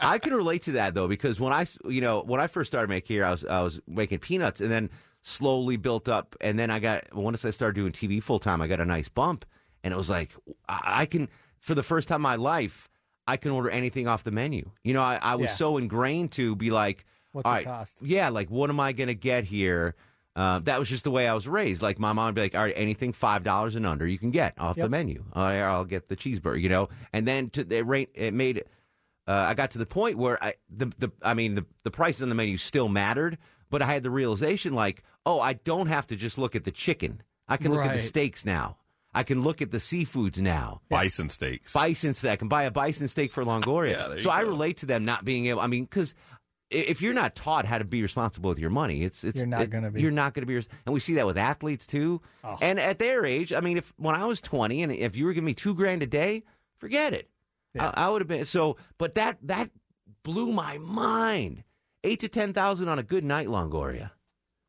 I 0.00 0.18
can 0.20 0.32
relate 0.34 0.62
to 0.62 0.72
that 0.72 0.94
though 0.94 1.08
because 1.08 1.40
when 1.40 1.52
I 1.52 1.62
s- 1.62 1.78
you 1.84 2.00
know 2.00 2.22
when 2.22 2.40
I 2.40 2.46
first 2.46 2.70
started 2.70 2.88
making 2.88 3.12
here, 3.16 3.24
I 3.24 3.32
was 3.32 3.44
I 3.44 3.60
was 3.62 3.80
making 3.88 4.20
peanuts 4.20 4.60
and 4.60 4.70
then 4.70 4.88
slowly 5.22 5.76
built 5.76 6.08
up 6.08 6.36
and 6.40 6.56
then 6.56 6.70
I 6.70 6.78
got 6.78 7.12
once 7.12 7.44
I 7.44 7.50
started 7.50 7.74
doing 7.74 7.90
TV 7.90 8.22
full 8.22 8.38
time, 8.38 8.62
I 8.62 8.68
got 8.68 8.78
a 8.78 8.84
nice 8.84 9.08
bump 9.08 9.44
and 9.82 9.92
it 9.92 9.96
was 9.96 10.10
like 10.10 10.30
I, 10.68 10.80
I 11.02 11.06
can 11.06 11.28
for 11.58 11.74
the 11.74 11.82
first 11.82 12.06
time 12.06 12.18
in 12.18 12.22
my 12.22 12.36
life 12.36 12.88
I 13.26 13.36
can 13.36 13.50
order 13.52 13.70
anything 13.70 14.08
off 14.08 14.24
the 14.24 14.30
menu. 14.30 14.70
You 14.84 14.94
know, 14.94 15.02
I, 15.02 15.16
I 15.16 15.34
was 15.36 15.50
Yeah. 15.50 15.54
so 15.54 15.76
ingrained 15.78 16.32
to 16.32 16.56
be 16.56 16.70
like, 16.70 17.04
What's 17.32 17.46
all 17.48 17.54
it 17.54 17.64
cost? 17.64 17.98
Yeah, 18.02 18.28
like 18.28 18.50
what 18.50 18.68
am 18.70 18.78
I 18.80 18.92
going 18.92 19.08
to 19.08 19.14
get 19.14 19.44
here? 19.44 19.94
Uh, 20.34 20.58
that 20.60 20.78
was 20.78 20.88
just 20.88 21.04
the 21.04 21.10
way 21.10 21.28
I 21.28 21.34
was 21.34 21.46
raised. 21.46 21.82
Like 21.82 21.98
my 21.98 22.12
mom 22.12 22.26
would 22.26 22.34
be 22.34 22.40
like, 22.40 22.54
"All 22.54 22.62
right, 22.62 22.72
anything 22.76 23.12
five 23.12 23.42
dollars 23.42 23.76
and 23.76 23.84
under, 23.84 24.06
you 24.06 24.18
can 24.18 24.30
get 24.30 24.54
off 24.58 24.76
the 24.76 24.88
menu. 24.88 25.24
Uh, 25.36 25.40
I'll 25.40 25.84
get 25.84 26.08
the 26.08 26.16
cheeseburger." 26.16 26.60
You 26.60 26.70
know, 26.70 26.88
and 27.12 27.28
then 27.28 27.50
to 27.50 27.64
the 27.64 27.82
rate 27.82 28.10
it 28.14 28.32
made. 28.32 28.64
Uh, 29.28 29.32
I 29.32 29.54
got 29.54 29.70
to 29.72 29.78
the 29.78 29.84
point 29.86 30.16
where 30.18 30.42
I 30.42 30.54
the, 30.74 30.86
the 30.98 31.12
I 31.22 31.34
mean 31.34 31.54
the 31.54 31.66
the 31.84 31.90
prices 31.90 32.22
on 32.22 32.28
the 32.30 32.34
menu 32.34 32.56
still 32.56 32.88
mattered, 32.88 33.36
but 33.68 33.82
I 33.82 33.86
had 33.86 34.02
the 34.02 34.10
realization 34.10 34.74
like, 34.74 35.02
oh, 35.26 35.38
I 35.38 35.52
don't 35.52 35.86
have 35.88 36.06
to 36.08 36.16
just 36.16 36.38
look 36.38 36.56
at 36.56 36.64
the 36.64 36.70
chicken. 36.72 37.22
I 37.46 37.58
can 37.58 37.70
look 37.70 37.80
at 37.84 37.92
the 37.96 38.02
steaks 38.02 38.44
now. 38.46 38.78
I 39.14 39.22
can 39.24 39.42
look 39.42 39.60
at 39.60 39.70
the 39.70 39.78
seafoods 39.78 40.38
now. 40.38 40.80
Bison 40.88 41.28
steaks. 41.28 41.72
Bison 41.72 42.14
steak. 42.14 42.30
I 42.32 42.36
can 42.36 42.48
buy 42.48 42.62
a 42.64 42.70
bison 42.70 43.08
steak 43.08 43.30
for 43.32 43.44
Longoria. 43.44 43.90
Yeah, 43.92 44.08
there 44.08 44.16
you 44.16 44.22
so 44.22 44.30
I 44.30 44.42
go. 44.42 44.48
relate 44.48 44.78
to 44.78 44.86
them 44.86 45.04
not 45.04 45.24
being 45.24 45.46
able. 45.46 45.60
I 45.60 45.66
mean, 45.66 45.84
because 45.84 46.14
if 46.70 47.02
you're 47.02 47.12
not 47.12 47.36
taught 47.36 47.66
how 47.66 47.76
to 47.76 47.84
be 47.84 48.00
responsible 48.00 48.48
with 48.48 48.58
your 48.58 48.70
money, 48.70 49.02
it's 49.02 49.22
it's 49.24 49.36
You're 49.36 49.46
not 49.46 49.62
it- 49.62 49.70
gonna 49.70 49.90
be. 49.90 50.00
You're 50.00 50.10
not 50.10 50.32
going 50.32 50.46
to 50.46 50.46
be. 50.46 50.56
And 50.86 50.94
we 50.94 51.00
see 51.00 51.14
that 51.14 51.26
with 51.26 51.36
athletes 51.36 51.86
too. 51.86 52.22
Oh. 52.42 52.56
And 52.62 52.80
at 52.80 52.98
their 52.98 53.26
age, 53.26 53.52
I 53.52 53.60
mean, 53.60 53.76
if 53.76 53.92
when 53.98 54.14
I 54.14 54.24
was 54.24 54.40
20 54.40 54.82
and 54.82 54.90
if 54.92 55.14
you 55.14 55.26
were 55.26 55.34
giving 55.34 55.44
me 55.46 55.52
two 55.54 55.74
grand 55.74 56.02
a 56.02 56.06
day, 56.06 56.44
forget 56.78 57.12
it. 57.12 57.28
I, 57.78 57.92
I 57.94 58.08
would 58.08 58.22
have 58.22 58.28
been 58.28 58.46
so. 58.46 58.76
But 58.96 59.14
that 59.16 59.36
that 59.42 59.70
blew 60.22 60.52
my 60.52 60.78
mind. 60.78 61.64
Eight 62.04 62.20
to 62.20 62.28
ten 62.28 62.52
thousand 62.54 62.88
on 62.88 62.98
a 62.98 63.02
good 63.02 63.24
night, 63.24 63.48
Longoria. 63.48 64.10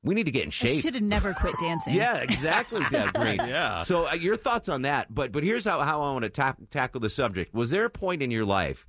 We 0.04 0.16
need 0.16 0.26
to 0.26 0.32
get 0.32 0.44
in 0.44 0.50
I 0.50 0.52
shape. 0.52 0.82
should 0.82 0.96
have 0.96 1.04
never 1.04 1.34
quit 1.34 1.56
dancing. 1.60 1.94
Yeah, 1.96 2.18
exactly, 2.18 2.82
Deb 2.92 3.14
Green. 3.14 3.38
Yeah. 3.38 3.84
So 3.84 4.08
uh, 4.10 4.14
your 4.14 4.36
thoughts 4.36 4.68
on 4.68 4.82
that? 4.82 5.14
But 5.14 5.32
but 5.32 5.44
here's 5.44 5.64
how, 5.66 5.80
how 5.80 6.02
I 6.02 6.12
want 6.12 6.24
to 6.24 6.30
ta- 6.30 6.56
tackle 6.72 7.00
the 7.00 7.10
subject. 7.10 7.54
Was 7.54 7.70
there 7.70 7.86
a 7.86 7.90
point 7.90 8.22
in 8.22 8.30
your 8.30 8.44
life 8.46 8.86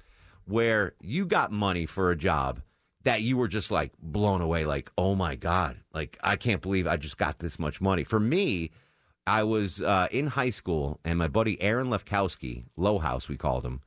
where 0.46 0.94
you 1.00 1.24
got 1.27 1.53
money 1.53 1.87
for 1.87 2.11
a 2.11 2.16
job 2.16 2.61
that 3.05 3.22
you 3.22 3.37
were 3.37 3.48
just 3.48 3.70
like 3.70 3.92
blown 4.03 4.40
away, 4.40 4.64
like 4.64 4.90
oh 4.98 5.14
my 5.14 5.37
god, 5.37 5.77
like 5.92 6.18
I 6.22 6.35
can't 6.37 6.61
believe 6.61 6.87
I 6.87 6.96
just 6.96 7.16
got 7.16 7.38
this 7.38 7.59
much 7.61 7.81
money? 7.81 8.03
For 8.03 8.18
me, 8.18 8.72
I 9.27 9.44
was 9.44 9.81
uh, 9.81 10.09
in 10.11 10.27
high 10.27 10.50
school, 10.50 10.98
and 11.05 11.16
my 11.18 11.29
buddy 11.29 11.61
Aaron 11.62 11.88
Lefkowski, 11.90 12.64
Low 12.77 12.98
House, 12.98 13.29
we 13.29 13.37
called 13.37 13.64
him, 13.64 13.81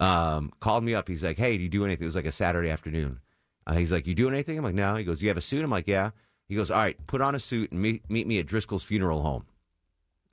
um, 0.00 0.52
called 0.60 0.84
me 0.84 0.94
up. 0.94 1.08
He's 1.08 1.22
like, 1.22 1.38
"Hey, 1.38 1.56
do 1.56 1.62
you 1.62 1.68
do 1.68 1.84
anything?" 1.84 2.02
It 2.02 2.06
was 2.06 2.16
like 2.16 2.26
a 2.26 2.32
Saturday 2.32 2.70
afternoon. 2.70 3.20
Uh, 3.66 3.74
he's 3.74 3.92
like, 3.92 4.06
"You 4.06 4.14
doing 4.14 4.34
anything?" 4.34 4.58
I'm 4.58 4.64
like, 4.64 4.74
"No." 4.74 4.96
He 4.96 5.04
goes, 5.04 5.22
"You 5.22 5.28
have 5.28 5.36
a 5.36 5.42
suit?" 5.42 5.62
I'm 5.64 5.70
like, 5.70 5.86
"Yeah." 5.86 6.10
He 6.48 6.54
goes, 6.54 6.70
"All 6.70 6.78
right, 6.78 6.96
put 7.06 7.20
on 7.20 7.34
a 7.34 7.40
suit 7.40 7.72
and 7.72 7.80
meet 7.80 8.08
meet 8.08 8.26
me 8.26 8.38
at 8.38 8.46
Driscoll's 8.46 8.84
funeral 8.84 9.22
home." 9.22 9.44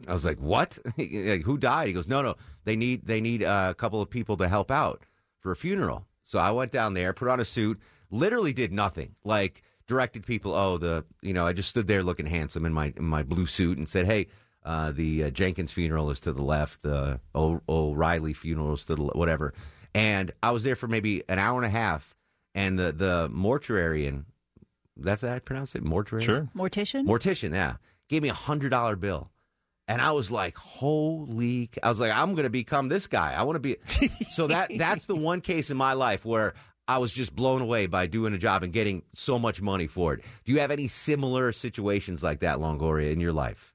I 0.08 0.14
was 0.14 0.26
like, 0.26 0.40
"What? 0.40 0.78
like, 0.98 1.44
who 1.44 1.58
died?" 1.58 1.88
He 1.88 1.94
goes, 1.94 2.08
"No, 2.08 2.22
no, 2.22 2.36
they 2.64 2.76
need 2.76 3.06
they 3.06 3.22
need 3.22 3.44
uh, 3.44 3.68
a 3.72 3.76
couple 3.76 4.02
of 4.02 4.10
people 4.10 4.38
to 4.38 4.48
help 4.48 4.72
out 4.72 5.04
for 5.40 5.52
a 5.52 5.56
funeral." 5.56 6.06
So 6.24 6.40
I 6.40 6.52
went 6.52 6.72
down 6.72 6.94
there, 6.96 7.14
put 7.14 7.28
on 7.28 7.40
a 7.40 7.46
suit, 7.46 7.80
literally 8.10 8.54
did 8.54 8.72
nothing. 8.72 9.16
Like 9.24 9.62
directed 9.88 10.26
people. 10.26 10.54
Oh, 10.54 10.78
the 10.78 11.06
you 11.22 11.34
know, 11.34 11.46
I 11.46 11.54
just 11.54 11.70
stood 11.70 11.88
there 11.88 12.04
looking 12.04 12.26
handsome 12.26 12.66
in 12.66 12.74
my 12.74 12.94
in 12.96 13.06
my 13.06 13.24
blue 13.24 13.46
suit 13.46 13.78
and 13.78 13.88
said, 13.88 14.06
"Hey, 14.06 14.28
uh, 14.64 14.92
the 14.92 15.26
uh, 15.26 15.30
Jenkins 15.30 15.72
funeral 15.72 16.10
is 16.12 16.20
to 16.22 16.34
the 16.34 16.42
left. 16.42 16.82
The 16.82 17.20
O'Reilly 17.36 18.34
funeral 18.34 18.74
is 18.74 18.86
to 18.86 18.96
the 18.96 19.04
le- 19.04 19.18
whatever." 19.18 19.54
And 19.94 20.32
I 20.44 20.52
was 20.52 20.64
there 20.64 20.76
for 20.76 20.88
maybe 20.88 21.24
an 21.30 21.40
hour 21.40 21.58
and 21.58 21.66
a 21.66 21.70
half, 21.78 22.16
and 22.54 22.78
the 22.78 22.92
the 22.92 23.30
mortuarian. 23.30 24.26
That's 24.98 25.22
how 25.22 25.34
I 25.34 25.40
pronounce 25.40 25.76
it, 25.76 25.84
mortuary. 25.84 26.24
Sure. 26.24 26.50
Mortician? 26.56 27.06
Mortician, 27.06 27.54
yeah. 27.54 27.76
Gave 28.10 28.22
me 28.24 28.30
a 28.30 28.34
hundred 28.34 28.70
dollar 28.70 28.96
bill. 28.96 29.32
And 29.88 30.02
I 30.02 30.14
was 30.14 30.32
like, 30.32 30.58
holy 30.58 31.70
I 31.84 31.90
was 31.90 32.00
like, 32.00 32.12
I'm 32.12 32.34
gonna 32.36 32.50
become 32.50 32.90
this 32.90 33.08
guy. 33.08 33.34
I 33.34 33.44
wanna 33.44 33.60
be 33.60 33.78
so 34.32 34.48
that 34.48 34.72
that's 34.78 35.06
the 35.06 35.16
one 35.16 35.42
case 35.42 35.70
in 35.70 35.78
my 35.78 35.94
life 35.94 36.26
where 36.26 36.54
I 36.88 37.00
was 37.00 37.12
just 37.12 37.36
blown 37.36 37.62
away 37.62 37.88
by 37.88 38.08
doing 38.08 38.34
a 38.34 38.38
job 38.38 38.64
and 38.64 38.72
getting 38.72 39.04
so 39.14 39.40
much 39.40 39.62
money 39.62 39.88
for 39.88 40.14
it. 40.14 40.24
Do 40.44 40.52
you 40.52 40.60
have 40.60 40.72
any 40.72 40.88
similar 40.88 41.52
situations 41.52 42.22
like 42.22 42.42
that, 42.42 42.60
Longoria, 42.60 43.12
in 43.12 43.20
your 43.20 43.34
life? 43.34 43.74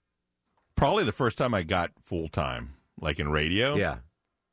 Probably 0.77 1.05
the 1.05 1.13
first 1.13 1.37
time 1.37 1.53
I 1.53 1.63
got 1.63 1.91
full 2.01 2.29
time, 2.29 2.75
like 3.01 3.19
in 3.19 3.29
radio. 3.31 3.75
Yeah. 3.75 3.99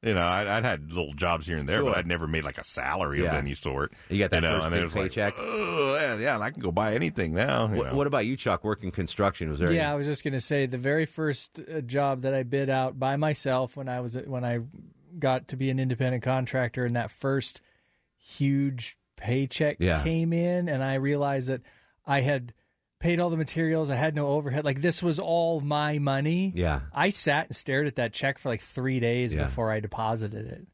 You 0.04 0.14
know, 0.14 0.22
I'd, 0.26 0.46
I'd 0.48 0.64
had 0.64 0.92
little 0.92 1.14
jobs 1.14 1.48
here 1.48 1.58
and 1.58 1.68
there, 1.68 1.80
Sure. 1.80 1.90
but 1.90 1.98
I'd 1.98 2.06
never 2.06 2.28
made 2.28 2.44
like 2.46 2.60
a 2.60 2.64
salary 2.64 3.24
Yeah. 3.24 3.30
of 3.32 3.34
any 3.44 3.56
sort. 3.56 3.94
You 4.10 4.20
got 4.20 4.30
that 4.30 4.42
know, 4.42 4.52
first 4.56 4.66
and 4.66 4.74
then 4.74 4.80
big 4.80 4.82
it 4.82 4.84
was 4.84 4.96
like, 4.96 5.04
paycheck? 5.12 5.34
"Oh, 5.40 5.98
yeah, 6.00 6.18
yeah, 6.18 6.36
and 6.36 6.44
I 6.44 6.52
can 6.52 6.62
go 6.62 6.72
buy 6.72 6.94
anything 6.94 7.34
now. 7.34 7.68
you 7.68 7.78
What, 7.78 7.88
know. 7.88 7.96
what 7.96 8.06
about 8.06 8.28
you, 8.28 8.38
Chuck? 8.38 8.64
Working 8.64 8.92
construction 8.92 9.50
was 9.50 9.58
there? 9.58 9.72
Yeah, 9.72 9.82
any- 9.86 9.92
I 9.94 9.96
was 9.96 10.06
just 10.06 10.24
going 10.24 10.34
to 10.36 10.40
say 10.42 10.68
the 10.68 10.78
very 10.78 11.08
first 11.08 11.60
uh, 11.60 11.82
job 11.82 12.22
that 12.22 12.34
I 12.36 12.44
bid 12.44 12.70
out 12.70 13.00
by 13.00 13.16
myself 13.16 13.76
when 13.76 13.90
I 13.90 14.00
was 14.02 14.16
when 14.16 14.46
I 14.46 14.60
got 15.18 15.48
to 15.48 15.58
be 15.58 15.72
an 15.72 15.80
independent 15.80 16.22
contractor, 16.24 16.86
and 16.86 16.96
that 16.96 17.10
first 17.10 17.60
huge 18.18 18.98
paycheck 19.16 19.78
Yeah. 19.80 20.04
came 20.04 20.32
in, 20.32 20.70
and 20.70 20.84
I 20.84 20.96
realized 20.96 21.48
that 21.50 21.62
I 22.06 22.22
had 22.22 22.54
paid 23.00 23.20
all 23.20 23.30
the 23.30 23.38
materials, 23.38 23.90
I 23.90 23.96
had 23.96 24.16
no 24.16 24.28
overhead. 24.28 24.66
Like 24.66 24.82
this 24.82 25.04
was 25.04 25.20
all 25.20 25.62
my 25.62 26.00
money. 26.00 26.52
Yeah. 26.56 26.82
I 26.94 27.10
sat 27.10 27.48
and 27.48 27.56
stared 27.56 27.88
at 27.88 27.96
that 27.98 28.14
check 28.14 28.38
for 28.40 28.50
like 28.50 28.62
three 28.62 29.00
days 29.00 29.34
Yeah. 29.34 29.44
before 29.46 29.72
I 29.72 29.80
deposited 29.80 30.46
it. 30.48 30.68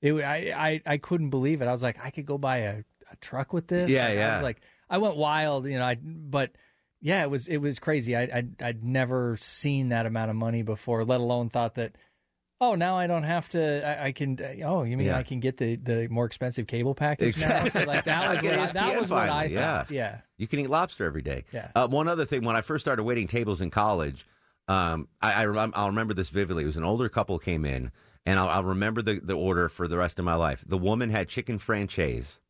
It 0.00 0.12
I, 0.24 0.52
I 0.56 0.80
I 0.94 0.96
couldn't 0.98 1.30
believe 1.30 1.62
it. 1.62 1.66
I 1.66 1.72
was 1.72 1.82
like, 1.82 1.98
I 2.02 2.10
could 2.10 2.26
go 2.26 2.38
buy 2.38 2.58
a, 2.58 2.78
a 3.10 3.16
truck 3.20 3.52
with 3.52 3.66
this. 3.68 3.90
Yeah, 3.90 4.08
Like, 4.08 4.18
I 4.18 4.34
was 4.34 4.42
like, 4.42 4.60
I 4.90 4.98
went 4.98 5.16
wild, 5.16 5.66
you 5.66 5.78
know. 5.78 5.84
I 5.84 5.96
but 6.02 6.52
yeah, 7.00 7.22
it 7.22 7.30
was 7.30 7.46
it 7.46 7.58
was 7.58 7.78
crazy. 7.78 8.16
I 8.16 8.22
I'd, 8.22 8.62
I'd 8.62 8.84
never 8.84 9.36
seen 9.36 9.90
that 9.90 10.06
amount 10.06 10.30
of 10.30 10.36
money 10.36 10.62
before, 10.62 11.04
let 11.04 11.20
alone 11.20 11.48
thought 11.48 11.74
that. 11.76 11.96
Oh, 12.60 12.74
now 12.74 12.96
I 12.96 13.06
don't 13.06 13.22
have 13.22 13.48
to. 13.50 13.86
I, 13.86 14.06
I 14.06 14.12
can. 14.12 14.36
Oh, 14.64 14.82
you 14.82 14.96
mean 14.96 15.06
Yeah. 15.08 15.18
I 15.18 15.22
can 15.22 15.38
get 15.38 15.58
the, 15.58 15.76
the 15.76 16.08
more 16.08 16.24
expensive 16.26 16.66
cable 16.66 16.94
package 16.94 17.38
now? 17.40 17.60
Exactly. 17.64 17.84
Like 17.86 18.04
that 18.04 18.28
was 18.30 18.42
what 18.42 18.58
I, 18.58 18.66
that 18.72 19.00
was 19.00 19.10
what 19.10 19.18
I 19.20 19.28
finally, 19.28 19.54
thought. 19.54 19.90
yeah. 19.92 20.04
Yeah. 20.12 20.20
You 20.38 20.46
can 20.48 20.58
eat 20.58 20.68
lobster 20.70 21.04
every 21.04 21.22
day. 21.22 21.44
Yeah. 21.52 21.70
Uh, 21.76 21.86
one 21.86 22.08
other 22.08 22.24
thing, 22.24 22.44
when 22.44 22.56
I 22.56 22.60
first 22.62 22.84
started 22.84 23.04
waiting 23.04 23.28
tables 23.28 23.60
in 23.60 23.70
college, 23.70 24.26
um, 24.66 25.06
I, 25.22 25.32
I 25.34 25.44
rem- 25.46 25.72
I'll 25.76 25.86
remember 25.88 26.14
this 26.14 26.30
vividly. 26.30 26.64
It 26.64 26.66
was 26.66 26.76
an 26.76 26.84
older 26.84 27.08
couple 27.08 27.38
came 27.38 27.64
in, 27.64 27.92
and 28.26 28.40
I'll, 28.40 28.48
I'll 28.48 28.64
remember 28.64 29.02
the, 29.02 29.20
the 29.20 29.34
order 29.34 29.68
for 29.68 29.86
the 29.86 29.96
rest 29.96 30.18
of 30.18 30.24
my 30.24 30.34
life. 30.34 30.64
The 30.66 30.78
woman 30.78 31.10
had 31.10 31.28
chicken 31.28 31.58
francaise, 31.60 32.40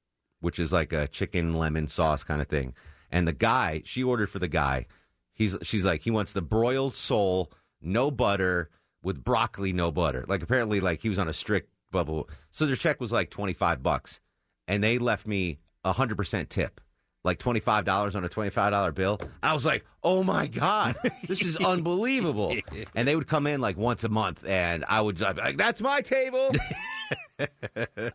which 0.40 0.58
is 0.58 0.72
like 0.72 0.92
a 0.94 1.06
chicken 1.08 1.54
lemon 1.54 1.86
sauce 1.86 2.24
kind 2.24 2.40
of 2.40 2.48
thing, 2.48 2.72
and 3.10 3.28
the 3.28 3.32
guy 3.34 3.82
she 3.84 4.02
ordered 4.02 4.30
for 4.30 4.38
the 4.38 4.48
guy. 4.48 4.86
He's 5.34 5.54
she's 5.62 5.84
like 5.84 6.00
he 6.02 6.10
wants 6.10 6.32
the 6.32 6.42
broiled 6.42 6.96
sole, 6.96 7.52
no 7.80 8.10
butter 8.10 8.70
with 9.02 9.22
broccoli, 9.22 9.72
no 9.72 9.90
butter. 9.90 10.24
Like 10.28 10.42
apparently, 10.42 10.80
like 10.80 11.00
he 11.00 11.08
was 11.08 11.18
on 11.18 11.28
a 11.28 11.32
strict 11.32 11.70
bubble. 11.90 12.28
So 12.50 12.66
their 12.66 12.76
check 12.76 13.00
was 13.00 13.12
like 13.12 13.30
twenty 13.30 13.52
five 13.52 13.82
bucks, 13.82 14.20
and 14.66 14.82
they 14.82 14.98
left 14.98 15.26
me 15.26 15.58
a 15.84 15.92
hundred 15.92 16.16
percent 16.16 16.50
tip, 16.50 16.80
like 17.24 17.38
twenty 17.38 17.60
five 17.60 17.84
dollars 17.84 18.14
on 18.14 18.24
a 18.24 18.28
twenty 18.28 18.50
five 18.50 18.72
dollar 18.72 18.92
bill. 18.92 19.20
I 19.42 19.52
was 19.52 19.64
like, 19.64 19.84
oh 20.02 20.22
my 20.22 20.46
god, 20.46 20.96
this 21.26 21.42
is 21.42 21.56
unbelievable. 21.64 22.54
and 22.94 23.06
they 23.06 23.16
would 23.16 23.26
come 23.26 23.46
in 23.46 23.60
like 23.60 23.76
once 23.76 24.04
a 24.04 24.08
month, 24.08 24.44
and 24.46 24.84
I 24.88 25.00
would 25.00 25.20
like, 25.20 25.56
that's 25.56 25.80
my 25.80 26.00
table. 26.02 26.50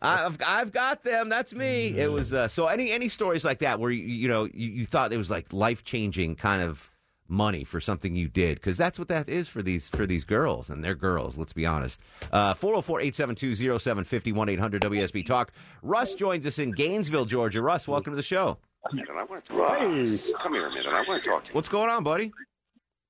I've 0.02 0.38
I've 0.46 0.72
got 0.72 1.02
them. 1.02 1.28
That's 1.28 1.54
me. 1.54 1.98
It 1.98 2.12
was 2.12 2.32
uh, 2.34 2.48
so 2.48 2.66
any 2.66 2.92
any 2.92 3.08
stories 3.08 3.44
like 3.44 3.60
that 3.60 3.80
where 3.80 3.90
you 3.90 4.04
you 4.04 4.28
know 4.28 4.44
you, 4.44 4.68
you 4.68 4.86
thought 4.86 5.12
it 5.12 5.16
was 5.16 5.30
like 5.30 5.52
life 5.52 5.82
changing 5.84 6.36
kind 6.36 6.62
of 6.62 6.90
money 7.28 7.64
for 7.64 7.80
something 7.80 8.14
you 8.14 8.28
did 8.28 8.56
because 8.56 8.76
that's 8.76 8.98
what 8.98 9.08
that 9.08 9.28
is 9.28 9.48
for 9.48 9.62
these 9.62 9.88
for 9.88 10.06
these 10.06 10.24
girls 10.24 10.68
and 10.68 10.84
they're 10.84 10.94
girls. 10.94 11.36
Let's 11.38 11.52
be 11.52 11.66
honest. 11.66 12.00
Uh, 12.32 12.54
404-872-0750 12.54 14.32
one 14.34 14.48
eight 14.48 14.58
hundred 14.58 14.82
WSB 14.82 15.24
Talk. 15.26 15.52
Russ 15.82 16.14
joins 16.14 16.46
us 16.46 16.58
in 16.58 16.72
Gainesville, 16.72 17.24
Georgia. 17.24 17.62
Russ, 17.62 17.88
welcome 17.88 18.12
to 18.12 18.16
the 18.16 18.22
show. 18.22 18.58
And 18.90 19.00
I 19.18 19.24
want 19.24 19.44
to 19.46 19.52
talk. 19.52 19.78
Come 19.78 20.54
here 20.54 20.66
a 20.66 20.70
minute. 20.70 20.86
I 20.86 21.02
want 21.08 21.22
to 21.22 21.28
talk 21.30 21.44
to 21.44 21.48
you. 21.48 21.54
What's 21.54 21.68
going 21.70 21.88
on, 21.88 22.04
buddy? 22.04 22.32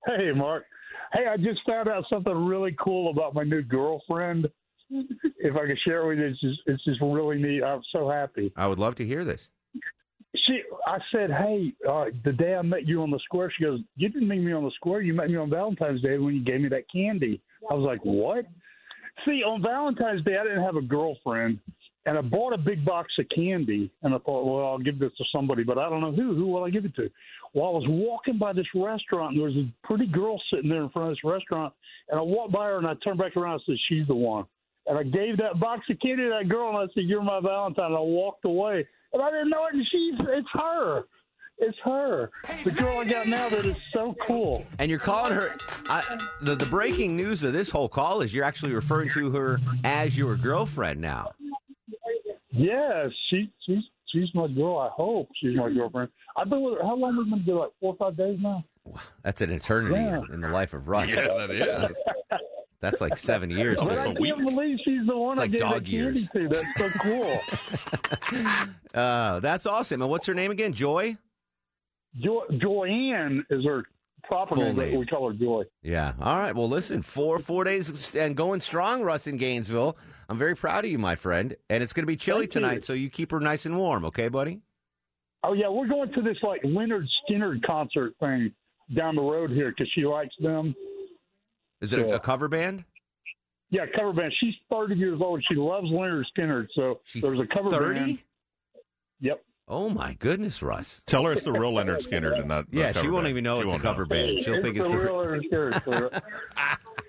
Hey, 0.06 0.30
Mark. 0.32 0.64
Hey, 1.12 1.26
I 1.26 1.36
just 1.36 1.60
found 1.66 1.88
out 1.88 2.04
something 2.08 2.32
really 2.46 2.76
cool 2.80 3.10
about 3.10 3.34
my 3.34 3.42
new 3.44 3.62
girlfriend. 3.62 4.48
If 5.38 5.56
I 5.56 5.66
could 5.66 5.78
share 5.84 6.06
with 6.06 6.18
you, 6.18 6.26
it's 6.26 6.40
just, 6.40 6.60
it's 6.66 6.84
just 6.84 7.00
really 7.02 7.36
neat. 7.36 7.62
I'm 7.62 7.82
so 7.92 8.08
happy. 8.08 8.50
I 8.56 8.66
would 8.66 8.78
love 8.78 8.94
to 8.96 9.04
hear 9.04 9.24
this. 9.24 9.50
I 10.86 10.98
said, 11.12 11.30
hey, 11.30 11.72
uh, 11.88 12.06
the 12.24 12.32
day 12.32 12.54
I 12.54 12.62
met 12.62 12.86
you 12.86 13.02
on 13.02 13.10
the 13.10 13.18
square, 13.24 13.50
she 13.56 13.64
goes, 13.64 13.80
you 13.96 14.08
didn't 14.08 14.28
meet 14.28 14.40
me 14.40 14.52
on 14.52 14.64
the 14.64 14.70
square. 14.72 15.00
You 15.00 15.14
met 15.14 15.30
me 15.30 15.36
on 15.36 15.48
Valentine's 15.48 16.02
Day 16.02 16.18
when 16.18 16.34
you 16.34 16.44
gave 16.44 16.60
me 16.60 16.68
that 16.68 16.90
candy. 16.92 17.40
I 17.70 17.74
was 17.74 17.86
like, 17.86 18.00
what? 18.02 18.44
See, 19.24 19.42
on 19.42 19.62
Valentine's 19.62 20.24
Day, 20.24 20.36
I 20.36 20.42
didn't 20.42 20.62
have 20.62 20.76
a 20.76 20.82
girlfriend, 20.82 21.58
and 22.04 22.18
I 22.18 22.20
bought 22.20 22.52
a 22.52 22.58
big 22.58 22.84
box 22.84 23.12
of 23.18 23.26
candy, 23.34 23.90
and 24.02 24.14
I 24.14 24.18
thought, 24.18 24.44
well, 24.44 24.66
I'll 24.66 24.78
give 24.78 24.98
this 24.98 25.12
to 25.16 25.24
somebody, 25.32 25.62
but 25.62 25.78
I 25.78 25.88
don't 25.88 26.00
know 26.00 26.12
who. 26.12 26.34
Who 26.34 26.48
will 26.48 26.64
I 26.64 26.70
give 26.70 26.84
it 26.84 26.94
to? 26.96 27.08
Well, 27.54 27.66
I 27.66 27.70
was 27.70 27.86
walking 27.88 28.36
by 28.36 28.52
this 28.52 28.66
restaurant, 28.74 29.32
and 29.32 29.40
there 29.40 29.48
was 29.48 29.56
a 29.56 29.86
pretty 29.86 30.06
girl 30.06 30.40
sitting 30.52 30.68
there 30.68 30.82
in 30.82 30.90
front 30.90 31.08
of 31.08 31.14
this 31.14 31.24
restaurant, 31.24 31.72
and 32.10 32.18
I 32.18 32.22
walked 32.22 32.52
by 32.52 32.66
her, 32.66 32.78
and 32.78 32.86
I 32.86 32.94
turned 33.02 33.18
back 33.18 33.36
around 33.36 33.54
and 33.54 33.62
said, 33.66 33.76
she's 33.88 34.06
the 34.06 34.14
one. 34.14 34.44
And 34.86 34.98
I 34.98 35.02
gave 35.02 35.38
that 35.38 35.58
box 35.60 35.82
of 35.88 35.98
candy 36.00 36.24
to 36.24 36.36
that 36.38 36.48
girl, 36.50 36.68
and 36.68 36.76
I 36.76 36.92
said, 36.92 37.04
you're 37.04 37.22
my 37.22 37.40
Valentine. 37.40 37.86
And 37.86 37.96
I 37.96 38.00
walked 38.00 38.44
away, 38.44 38.86
and 39.14 39.22
I 39.22 39.30
didn't 39.30 39.48
know 39.50 39.66
it, 39.66 39.74
and 39.74 39.86
she's, 39.90 40.14
it's 40.28 40.48
her. 40.52 41.04
It's 41.58 41.78
her. 41.84 42.30
The 42.64 42.72
girl 42.72 42.98
I 42.98 43.04
got 43.04 43.28
now 43.28 43.48
that 43.48 43.64
is 43.64 43.76
so 43.92 44.14
cool. 44.26 44.66
And 44.80 44.90
you're 44.90 44.98
calling 44.98 45.32
her. 45.32 45.56
I, 45.88 46.02
the 46.42 46.56
the 46.56 46.66
breaking 46.66 47.16
news 47.16 47.44
of 47.44 47.52
this 47.52 47.70
whole 47.70 47.88
call 47.88 48.22
is 48.22 48.34
you're 48.34 48.44
actually 48.44 48.72
referring 48.72 49.08
to 49.10 49.30
her 49.30 49.60
as 49.84 50.18
your 50.18 50.34
girlfriend 50.34 51.00
now. 51.00 51.30
Yeah, 52.50 53.06
she 53.30 53.52
she's 53.64 53.84
she's 54.12 54.28
my 54.34 54.48
girl. 54.48 54.78
I 54.78 54.88
hope 54.88 55.28
she's 55.40 55.56
my 55.56 55.70
girlfriend. 55.70 56.08
I've 56.36 56.50
been 56.50 56.60
with 56.62 56.74
her. 56.78 56.82
How 56.84 56.96
long 56.96 57.14
have 57.14 57.24
we 57.24 57.30
been 57.30 57.38
together? 57.40 57.58
Like 57.60 57.70
four 57.80 57.92
or 57.92 57.96
five 57.98 58.16
days 58.16 58.38
now. 58.42 58.64
That's 59.22 59.40
an 59.40 59.50
eternity 59.52 59.94
Yeah. 59.94 60.22
in 60.32 60.40
the 60.40 60.48
life 60.48 60.74
of 60.74 60.88
Russ. 60.88 61.08
Yeah, 61.08 61.46
that 61.46 61.50
is. 61.50 61.96
That's 62.84 63.00
like 63.00 63.16
seven 63.16 63.50
years. 63.58 63.78
But 63.80 63.88
just 63.94 64.04
can't 64.04 64.38
believe 64.46 64.78
she's 64.84 65.06
the 65.06 65.16
one 65.16 65.38
It's 65.38 65.40
I 65.40 65.42
like 65.42 65.50
gave 65.52 65.60
dog 65.60 65.84
that 65.84 65.90
candy 65.90 66.28
to. 66.34 66.48
That's 66.48 66.76
so 66.76 66.88
cool. 67.00 67.40
Uh, 68.94 69.40
that's 69.40 69.66
awesome. 69.66 70.02
And 70.02 70.10
what's 70.10 70.26
her 70.26 70.34
name 70.34 70.50
again? 70.50 70.72
Joy. 70.72 71.16
Jo- 72.20 72.44
Joanne 72.58 73.44
is 73.50 73.64
her 73.64 73.84
proper 74.22 74.54
Full 74.54 74.64
name, 74.64 74.76
name. 74.76 74.98
we 74.98 75.06
call 75.06 75.28
her 75.28 75.34
Joy. 75.34 75.64
Yeah. 75.82 76.12
All 76.20 76.36
right. 76.38 76.54
Well, 76.54 76.68
listen, 76.68 77.02
four 77.02 77.38
four 77.38 77.64
days 77.64 78.14
and 78.14 78.36
going 78.36 78.60
strong, 78.60 79.02
Russ 79.02 79.26
in 79.26 79.36
Gainesville. 79.36 79.96
I'm 80.28 80.38
very 80.38 80.54
proud 80.54 80.84
of 80.84 80.90
you, 80.90 80.98
my 80.98 81.16
friend. 81.16 81.54
And 81.68 81.82
it's 81.82 81.92
going 81.92 82.02
to 82.04 82.06
be 82.06 82.16
chilly 82.16 82.42
Thank 82.42 82.54
you. 82.54 82.60
tonight, 82.60 82.84
so 82.84 82.92
you 82.92 83.10
keep 83.10 83.30
her 83.30 83.40
nice 83.40 83.66
and 83.66 83.76
warm, 83.76 84.04
okay, 84.06 84.28
buddy? 84.28 84.60
Oh 85.42 85.52
yeah, 85.52 85.68
we're 85.68 85.86
going 85.88 86.10
to 86.12 86.22
this 86.22 86.38
like 86.42 86.62
Lynyrd 86.62 87.06
Skynyrd 87.28 87.62
concert 87.66 88.14
thing 88.20 88.50
down 88.94 89.16
the 89.16 89.22
road 89.22 89.50
here 89.50 89.70
because 89.70 89.90
she 89.94 90.04
likes 90.06 90.34
them. 90.40 90.74
Is 91.80 91.92
it 91.92 91.98
a, 92.00 92.06
Yeah. 92.08 92.14
a 92.14 92.18
cover 92.20 92.48
band? 92.48 92.84
Yeah, 93.70 93.86
cover 93.96 94.12
band. 94.12 94.32
She's 94.40 94.54
30 94.70 94.94
years 94.94 95.20
old. 95.20 95.42
She 95.48 95.54
loves 95.56 95.88
Lynyrd 95.88 96.24
Skynyrd. 96.36 96.68
So 96.74 97.00
there's 97.16 97.38
a 97.40 97.46
cover 97.46 97.70
30? 97.70 97.94
band. 98.00 98.18
Yep. 99.20 99.44
Oh 99.66 99.88
my 99.88 100.12
goodness, 100.14 100.62
Russ. 100.62 101.02
Tell 101.06 101.24
her 101.24 101.32
it's 101.32 101.44
the 101.44 101.52
real 101.52 101.72
Lynyrd 101.72 102.06
Skynyrd 102.06 102.38
and 102.38 102.48
not. 102.48 102.66
Yeah, 102.70 102.90
not 102.92 102.96
she 103.02 103.08
won't 103.08 103.24
band. 103.24 103.30
even 103.30 103.44
know 103.44 103.60
She 103.62 103.66
it's 103.66 103.74
a 103.76 103.78
cover 103.80 104.02
know. 104.02 104.08
band. 104.10 104.40
She'll 104.44 104.60
think 104.62 104.76
it's 104.76 104.86
the 104.86 104.92
the 104.92 104.98
real 104.98 105.14
Lynyrd 105.24 105.82
Skynyrd. 105.82 106.22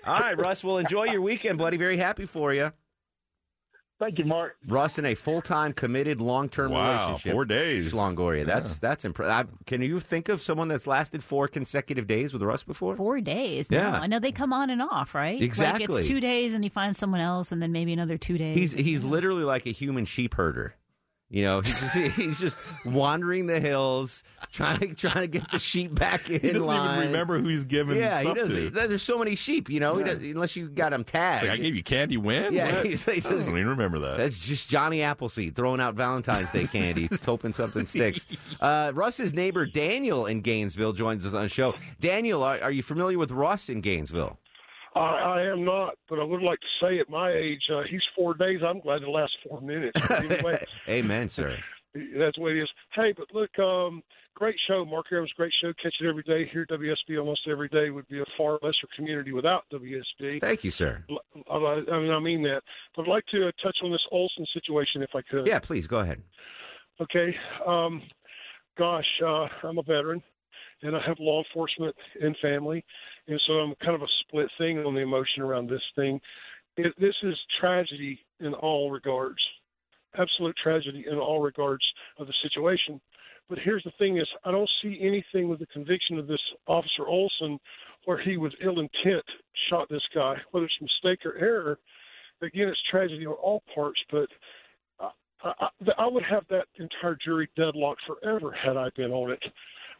All 0.06 0.20
right, 0.20 0.38
Russ. 0.38 0.64
Well, 0.64 0.78
enjoy 0.78 1.04
your 1.04 1.20
weekend, 1.20 1.58
buddy. 1.58 1.76
Very 1.76 1.98
happy 1.98 2.24
for 2.26 2.54
you. 2.54 2.72
Thank 3.98 4.18
you, 4.18 4.26
Mark. 4.26 4.56
Russ 4.68 4.98
in 4.98 5.06
a 5.06 5.14
full-time, 5.14 5.72
committed, 5.72 6.20
long-term 6.20 6.70
Wow, 6.72 7.06
relationship. 7.06 7.32
four 7.32 7.44
days. 7.46 7.92
Longoria. 7.94 8.44
That's 8.44 8.78
that's 8.78 9.06
impressive. 9.06 9.48
Can 9.66 9.80
you 9.80 10.00
think 10.00 10.28
of 10.28 10.42
someone 10.42 10.68
that's 10.68 10.86
lasted 10.86 11.24
four 11.24 11.48
consecutive 11.48 12.06
days 12.06 12.34
with 12.34 12.42
Russ 12.42 12.62
before? 12.62 12.94
Four 12.94 13.22
days. 13.22 13.68
Yeah. 13.70 13.92
No, 13.92 13.98
I 13.98 14.06
know 14.06 14.18
they 14.18 14.32
come 14.32 14.52
on 14.52 14.68
and 14.68 14.82
off, 14.82 15.14
right? 15.14 15.36
Like 15.36 15.42
Exactly. 15.42 15.86
it's 15.98 16.06
two 16.06 16.20
days 16.20 16.54
and 16.54 16.62
he 16.62 16.68
finds 16.68 16.98
someone 16.98 17.20
else 17.20 17.52
and 17.52 17.62
then 17.62 17.72
maybe 17.72 17.92
another 17.94 18.18
two 18.18 18.36
days. 18.36 18.56
He's 18.58 18.72
he's 18.74 19.02
literally 19.04 19.44
like 19.44 19.64
a 19.66 19.72
human 19.72 20.04
sheep 20.04 20.34
herder. 20.34 20.74
You 21.28 21.42
know, 21.42 21.60
he's 21.60 21.72
just, 21.92 22.16
he's 22.16 22.38
just 22.38 22.56
wandering 22.84 23.46
the 23.46 23.58
hills, 23.58 24.22
trying 24.52 24.78
to 24.78 24.94
trying 24.94 25.22
to 25.22 25.26
get 25.26 25.50
the 25.50 25.58
sheep 25.58 25.92
back 25.92 26.30
in 26.30 26.40
He 26.40 26.48
doesn't 26.52 26.64
line. 26.64 26.98
even 26.98 27.06
remember 27.08 27.40
who 27.40 27.48
he's 27.48 27.64
giving 27.64 27.96
Yeah, 27.98 28.20
he 28.22 28.32
doesn't. 28.32 28.72
to. 28.74 28.86
There's 28.86 29.02
so 29.02 29.18
many 29.18 29.34
sheep, 29.34 29.68
you 29.68 29.80
know, 29.80 29.94
he 29.96 30.04
Yeah. 30.04 30.14
does, 30.14 30.22
unless 30.22 30.54
you 30.54 30.68
got 30.68 30.92
him 30.92 31.02
tagged. 31.02 31.42
Like, 31.48 31.58
I 31.58 31.62
gave 31.62 31.74
you 31.74 31.82
candy 31.82 32.16
when? 32.16 32.52
Yeah, 32.52 32.66
he 32.84 32.92
I 32.92 32.94
don't 32.94 33.22
doesn't 33.24 33.48
even 33.48 33.66
remember 33.66 33.98
that. 33.98 34.18
That's 34.18 34.38
just 34.38 34.70
Johnny 34.70 35.02
Appleseed 35.02 35.56
throwing 35.56 35.80
out 35.80 35.94
Valentine's 35.96 36.50
Day 36.52 36.68
candy, 36.68 37.08
hoping 37.24 37.52
something 37.52 37.86
sticks. 37.86 38.36
Uh, 38.60 38.92
Russ's 38.94 39.34
neighbor 39.34 39.66
Daniel 39.66 40.26
in 40.26 40.42
Gainesville 40.42 40.92
joins 40.92 41.26
us 41.26 41.34
on 41.34 41.42
the 41.42 41.48
show. 41.48 41.74
Daniel, 42.00 42.44
are, 42.44 42.60
are 42.62 42.70
you 42.70 42.84
familiar 42.84 43.18
with 43.18 43.32
Russ 43.32 43.68
in 43.68 43.80
Gainesville? 43.80 44.38
I, 44.96 45.40
I 45.40 45.42
am 45.52 45.64
not, 45.64 45.94
but 46.08 46.18
I 46.18 46.24
would 46.24 46.42
like 46.42 46.60
to 46.60 46.66
say 46.80 46.98
at 46.98 47.10
my 47.10 47.30
age, 47.30 47.62
uh, 47.72 47.82
he's 47.88 48.02
four 48.14 48.34
days. 48.34 48.60
I'm 48.66 48.80
glad 48.80 49.02
it 49.02 49.08
lasts 49.08 49.36
four 49.48 49.60
minutes. 49.60 50.00
Anyway, 50.16 50.64
Amen, 50.88 51.28
sir. 51.28 51.58
that's 51.94 52.36
the 52.36 52.42
way 52.42 52.52
it 52.52 52.62
is. 52.62 52.68
Hey, 52.94 53.12
but 53.16 53.26
look, 53.32 53.56
um, 53.58 54.02
great 54.34 54.56
show. 54.66 54.84
Mark 54.84 55.06
Arum's 55.12 55.32
great 55.36 55.52
show. 55.60 55.72
Catch 55.82 55.94
it 56.00 56.08
every 56.08 56.22
day. 56.22 56.48
Here 56.50 56.62
at 56.62 56.68
WSB 56.68 57.18
almost 57.18 57.40
every 57.48 57.68
day 57.68 57.90
would 57.90 58.08
be 58.08 58.20
a 58.20 58.24
far 58.36 58.58
lesser 58.62 58.86
community 58.94 59.32
without 59.32 59.64
WSB. 59.72 60.40
Thank 60.40 60.64
you, 60.64 60.70
sir. 60.70 61.04
I, 61.50 61.54
I 61.54 62.00
mean, 62.00 62.10
I 62.10 62.18
mean 62.18 62.42
that. 62.44 62.62
But 62.94 63.02
I'd 63.02 63.08
like 63.08 63.26
to 63.32 63.48
uh, 63.48 63.52
touch 63.62 63.76
on 63.82 63.90
this 63.90 64.04
Olsen 64.10 64.46
situation 64.52 65.02
if 65.02 65.10
I 65.14 65.22
could. 65.22 65.46
Yeah, 65.46 65.58
please 65.58 65.86
go 65.86 65.98
ahead. 65.98 66.22
Okay. 67.00 67.34
Um, 67.66 68.02
gosh, 68.78 69.06
uh, 69.24 69.48
I'm 69.64 69.78
a 69.78 69.82
veteran, 69.82 70.22
and 70.82 70.96
I 70.96 71.00
have 71.06 71.18
law 71.18 71.42
enforcement 71.42 71.94
and 72.20 72.36
family, 72.42 72.84
and 73.28 73.40
so 73.46 73.54
I'm 73.54 73.74
kind 73.76 73.94
of 73.94 74.02
a 74.02 74.12
split 74.20 74.48
thing 74.58 74.78
on 74.78 74.94
the 74.94 75.00
emotion 75.00 75.42
around 75.42 75.68
this 75.68 75.82
thing. 75.94 76.20
It, 76.76 76.94
this 76.98 77.14
is 77.22 77.34
tragedy 77.60 78.20
in 78.40 78.52
all 78.54 78.90
regards, 78.90 79.38
absolute 80.18 80.56
tragedy 80.62 81.06
in 81.10 81.18
all 81.18 81.40
regards 81.40 81.84
of 82.18 82.26
the 82.26 82.34
situation. 82.42 83.00
But 83.48 83.58
here's 83.58 83.84
the 83.84 83.92
thing: 83.98 84.18
is 84.18 84.28
I 84.44 84.50
don't 84.50 84.70
see 84.82 84.98
anything 85.00 85.48
with 85.48 85.60
the 85.60 85.66
conviction 85.66 86.18
of 86.18 86.26
this 86.26 86.40
officer 86.66 87.06
Olsen 87.06 87.58
where 88.04 88.18
he 88.18 88.36
with 88.36 88.52
ill 88.64 88.80
intent 88.80 89.24
shot 89.68 89.88
this 89.88 90.02
guy, 90.14 90.36
whether 90.50 90.66
it's 90.66 90.80
mistake 90.80 91.24
or 91.24 91.36
error. 91.38 91.78
Again, 92.42 92.68
it's 92.68 92.80
tragedy 92.90 93.26
on 93.26 93.34
all 93.34 93.62
parts, 93.74 94.00
but 94.10 94.28
I, 95.00 95.10
I, 95.42 95.68
I 95.98 96.06
would 96.06 96.22
have 96.24 96.44
that 96.50 96.66
entire 96.78 97.16
jury 97.24 97.48
deadlocked 97.56 98.02
forever 98.06 98.52
had 98.52 98.76
I 98.76 98.90
been 98.96 99.10
on 99.10 99.32
it. 99.32 99.42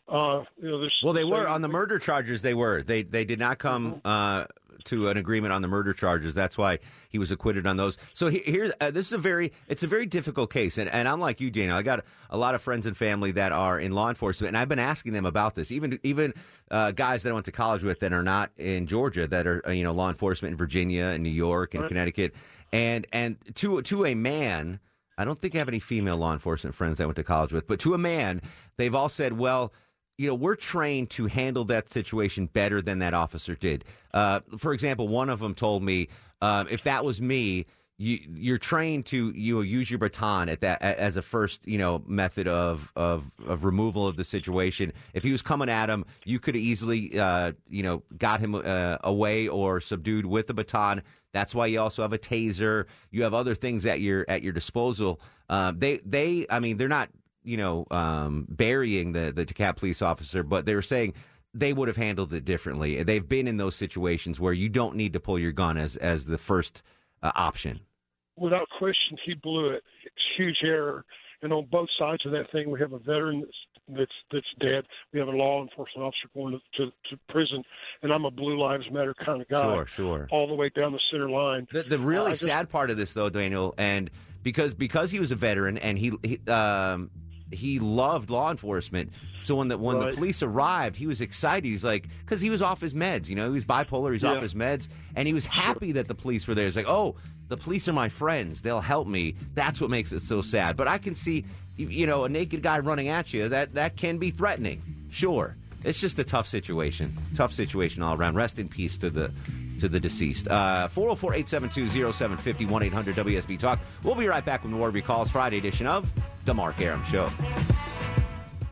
Uh, 0.09 0.45
you 0.61 0.69
know, 0.71 0.81
there's 0.81 1.01
Well, 1.03 1.13
they 1.13 1.25
were 1.25 1.49
on 1.49 1.63
the 1.63 1.69
murder 1.69 1.99
charges. 1.99 2.43
They 2.43 2.55
were. 2.55 2.83
They 2.83 3.03
they 3.03 3.25
did 3.25 3.39
not 3.39 3.59
come 3.59 3.95
Mm-hmm. 3.95 4.01
uh, 4.05 4.45
to 4.85 5.09
an 5.09 5.17
agreement 5.17 5.53
on 5.53 5.63
the 5.63 5.69
murder 5.69 5.93
charges. 5.93 6.33
That's 6.35 6.57
why 6.57 6.79
he 7.09 7.19
was 7.19 7.33
acquitted 7.33 7.67
on 7.67 7.77
those. 7.77 7.97
So 8.13 8.29
he, 8.29 8.39
here, 8.41 8.73
uh, 8.81 8.93
this 8.93 9.07
is 9.07 9.13
a 9.15 9.19
very 9.19 9.53
it's 9.67 9.83
a 9.83 9.89
very 9.89 10.07
difficult 10.07 10.53
case. 10.53 10.79
And, 10.79 10.89
and 10.91 11.09
I'm 11.09 11.19
like 11.19 11.41
you, 11.41 11.51
Daniel. 11.51 11.77
I 11.77 11.83
got 11.83 12.05
a 12.31 12.37
lot 12.37 12.55
of 12.55 12.63
friends 12.63 12.87
and 12.87 12.97
family 12.97 13.33
that 13.33 13.51
are 13.51 13.81
in 13.81 13.93
law 13.93 14.09
enforcement, 14.11 14.49
and 14.49 14.57
I've 14.59 14.69
been 14.69 14.79
asking 14.79 15.13
them 15.13 15.27
about 15.27 15.57
this. 15.57 15.73
Even 15.73 15.99
even 16.05 16.35
uh, 16.71 16.93
guys 16.93 17.25
that 17.25 17.31
I 17.31 17.33
went 17.33 17.47
to 17.47 17.53
college 17.53 17.83
with 17.83 17.99
that 18.01 18.13
are 18.13 18.23
not 18.23 18.53
in 18.59 18.87
Georgia, 18.87 19.27
that 19.27 19.47
are 19.47 19.61
uh, 19.67 19.73
you 19.73 19.83
know 19.83 19.93
law 19.93 20.09
enforcement 20.09 20.53
in 20.53 20.59
Virginia 20.59 21.07
and 21.07 21.23
New 21.25 21.31
York 21.31 21.75
and 21.75 21.83
Right. 21.83 21.89
Connecticut, 21.89 22.35
and 22.73 23.07
and 23.13 23.39
to 23.57 23.83
to 23.83 24.05
a 24.07 24.15
man. 24.15 24.79
I 25.19 25.25
don't 25.25 25.41
think 25.41 25.55
I 25.55 25.59
have 25.59 25.69
any 25.69 25.79
female 25.81 26.19
law 26.19 26.35
enforcement 26.35 26.77
friends 26.77 27.01
I 27.01 27.07
went 27.07 27.17
to 27.17 27.25
college 27.25 27.51
with, 27.51 27.67
but 27.67 27.81
to 27.81 27.95
a 27.95 27.99
man, 27.99 28.43
they've 28.77 28.95
all 28.95 29.09
said, 29.09 29.33
well, 29.33 29.73
you 30.19 30.29
know, 30.29 30.35
we're 30.35 30.57
trained 30.57 31.11
to 31.11 31.27
handle 31.27 31.65
that 31.67 31.91
situation 31.91 32.47
better 32.47 32.81
than 32.81 32.99
that 33.01 33.15
officer 33.15 33.55
did. 33.55 33.85
Uh, 34.15 34.41
for 34.59 34.73
example, 34.73 35.09
one 35.09 35.29
of 35.29 35.41
them 35.41 35.55
told 35.55 35.83
me, 35.83 36.09
um, 36.41 36.67
if 36.71 36.83
that 36.85 37.05
was 37.05 37.21
me, 37.21 37.67
you, 37.99 38.19
you're 38.35 38.59
trained 38.59 39.07
to 39.07 39.31
you 39.31 39.55
know, 39.55 39.61
use 39.63 39.91
your 39.91 39.99
baton 39.99 40.49
at 40.51 40.61
that 40.61 40.83
as 40.83 41.17
a 41.17 41.23
first 41.23 41.67
you 41.67 41.79
know 41.79 42.03
method 42.07 42.47
of, 42.47 42.93
of 42.95 43.33
of 43.47 43.65
removal 43.65 44.07
of 44.07 44.17
the 44.17 44.25
situation. 44.25 44.93
If 45.15 45.25
he 45.25 45.33
was 45.33 45.41
coming 45.41 45.71
at 45.71 45.89
him, 45.89 46.05
you 46.25 46.39
could 46.39 46.57
easily 46.57 47.19
uh, 47.19 47.53
you 47.71 47.83
know 47.83 48.03
got 48.19 48.41
him 48.41 48.55
uh, 48.55 48.99
away 49.03 49.49
or 49.49 49.81
subdued 49.81 50.27
with 50.27 50.47
the 50.47 50.55
baton. 50.55 51.03
That's 51.33 51.55
why 51.55 51.67
you 51.67 51.81
also 51.81 52.03
have 52.03 52.13
a 52.13 52.19
taser. 52.19 52.85
You 53.11 53.23
have 53.23 53.33
other 53.33 53.55
things 53.55 53.87
at 53.87 54.01
your 54.01 54.27
at 54.29 54.43
your 54.43 54.53
disposal. 54.53 55.21
Um, 55.49 55.79
they 55.79 55.99
they 56.05 56.47
I 56.51 56.61
mean 56.61 56.77
they're 56.77 56.89
not 56.89 57.09
you 57.47 57.57
know 57.57 57.87
um, 57.91 58.47
burying 58.49 59.13
the 59.13 59.33
the 59.33 59.47
DeKalb 59.47 59.77
police 59.77 60.03
officer, 60.03 60.43
but 60.43 60.67
they 60.67 60.75
were 60.75 60.83
saying 60.83 61.15
they 61.55 61.73
would 61.73 61.89
have 61.89 61.97
handled 61.97 62.35
it 62.35 62.45
differently. 62.45 63.03
They've 63.03 63.27
been 63.27 63.49
in 63.49 63.57
those 63.57 63.77
situations 63.77 64.39
where 64.39 64.53
you 64.53 64.69
don't 64.69 64.97
need 64.97 65.15
to 65.15 65.21
pull 65.21 65.39
your 65.39 65.53
gun 65.53 65.79
as 65.79 65.97
as 65.97 66.27
the 66.27 66.39
first 66.39 66.83
uh, 67.23 67.33
option. 67.35 67.81
without 68.37 68.69
question, 68.79 69.17
he 69.25 69.35
blew 69.35 69.71
it. 69.71 69.83
It's 70.05 70.25
huge 70.37 70.59
error. 70.63 71.05
And 71.43 71.53
on 71.53 71.67
both 71.71 71.89
sides 71.99 72.25
of 72.27 72.33
that 72.33 72.51
thing, 72.51 72.71
we 72.71 72.81
have 72.81 72.93
a 72.93 72.99
veteran 72.99 73.41
that's 73.41 73.57
that's 73.89 74.13
that's 74.33 74.47
dead. 74.61 74.85
We 75.13 75.19
have 75.21 75.29
a 75.29 75.33
law 75.33 75.63
enforcement 75.63 76.07
officer 76.07 76.29
going 76.35 76.61
to, 76.77 76.85
to, 76.87 76.91
to 77.11 77.21
prison, 77.29 77.63
and 78.03 78.13
I'm 78.13 78.25
a 78.25 78.31
Blue 78.31 78.59
Lives 78.59 78.85
Matter 78.91 79.15
kind 79.25 79.41
of 79.41 79.49
guy. 79.49 79.63
Sure, 79.63 79.87
sure. 79.87 80.29
All 80.31 80.49
the 80.49 80.55
way 80.55 80.71
down 80.71 80.93
the 80.93 81.01
center 81.11 81.31
line. 81.31 81.69
The, 81.73 81.85
the 81.85 81.99
really 81.99 82.33
just- 82.33 82.43
sad 82.43 82.69
part 82.69 82.91
of 82.91 82.97
this, 82.97 83.13
though, 83.13 83.31
Daniel, 83.31 83.75
and 83.79 84.11
because 84.43 84.75
because 84.75 85.11
he 85.11 85.21
was 85.21 85.31
a 85.31 85.37
veteran 85.37 85.79
and 85.79 85.99
he 85.99 86.13
he, 86.23 86.39
um, 86.51 87.11
he 87.53 87.79
loved 87.79 88.31
law 88.31 88.51
enforcement. 88.51 89.13
So 89.45 89.55
when 89.57 89.69
the 89.69 89.79
when 89.79 89.97
Right. 89.99 90.11
the 90.11 90.17
police 90.17 90.43
arrived, 90.43 90.97
he 90.97 91.07
was 91.07 91.21
excited. 91.21 91.65
He's 91.69 91.85
like, 91.85 92.09
because 92.21 92.41
he 92.41 92.51
was 92.51 92.61
off 92.63 92.81
his 92.81 92.95
meds, 92.95 93.29
you 93.29 93.37
know, 93.37 93.47
he 93.47 93.53
was 93.53 93.65
bipolar. 93.65 94.13
He's 94.13 94.25
off 94.25 94.43
his 94.43 94.55
meds, 94.55 94.89
and 95.15 95.29
he 95.29 95.35
was 95.35 95.47
happy 95.47 95.93
that 95.93 96.09
the 96.09 96.15
police 96.15 96.49
were 96.49 96.55
there. 96.55 96.65
He's 96.65 96.77
like, 96.77 96.89
oh, 96.89 97.15
the 97.49 97.57
police 97.57 97.87
are 97.89 97.93
my 97.93 98.09
friends. 98.09 98.63
They'll 98.63 98.81
help 98.81 99.07
me. 99.07 99.37
That's 99.55 99.81
what 99.81 99.89
makes 99.91 100.11
it 100.13 100.23
so 100.23 100.43
sad. 100.43 100.77
But 100.77 100.89
I 100.89 100.99
can 100.99 101.15
see, 101.15 101.45
you- 101.77 101.89
you 101.89 102.07
know, 102.07 102.25
a 102.25 102.29
naked 102.29 102.61
guy 102.63 102.81
running 102.81 103.07
at 103.09 103.33
you. 103.33 103.49
That 103.49 103.75
that 103.75 103.97
can 103.97 104.19
be 104.19 104.31
threatening. 104.33 104.83
Sure, 105.13 105.55
it's 105.85 106.01
just 106.01 106.19
a 106.19 106.25
tough 106.25 106.49
situation. 106.49 107.09
Tough 107.37 107.53
situation 107.53 108.03
all 108.03 108.17
around. 108.17 108.35
Rest 108.35 108.59
in 108.59 108.69
peace 108.69 108.97
to 108.99 109.11
the 109.11 109.31
to 109.79 109.89
the 109.89 110.01
deceased. 110.01 110.49
Uh, 110.49 110.89
404 110.89 111.35
872 111.35 112.13
0750 112.13 112.65
1 112.67 112.83
800 112.83 113.15
WSB 113.15 113.57
Talk. 113.59 113.79
We'll 114.03 114.15
be 114.17 114.27
right 114.27 114.45
back 114.45 114.65
with 114.65 114.73
more 114.73 114.89
of 114.89 114.95
your 114.97 115.05
calls. 115.05 115.31
Friday 115.31 115.59
edition 115.59 115.87
of 115.87 116.11
The 116.47 116.55
Mark 116.55 116.81
Arum 116.81 117.03
Show. 117.07 117.29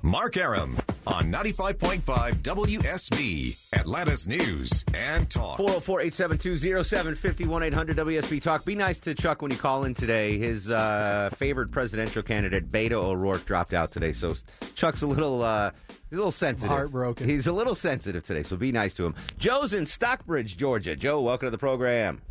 Mark 0.00 0.36
Arum 0.36 0.78
on 1.08 1.24
95.5 1.24 2.02
WSB, 2.34 3.58
Atlanta's 3.72 4.28
News 4.28 4.84
and 4.94 5.28
Talk. 5.28 5.56
404 5.56 6.02
872 6.02 7.64
800 7.64 7.96
WSB 7.96 8.40
Talk. 8.40 8.64
Be 8.64 8.76
nice 8.76 9.00
to 9.00 9.14
Chuck 9.16 9.42
when 9.42 9.50
you 9.50 9.56
call 9.56 9.82
in 9.82 9.92
today. 9.92 10.38
His 10.38 10.70
uh, 10.70 11.30
favored 11.34 11.72
presidential 11.72 12.22
candidate, 12.22 12.70
Beto 12.70 12.92
O'Rourke, 12.92 13.44
dropped 13.44 13.72
out 13.72 13.90
today. 13.90 14.12
So 14.12 14.36
Chuck's 14.76 15.02
a 15.02 15.08
little. 15.08 15.42
Uh, 15.42 15.72
He's 16.10 16.12
a 16.12 16.16
little 16.16 16.30
sensitive. 16.30 16.70
Heartbroken. 16.70 17.28
He's 17.28 17.48
a 17.48 17.52
little 17.52 17.74
sensitive 17.74 18.22
today, 18.22 18.44
so 18.44 18.56
be 18.56 18.70
nice 18.70 18.94
to 18.94 19.04
him. 19.04 19.16
Joe's 19.36 19.74
in 19.74 19.84
Stockbridge, 19.84 20.56
Georgia. 20.56 20.94
Joe, 20.94 21.20
welcome 21.22 21.48
to 21.48 21.50
the 21.50 21.58
program. 21.58 22.22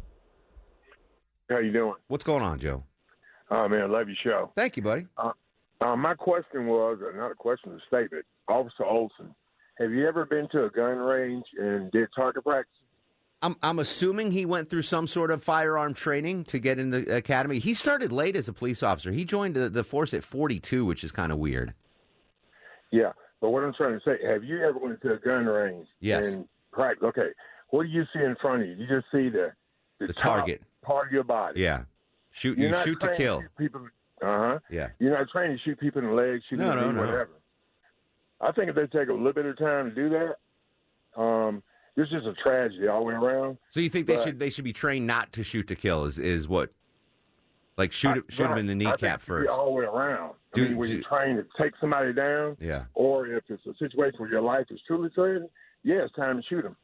How 1.49 1.57
you 1.57 1.73
doing? 1.73 1.95
What's 2.07 2.23
going 2.23 2.43
on, 2.43 2.59
Joe? 2.59 2.85
Oh 3.55 3.67
man, 3.69 3.81
I 3.81 3.85
love 3.85 4.07
your 4.07 4.17
show. 4.23 4.51
Thank 4.55 4.77
you, 4.77 4.83
buddy. 4.83 5.05
Uh, 5.17 5.31
Uh, 5.81 5.95
my 5.97 6.13
question 6.15 6.65
was, 6.65 6.99
or 7.01 7.13
not 7.13 7.31
a 7.31 7.35
question, 7.35 7.73
a 7.73 7.79
statement. 7.87 8.25
Officer 8.47 8.83
Olsen, 8.85 9.35
have 9.77 9.91
you 9.91 10.07
ever 10.07 10.25
been 10.25 10.47
to 10.53 10.63
a 10.65 10.69
gun 10.69 10.97
range 10.97 11.45
and 11.59 11.91
did 11.91 12.07
target 12.15 12.43
practice? 12.43 12.73
I'm 13.43 13.55
I'm 13.61 13.77
assuming 13.79 14.31
he 14.31 14.45
went 14.45 14.69
through 14.69 14.81
some 14.83 15.05
sort 15.07 15.29
of 15.29 15.43
firearm 15.43 15.93
training 15.93 16.45
to 16.45 16.57
get 16.59 16.79
in 16.79 16.89
the 16.89 17.13
academy. 17.15 17.59
He 17.59 17.73
started 17.73 18.11
late 18.11 18.35
as 18.35 18.47
a 18.47 18.53
police 18.53 18.81
officer. 18.81 19.11
He 19.11 19.23
joined 19.25 19.55
the, 19.55 19.69
the 19.69 19.83
force 19.83 20.13
at 20.13 20.23
42, 20.23 20.83
which 20.85 21.03
is 21.03 21.11
kind 21.11 21.31
of 21.31 21.37
weird. 21.37 21.73
Yeah, 22.91 23.11
but 23.41 23.49
what 23.49 23.63
I'm 23.63 23.73
trying 23.73 23.99
to 23.99 24.05
say, 24.05 24.25
have 24.25 24.43
you 24.43 24.63
ever 24.63 24.79
went 24.79 25.01
to 25.01 25.13
a 25.13 25.17
gun 25.17 25.45
range 25.45 25.87
Yes. 25.99 26.25
and 26.27 26.47
practice? 26.71 27.03
Okay, 27.09 27.29
what 27.69 27.83
do 27.83 27.89
you 27.89 28.05
see 28.13 28.23
in 28.23 28.35
front 28.41 28.61
of 28.63 28.67
you? 28.69 28.75
You 28.75 28.87
just 28.87 29.07
see 29.11 29.29
the 29.29 29.51
the, 29.99 30.07
The 30.07 30.13
target. 30.13 30.61
part 30.81 31.07
of 31.07 31.13
your 31.13 31.23
body. 31.25 31.59
Yeah, 31.61 31.83
shoot 32.33 32.57
You're 32.57 32.69
you 32.71 32.83
shoot 32.83 32.99
to 32.99 33.15
kill. 33.15 33.41
shoot 33.41 33.55
people. 33.57 33.87
Uh 34.21 34.27
huh. 34.27 34.59
Yeah. 34.69 34.89
You're 34.99 35.17
not 35.17 35.29
trained 35.29 35.57
to 35.57 35.63
shoot 35.63 35.79
people 35.79 36.01
in 36.01 36.07
the 36.09 36.13
legs, 36.13 36.43
shoot 36.49 36.59
No, 36.59 36.67
them 36.69 36.77
in 36.79 36.83
the 36.87 36.91
no, 36.91 36.91
no. 36.93 37.01
whatever. 37.11 37.29
I 38.41 38.51
think 38.51 38.69
if 38.69 38.75
they 38.75 38.87
take 38.87 39.07
a 39.09 39.13
little 39.13 39.31
bit 39.33 39.45
of 39.45 39.57
time 39.57 39.89
to 39.89 39.95
do 39.95 40.09
that, 40.09 41.21
um, 41.21 41.63
this 41.95 42.07
is 42.09 42.25
a 42.25 42.33
tragedy 42.45 42.87
all 42.87 42.99
the 42.99 43.05
way 43.05 43.13
around. 43.13 43.57
So 43.69 43.79
you 43.79 43.89
think 43.89 44.07
they 44.07 44.21
should 44.21 44.39
they 44.39 44.49
should 44.49 44.63
be 44.65 44.73
trained 44.73 45.07
not 45.07 45.31
to 45.33 45.43
shoot 45.43 45.67
to 45.67 45.75
kill? 45.75 46.05
Is 46.05 46.19
is 46.19 46.47
what? 46.47 46.71
Like 47.77 47.91
shoot 47.91 48.23
I- 48.29 48.33
shoot 48.33 48.49
him 48.49 48.57
in 48.57 48.67
the. 48.67 48.73
I 48.73 48.75
kneecap 48.75 49.03
it 49.03 49.09
should 49.09 49.19
be 49.19 49.25
first. 49.25 49.49
all 49.49 49.65
the 49.65 49.71
way 49.71 49.85
around. 49.85 50.33
I 50.53 50.57
Do- 50.57 50.63
mean, 50.69 50.77
when 50.77 50.89
do- 50.89 50.95
you're 50.95 51.03
trained 51.03 51.37
to 51.37 51.63
take 51.63 51.73
somebody 51.79 52.13
down, 52.13 52.57
Yeah. 52.59 52.85
or 52.93 53.27
if 53.27 53.43
it's 53.49 53.65
a 53.65 53.73
situation 53.75 54.19
where 54.19 54.29
your 54.29 54.41
life 54.41 54.65
is 54.69 54.79
truly 54.85 55.09
threatened, 55.15 55.49
yeah, 55.83 56.03
it's 56.03 56.13
time 56.15 56.37
to 56.37 56.43
shoot 56.47 56.61
them. 56.63 56.75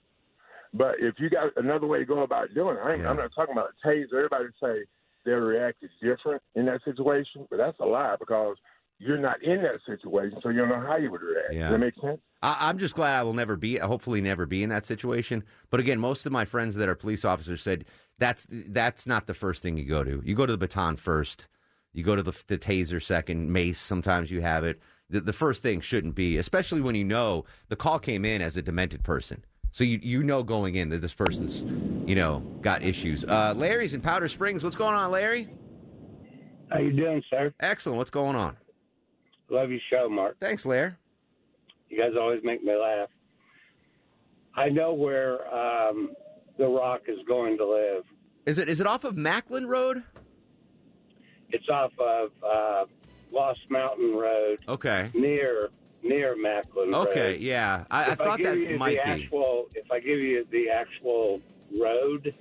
But 0.73 0.95
if 0.99 1.15
you 1.19 1.29
got 1.29 1.55
another 1.57 1.87
way 1.87 1.99
to 1.99 2.05
go 2.05 2.21
about 2.23 2.53
doing 2.53 2.77
it, 2.77 2.81
I 2.83 2.93
ain't, 2.93 3.05
I'm 3.05 3.17
not 3.17 3.31
talking 3.35 3.53
about 3.53 3.69
a 3.83 3.87
taser. 3.87 4.13
Everybody 4.13 4.45
say 4.61 4.83
they 5.29 5.35
reacted 5.35 5.89
different 6.01 6.41
in 6.55 6.65
that 6.65 6.81
situation, 6.83 7.47
but 7.49 7.57
that's 7.57 7.79
a 7.79 7.85
lie 7.85 8.15
because 8.19 8.57
you're 8.99 9.17
not 9.17 9.41
in 9.41 9.61
that 9.61 9.79
situation, 9.85 10.39
so 10.43 10.49
you 10.49 10.59
don't 10.59 10.69
know 10.69 10.85
how 10.85 10.97
you 10.97 11.09
would 11.09 11.21
react. 11.21 11.53
Yeah. 11.53 11.69
Does 11.69 11.71
that 11.71 11.77
make 11.77 11.93
sense? 12.01 12.19
I, 12.41 12.57
I'm 12.67 12.77
just 12.77 12.95
glad 12.95 13.15
I 13.15 13.23
will 13.23 13.33
never 13.33 13.55
be, 13.55 13.77
hopefully, 13.77 14.21
never 14.21 14.45
be 14.45 14.61
in 14.61 14.69
that 14.69 14.85
situation. 14.85 15.43
But 15.69 15.79
again, 15.79 15.99
most 15.99 16.25
of 16.25 16.31
my 16.31 16.45
friends 16.45 16.75
that 16.75 16.89
are 16.89 16.95
police 16.95 17.23
officers 17.23 17.61
said 17.61 17.85
that's 18.17 18.45
that's 18.49 19.07
not 19.07 19.27
the 19.27 19.33
first 19.33 19.63
thing 19.63 19.77
you 19.77 19.85
go 19.85 20.03
to. 20.03 20.21
You 20.25 20.35
go 20.35 20.45
to 20.45 20.53
the 20.53 20.57
baton 20.57 20.97
first. 20.97 21.47
You 21.93 22.03
go 22.03 22.15
to 22.15 22.23
the, 22.23 22.33
the 22.47 22.57
taser 22.57 23.01
second, 23.01 23.51
mace. 23.51 23.79
Sometimes 23.79 24.31
you 24.31 24.41
have 24.41 24.63
it. 24.63 24.79
The, 25.09 25.21
the 25.21 25.33
first 25.33 25.63
thing 25.63 25.81
shouldn't 25.81 26.15
be, 26.15 26.37
especially 26.37 26.81
when 26.81 26.95
you 26.95 27.03
know 27.03 27.45
the 27.69 27.75
call 27.75 27.99
came 27.99 28.25
in 28.25 28.41
as 28.41 28.57
a 28.57 28.61
demented 28.61 29.03
person. 29.03 29.43
So 29.71 29.83
you 29.83 29.99
you 30.01 30.23
know 30.23 30.43
going 30.43 30.75
in 30.75 30.89
that 30.89 31.01
this 31.01 31.13
person's 31.13 31.61
you 32.07 32.15
know 32.15 32.39
got 32.61 32.81
issues. 32.83 33.23
Uh, 33.25 33.53
Larry's 33.55 33.93
in 33.93 34.01
Powder 34.01 34.27
Springs. 34.27 34.63
What's 34.63 34.75
going 34.75 34.95
on, 34.95 35.11
Larry? 35.11 35.47
How 36.71 36.79
you 36.79 36.91
doing, 36.93 37.23
sir? 37.29 37.53
Excellent. 37.59 37.97
What's 37.97 38.11
going 38.11 38.35
on? 38.35 38.55
Love 39.49 39.71
your 39.71 39.79
show, 39.89 40.07
Mark. 40.09 40.37
Thanks, 40.39 40.65
Larry. 40.65 40.93
You 41.89 41.97
guys 41.99 42.11
always 42.19 42.41
make 42.43 42.63
me 42.63 42.75
laugh. 42.75 43.09
I 44.55 44.69
know 44.69 44.93
where 44.93 45.51
um, 45.53 46.11
The 46.57 46.67
Rock 46.67 47.01
is 47.07 47.17
going 47.27 47.57
to 47.57 47.65
live. 47.65 48.03
Is 48.45 48.57
it 48.59 48.69
is 48.69 48.79
it 48.81 48.87
off 48.87 49.03
of 49.03 49.15
Macland 49.15 49.67
Road? 49.67 50.03
It's 51.51 51.67
off 51.69 51.91
of 51.99 52.29
uh, 52.43 52.85
Lost 53.31 53.59
Mountain 53.69 54.15
Road, 54.15 54.59
Okay. 54.67 55.09
near 55.15 55.69
near 56.03 56.35
Macland 56.35 56.93
Okay. 56.93 57.33
Road. 57.33 57.41
Yeah. 57.41 57.85
I, 57.91 58.11
I 58.11 58.15
thought 58.15 58.37
give 58.39 58.47
that 58.59 58.77
might 58.77 58.97
the 58.97 59.15
be. 59.15 59.23
Actual, 59.23 59.67
if 59.75 59.91
I 59.91 59.99
give 59.99 60.19
you 60.19 60.45
the 60.51 60.69
actual 60.69 61.41
road, 61.79 62.33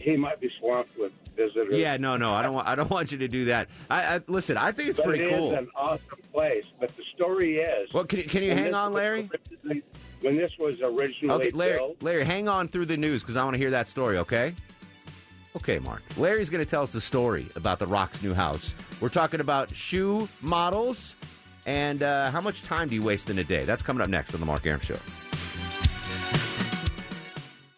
he 0.00 0.16
might 0.16 0.40
be 0.40 0.50
swamped 0.58 0.98
with 0.98 1.12
visitors. 1.36 1.74
Yeah, 1.74 1.96
no, 1.96 2.16
no, 2.16 2.34
I 2.34 2.42
don't 2.42 2.54
want. 2.54 2.66
I 2.66 2.74
don't 2.74 2.90
want 2.90 3.12
you 3.12 3.18
to 3.18 3.28
do 3.28 3.44
that. 3.46 3.68
I, 3.90 4.16
I 4.16 4.20
listen. 4.26 4.56
I 4.56 4.72
think 4.72 4.88
it's 4.90 4.98
But 4.98 5.06
pretty 5.06 5.24
it 5.24 5.30
cool. 5.38 5.54
an 5.54 5.68
awesome 5.76 6.02
place. 6.32 6.66
But 6.80 6.94
the 6.96 7.04
story 7.14 7.58
is. 7.58 7.92
Well, 7.92 8.04
can 8.04 8.18
you- 8.18 8.24
can 8.24 8.42
you 8.42 8.52
hang 8.52 8.74
on, 8.74 8.92
Larry? 8.92 9.30
When 10.20 10.36
this 10.36 10.56
was 10.58 10.80
originally 10.82 11.34
Okay, 11.34 11.50
Larry, 11.50 11.78
built, 11.78 12.02
Larry, 12.02 12.24
hang 12.24 12.48
on 12.48 12.68
through 12.68 12.86
the 12.86 12.96
news 12.96 13.22
because 13.22 13.36
I 13.36 13.42
want 13.44 13.54
to 13.54 13.58
hear 13.58 13.70
that 13.70 13.88
story. 13.88 14.18
Okay. 14.18 14.54
Okay, 15.56 15.78
Mark. 15.80 16.02
Larry's 16.16 16.48
going 16.48 16.64
to 16.64 16.68
tell 16.70 16.82
us 16.82 16.92
the 16.92 17.00
story 17.00 17.46
about 17.56 17.78
the 17.80 17.86
Rock's 17.86 18.22
new 18.22 18.32
house. 18.32 18.72
We're 19.00 19.08
talking 19.10 19.40
about 19.40 19.74
shoe 19.74 20.28
models 20.40 21.14
and 21.66 22.02
uh, 22.02 22.30
how 22.30 22.40
much 22.40 22.62
time 22.62 22.88
do 22.88 22.94
you 22.94 23.02
waste 23.02 23.30
in 23.30 23.38
a 23.38 23.44
day? 23.44 23.64
That's 23.64 23.82
coming 23.82 24.02
up 24.02 24.08
next 24.08 24.34
on 24.34 24.40
the 24.40 24.46
Mark 24.46 24.66
Arum 24.66 24.80
Show. 24.80 24.96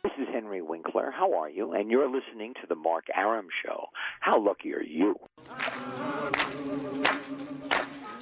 This 0.03 0.13
is 0.19 0.29
Henry 0.33 0.63
Winkler. 0.63 1.11
How 1.11 1.33
are 1.35 1.51
you? 1.51 1.73
And 1.73 1.91
you're 1.91 2.09
listening 2.11 2.55
to 2.61 2.67
the 2.69 2.75
Mark 2.75 3.05
Arum 3.15 3.47
Show. 3.65 3.87
How 4.21 4.39
lucky 4.41 4.73
are 4.75 4.83
you? 4.83 5.17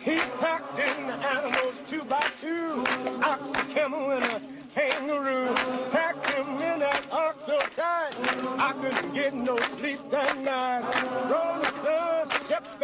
He 0.03 0.17
packed 0.41 0.79
in 0.79 1.07
the 1.07 1.15
animals 1.15 1.85
two 1.89 2.03
by 2.05 2.27
two, 2.41 2.85
ox, 3.23 3.51
a 3.51 3.75
camel, 3.75 4.11
and 4.11 4.25
a 4.25 4.41
kangaroo. 4.75 5.55
Packed 5.91 6.31
him 6.33 6.47
in 6.55 6.79
that 6.81 7.07
ox 7.13 7.47
so 7.47 7.59
tight, 7.77 8.11
I 8.59 8.73
couldn't 8.81 9.15
get 9.15 9.33
no 9.33 9.57
sleep 9.59 10.01
that 10.11 10.39
night. 10.39 10.83
Rolling 11.31 11.65
Stones, 11.65 11.82
Shep 11.82 11.82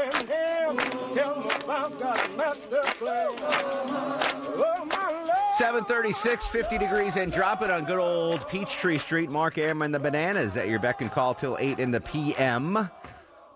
and 0.00 0.78
tell 1.14 1.50
about 1.64 1.98
God's 1.98 2.36
master 2.36 2.82
plan. 2.98 3.28
Oh, 3.40 4.86
my 4.88 5.24
love. 5.26 5.56
736, 5.56 6.48
50 6.48 6.78
degrees 6.78 7.16
and 7.16 7.32
drop 7.32 7.62
it 7.62 7.70
on 7.70 7.84
good 7.84 7.98
old 7.98 8.46
Peachtree 8.48 8.98
Street. 8.98 9.30
Mark 9.30 9.58
Arum 9.58 9.82
and 9.82 9.94
the 9.94 9.98
Bananas 9.98 10.56
at 10.56 10.68
your 10.68 10.78
beck 10.78 11.00
and 11.00 11.10
call 11.10 11.34
till 11.34 11.56
8 11.58 11.78
in 11.78 11.90
the 11.90 12.00
p.m. 12.00 12.88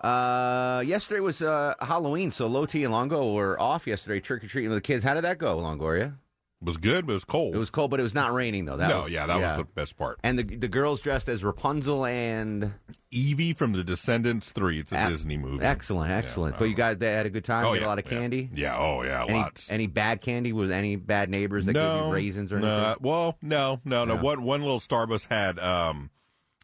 Uh, 0.01 0.83
yesterday 0.85 1.21
was 1.21 1.43
uh, 1.43 1.75
Halloween, 1.81 2.33
so 2.33 2.49
Loti 2.49 2.83
and 2.83 2.93
Longo 2.93 3.33
were 3.33 3.61
off 3.61 3.87
yesterday 3.87 4.19
trick 4.19 4.43
or 4.43 4.49
treating 4.49 4.71
with 4.71 4.79
the 4.79 4.87
kids. 4.87 5.05
How 5.05 5.15
did 5.15 5.23
that 5.23 5.39
go, 5.39 5.59
Longoria? 5.59 6.15
It 6.63 6.67
was 6.67 6.77
good, 6.77 7.07
but 7.07 7.13
it 7.13 7.15
was 7.15 7.25
cold. 7.25 7.57
It 7.57 7.59
was 7.59 7.71
cold, 7.71 7.91
but 7.91 7.99
it 7.99 8.05
was 8.05 8.15
not 8.15 8.33
raining 8.33 8.67
though. 8.67 8.77
That 8.77 8.89
no, 8.89 9.03
was, 9.03 9.11
yeah, 9.11 9.27
that 9.27 9.41
was 9.41 9.57
the 9.57 9.65
best 9.65 9.99
part. 9.99 10.21
And 10.23 10.39
the 10.39 10.45
the 10.45 10.69
girls 10.69 11.01
dressed 11.01 11.29
as 11.29 11.43
Rapunzel 11.43 12.07
and 12.07 12.73
Evie 13.11 13.53
from 13.53 13.73
The 13.73 13.83
Descendants 13.83 14.53
Three. 14.53 14.79
It's 14.79 14.93
a 14.93 15.03
Ec- 15.03 15.09
Disney 15.09 15.37
movie. 15.37 15.65
Excellent, 15.65 16.13
excellent. 16.13 16.59
but 16.59 16.67
you 16.67 16.77
guys, 16.77 16.99
they 16.99 17.11
had 17.11 17.27
a 17.27 17.31
good 17.31 17.45
time. 17.45 17.67
Oh, 17.67 17.73
yeah, 17.73 17.85
a 17.85 17.89
lot 17.89 17.99
of 17.99 18.05
candy. 18.05 18.49
Yeah, 18.55 18.79
oh, 18.79 19.03
yeah, 19.03 19.25
any, 19.25 19.39
lots. 19.41 19.67
Any 19.69 19.89
bad 19.89 20.21
candy? 20.21 20.53
Was 20.53 20.71
any 20.71 20.95
bad 20.95 21.31
neighbors 21.31 21.67
that 21.67 21.73
gave 21.73 22.05
you 22.05 22.13
raisins 22.13 22.53
or 22.53 22.61
no, 22.61 22.77
anything? 22.77 22.97
well, 23.01 23.37
no, 23.43 23.81
no, 23.85 24.05
no. 24.05 24.15
No. 24.15 24.23
One 24.23 24.45
one 24.45 24.61
little 24.61 24.79
Starbucks 24.79 25.27
had 25.29 25.59
um, 25.59 26.11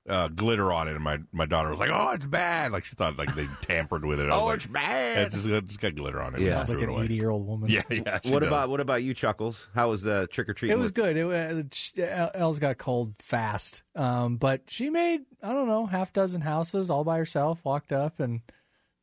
uh, 0.08 0.28
glitter 0.28 0.72
on 0.72 0.88
it, 0.88 0.94
and 0.94 1.04
my, 1.04 1.18
my 1.32 1.46
daughter 1.46 1.70
was 1.70 1.78
like, 1.78 1.90
"Oh, 1.92 2.10
it's 2.10 2.24
bad!" 2.26 2.72
Like 2.72 2.84
she 2.84 2.96
thought 2.96 3.16
like 3.18 3.34
they 3.34 3.46
tampered 3.62 4.04
with 4.04 4.20
it. 4.20 4.30
I 4.30 4.34
was 4.34 4.42
Oh, 4.42 4.46
like, 4.46 4.56
it's 4.56 4.66
bad. 4.66 5.18
It 5.18 5.32
just, 5.32 5.46
it 5.46 5.64
just 5.66 5.80
got 5.80 5.94
glitter 5.94 6.20
on 6.20 6.34
it. 6.34 6.40
Yeah. 6.40 6.56
Sounds 6.56 6.70
like 6.70 6.80
an 6.80 6.90
80 6.90 7.14
year 7.14 7.30
old 7.30 7.46
woman. 7.46 7.70
Yeah, 7.70 7.82
yeah. 7.90 8.20
she 8.24 8.30
What 8.32 8.40
does. 8.40 8.48
about 8.48 8.68
what 8.70 8.80
about 8.80 9.02
you, 9.02 9.14
Chuckles? 9.14 9.68
How 9.74 9.90
was 9.90 10.02
the 10.02 10.26
trick 10.32 10.48
or 10.48 10.54
treat? 10.54 10.70
It 10.70 10.78
was 10.78 10.90
good. 10.92 11.16
It, 11.16 11.26
uh, 11.26 11.62
sh- 11.72 11.92
Els 12.34 12.58
got 12.58 12.78
cold 12.78 13.14
fast, 13.20 13.82
um, 13.94 14.36
but 14.36 14.62
she 14.68 14.90
made 14.90 15.22
I 15.42 15.52
don't 15.52 15.68
know 15.68 15.86
half 15.86 16.12
dozen 16.12 16.40
houses 16.40 16.90
all 16.90 17.04
by 17.04 17.18
herself. 17.18 17.64
Walked 17.64 17.92
up 17.92 18.20
and 18.20 18.40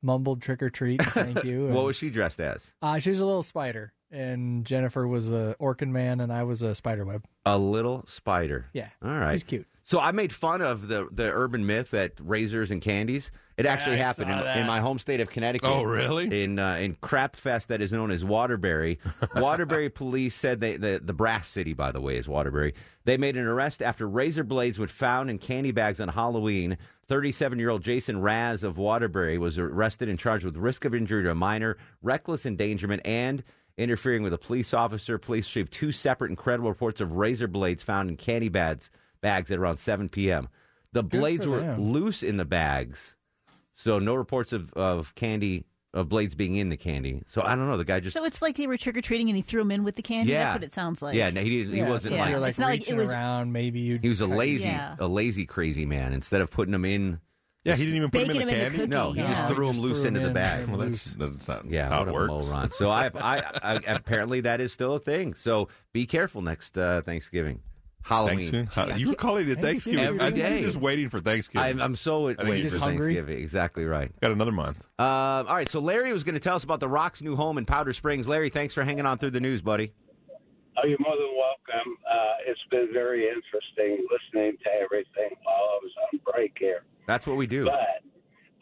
mumbled 0.01 0.41
trick 0.41 0.62
or 0.62 0.70
treat, 0.70 1.01
thank 1.03 1.43
you. 1.43 1.68
What 1.74 1.86
was 1.86 1.95
she 1.95 2.10
dressed 2.10 2.39
as? 2.39 2.64
Uh, 2.82 2.99
she 2.99 3.10
was 3.10 3.20
a 3.20 3.26
little 3.26 3.41
spider, 3.43 3.91
and 4.12 4.64
Jennifer 4.66 5.08
was 5.08 5.32
a 5.32 5.56
Orkin 5.60 5.89
man, 5.89 6.20
and 6.22 6.32
I 6.32 6.43
was 6.43 6.62
a 6.62 6.76
spider 6.76 7.06
web. 7.06 7.26
A 7.45 7.58
little 7.58 8.03
spider. 8.08 8.68
Yeah. 8.74 8.89
All 9.03 9.10
right. 9.10 9.34
She's 9.34 9.43
cute. 9.43 9.68
So 9.88 10.00
I 10.00 10.12
made 10.12 10.34
fun 10.34 10.62
of 10.62 10.88
the 10.88 11.08
the 11.12 11.32
urban 11.32 11.66
myth 11.68 11.92
that 11.92 12.14
razors 12.20 12.72
and 12.72 12.82
candies. 12.82 13.30
It 13.56 13.68
actually 13.68 13.98
I 13.98 14.04
happened 14.04 14.32
in, 14.32 14.40
in 14.58 14.68
my 14.68 14.80
home 14.80 14.98
state 14.98 15.22
of 15.22 15.30
Connecticut. 15.30 15.70
Oh, 15.70 15.84
really? 15.84 16.44
In 16.44 16.58
uh, 16.58 16.74
in 16.78 16.96
Crap 16.96 17.36
Fest 17.36 17.68
that 17.68 17.82
is 17.84 17.94
known 17.94 18.10
as 18.10 18.26
Waterbury. 18.26 19.00
Waterbury 19.36 19.92
police 19.92 20.34
said 20.34 20.60
they 20.60 20.76
the 20.78 21.00
the 21.04 21.14
brass 21.14 21.48
city 21.48 21.74
by 21.74 21.92
the 21.92 22.02
way 22.02 22.18
is 22.18 22.28
Waterbury. 22.28 22.74
They 23.04 23.16
made 23.18 23.38
an 23.38 23.46
arrest 23.46 23.84
after 23.84 24.10
razor 24.10 24.44
blades 24.44 24.80
were 24.80 24.88
found 24.88 25.30
in 25.30 25.38
candy 25.38 25.72
bags 25.72 26.00
on 26.00 26.08
Halloween. 26.08 26.80
37 27.08 27.60
year 27.60 27.70
old 27.70 27.84
Jason 27.84 28.20
Raz 28.20 28.64
of 28.64 28.80
Waterbury 28.80 29.38
was 29.38 29.60
arrested 29.60 30.10
and 30.10 30.18
charged 30.18 30.46
with 30.46 30.58
risk 30.58 30.84
of 30.84 30.96
injury 30.96 31.22
to 31.24 31.30
a 31.30 31.36
minor, 31.36 31.78
reckless 32.02 32.48
endangerment, 32.48 33.04
and 33.06 33.44
interfering 33.78 34.24
with 34.24 34.34
a 34.34 34.38
police 34.40 34.74
officer. 34.74 35.20
Police 35.20 35.46
received 35.46 35.72
two 35.72 35.92
separate 35.92 36.32
incredible 36.32 36.70
reports 36.70 37.02
of 37.02 37.14
razor 37.14 37.48
blades 37.48 37.84
found 37.84 38.10
in 38.10 38.18
candy 38.18 38.50
bags, 38.50 38.90
bags 39.22 39.51
at 39.51 39.59
around 39.59 39.78
7 39.80 40.09
p.m. 40.09 40.49
The 40.93 41.01
Good 41.03 41.20
blades 41.20 41.47
were 41.47 41.59
them. 41.59 41.91
loose 41.91 42.24
in 42.24 42.38
the 42.38 42.45
bags, 42.45 43.16
so 43.74 43.99
no 43.99 44.16
reports 44.16 44.53
of, 44.53 44.72
of 44.74 45.13
candy 45.16 45.66
of 45.93 46.09
blades 46.09 46.36
being 46.36 46.55
in 46.57 46.68
the 46.70 46.76
candy. 46.78 47.24
So 47.26 47.41
I 47.41 47.55
don't 47.55 47.70
know. 47.70 47.78
The 47.78 47.86
guy 47.86 48.01
just 48.01 48.16
So 48.16 48.26
it's 48.26 48.41
like 48.41 48.57
they 48.57 48.68
were 48.68 48.76
trick 48.78 48.97
or 48.97 49.01
treating 49.01 49.30
and 49.30 49.36
he 49.38 49.41
threw 49.41 49.61
them 49.61 49.72
in 49.72 49.84
with 49.86 49.95
the 49.95 50.01
candy. 50.01 50.32
Yeah. 50.34 50.43
That's 50.45 50.55
what 50.55 50.63
it 50.66 50.74
sounds 50.74 51.01
like. 51.01 51.16
yeah. 51.16 51.30
No, 51.30 51.39
he 51.41 51.49
didn't. 51.59 51.74
He 51.74 51.80
Yeah, 51.80 51.88
wasn't 51.89 52.13
so 52.16 52.20
like 52.20 52.30
you're 52.32 52.39
like 52.41 52.49
It's 52.49 52.59
not 52.59 52.66
like 52.70 52.89
it 52.89 52.95
was- 52.97 53.11
around. 53.11 53.53
Maybe 53.53 53.80
you. 53.80 53.97
he 54.01 54.09
was 54.09 54.20
a 54.20 54.28
lazy, 54.28 54.66
Yeah. 54.66 54.97
a 54.99 55.07
lazy 55.07 55.45
crazy 55.45 55.86
man. 55.86 56.11
Instead 56.11 56.41
of 56.41 56.51
putting 56.51 56.74
them 56.74 56.84
in. 56.84 57.22
Yeah, 57.63 57.76
he 57.76 57.86
didn't 57.86 57.95
even 57.97 58.11
put 58.11 58.28
them 58.28 58.32
in 58.38 58.45
the 58.45 58.45
them 58.45 58.49
in 58.66 58.72
the 58.74 58.78
candy. 58.80 58.88
No, 58.88 59.13
he 59.13 59.22
Yeah. 59.22 59.28
just 59.28 59.47
threw 59.47 59.68
them 59.72 59.80
loose 59.82 59.99
threw 60.01 60.07
'em 60.09 60.16
into 60.16 60.20
the 60.20 60.28
in, 60.28 60.34
bag. 60.34 60.68
Well, 60.68 60.78
that's, 60.80 61.05
that's 61.13 61.47
not 61.47 61.66
Yeah, 61.66 61.88
how 61.89 61.99
what 61.99 62.07
it 62.09 62.13
works. 62.13 62.47
moron. 62.47 62.72
So 62.72 62.89
I, 62.89 63.09
I, 63.16 63.43
I, 63.63 63.74
apparently 63.88 64.41
that 64.41 64.59
is 64.61 64.74
still 64.74 64.95
a 64.95 64.99
thing. 64.99 65.34
So 65.34 65.70
be 65.93 66.05
careful 66.05 66.41
next 66.41 66.78
uh, 66.78 67.01
Thanksgiving. 67.03 67.61
Halloween. 68.06 68.51
Thanksgiving? 68.51 68.99
You 68.99 69.10
were 69.10 69.16
calling 69.16 69.49
it 69.49 69.60
Thanksgiving. 69.60 70.06
Every 70.06 70.20
I 70.22 70.26
think 70.26 70.36
day. 70.36 70.60
you're 70.60 70.68
just 70.68 70.80
waiting 70.80 71.10
for 71.10 71.20
Thanksgiving. 71.20 71.68
I'm, 71.68 71.82
I'm 71.82 71.95
so 71.95 72.28
I 72.28 72.36
waiting 72.36 72.47
you're 72.58 72.66
for 72.66 72.70
just 72.76 72.84
hungry. 72.84 73.16
Thanksgiving. 73.16 73.43
Exactly 73.43 73.86
right. 73.86 74.12
Got 74.22 74.32
another 74.32 74.51
month. 74.51 74.78
Uh, 74.99 75.01
all 75.03 75.56
right, 75.56 75.68
so 75.68 75.80
Larry 75.80 76.14
was 76.14 76.24
going 76.24 76.36
to 76.36 76.39
tell 76.39 76.56
us 76.56 76.64
about 76.64 76.80
the 76.80 76.88
Rock's 76.88 77.22
new 77.24 77.36
home 77.36 77.58
in 77.58 77.66
Powder 77.66 77.93
Springs. 77.93 78.28
Larry, 78.28 78.49
thanks 78.49 78.76
for 78.76 78.84
hanging 78.84 79.08
on 79.08 79.18
through 79.18 79.32
the 79.32 79.39
news, 79.39 79.64
buddy. 79.64 79.91
Oh, 80.78 80.86
you're 80.88 80.99
more 80.99 81.16
than 81.16 81.32
welcome. 81.36 81.97
Uh, 82.10 82.34
it's 82.45 82.60
been 82.70 82.89
very 82.93 83.28
interesting 83.28 84.06
listening 84.12 84.58
to 84.64 84.70
everything 84.84 85.36
while 85.43 85.56
I 85.56 85.80
was 85.82 85.91
on 86.14 86.20
break 86.32 86.56
here. 86.60 86.84
That's 87.08 87.26
what 87.26 87.38
we 87.38 87.47
do. 87.47 87.66
But 87.66 88.03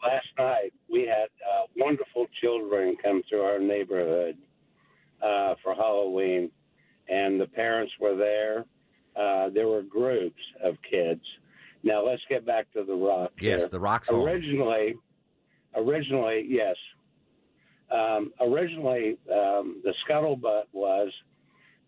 last 0.02 0.26
night 0.38 0.72
we 0.90 1.02
had 1.02 1.28
uh, 1.44 1.66
wonderful 1.76 2.26
children 2.40 2.96
come 3.02 3.22
through 3.28 3.42
our 3.42 3.58
neighborhood 3.58 4.36
uh, 5.22 5.54
for 5.62 5.74
Halloween, 5.74 6.50
and 7.08 7.38
the 7.40 7.46
parents 7.46 7.92
were 8.00 8.16
there. 8.16 8.64
Uh, 9.16 9.48
there 9.50 9.68
were 9.68 9.82
groups 9.82 10.40
of 10.62 10.76
kids. 10.88 11.22
Now 11.82 12.04
let's 12.04 12.22
get 12.28 12.46
back 12.46 12.72
to 12.72 12.84
the 12.84 12.94
rock. 12.94 13.32
Yes, 13.40 13.60
here. 13.60 13.68
the 13.68 13.80
Rock's 13.80 14.08
home. 14.08 14.26
originally. 14.26 14.96
Originally, 15.76 16.46
yes. 16.48 16.76
Um, 17.90 18.32
originally, 18.40 19.18
um, 19.32 19.82
the 19.84 19.92
scuttlebutt 20.08 20.64
was 20.72 21.10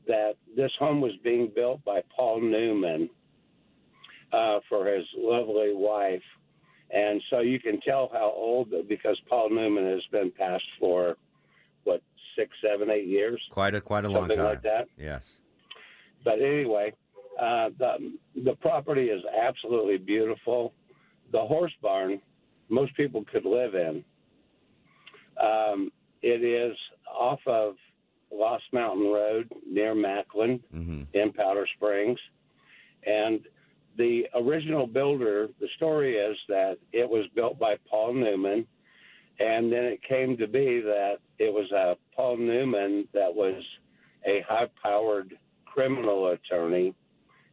that 0.06 0.34
this 0.56 0.70
home 0.78 1.00
was 1.00 1.12
being 1.24 1.50
built 1.54 1.84
by 1.84 2.02
Paul 2.14 2.40
Newman 2.40 3.08
uh, 4.32 4.60
for 4.68 4.86
his 4.86 5.04
lovely 5.16 5.72
wife. 5.74 6.22
And 6.90 7.20
so 7.30 7.40
you 7.40 7.58
can 7.58 7.80
tell 7.80 8.08
how 8.12 8.32
old, 8.36 8.72
because 8.88 9.18
Paul 9.28 9.50
Newman 9.50 9.86
has 9.86 10.02
been 10.12 10.30
passed 10.30 10.62
for, 10.78 11.16
what, 11.84 12.02
six, 12.38 12.50
seven, 12.62 12.90
eight 12.90 13.06
years? 13.06 13.40
Quite 13.50 13.74
a 13.74 13.80
quite 13.80 14.04
a 14.04 14.08
long 14.08 14.22
Something 14.22 14.36
time. 14.36 14.46
like 14.46 14.62
that. 14.62 14.88
Yes. 14.96 15.38
But 16.24 16.40
anyway, 16.40 16.92
uh, 17.40 17.70
the, 17.78 18.12
the 18.44 18.54
property 18.56 19.06
is 19.06 19.22
absolutely 19.40 19.98
beautiful. 19.98 20.72
The 21.32 21.40
horse 21.40 21.72
barn, 21.82 22.20
most 22.68 22.94
people 22.96 23.24
could 23.30 23.44
live 23.44 23.74
in. 23.74 24.04
Um, 25.42 25.90
it 26.22 26.42
is 26.42 26.76
off 27.12 27.40
of 27.46 27.74
Lost 28.32 28.64
Mountain 28.72 29.06
Road 29.12 29.50
near 29.70 29.94
Macland 29.94 30.60
Mm-hmm. 30.74 31.02
in 31.14 31.32
Powder 31.32 31.66
Springs. 31.76 32.18
And 33.06 33.40
the 33.96 34.26
original 34.34 34.86
builder, 34.86 35.48
the 35.60 35.68
story 35.76 36.16
is 36.16 36.36
that 36.48 36.78
it 36.92 37.08
was 37.08 37.24
built 37.34 37.58
by 37.58 37.76
Paul 37.88 38.14
Newman. 38.14 38.66
And 39.38 39.70
then 39.70 39.84
it 39.84 40.00
came 40.02 40.36
to 40.38 40.46
be 40.46 40.80
that 40.80 41.16
it 41.38 41.52
was 41.52 41.70
uh, 41.70 41.94
Paul 42.14 42.38
Newman 42.38 43.06
that 43.12 43.32
was 43.32 43.62
a 44.26 44.42
high 44.48 44.68
powered 44.82 45.36
criminal 45.66 46.28
attorney 46.28 46.94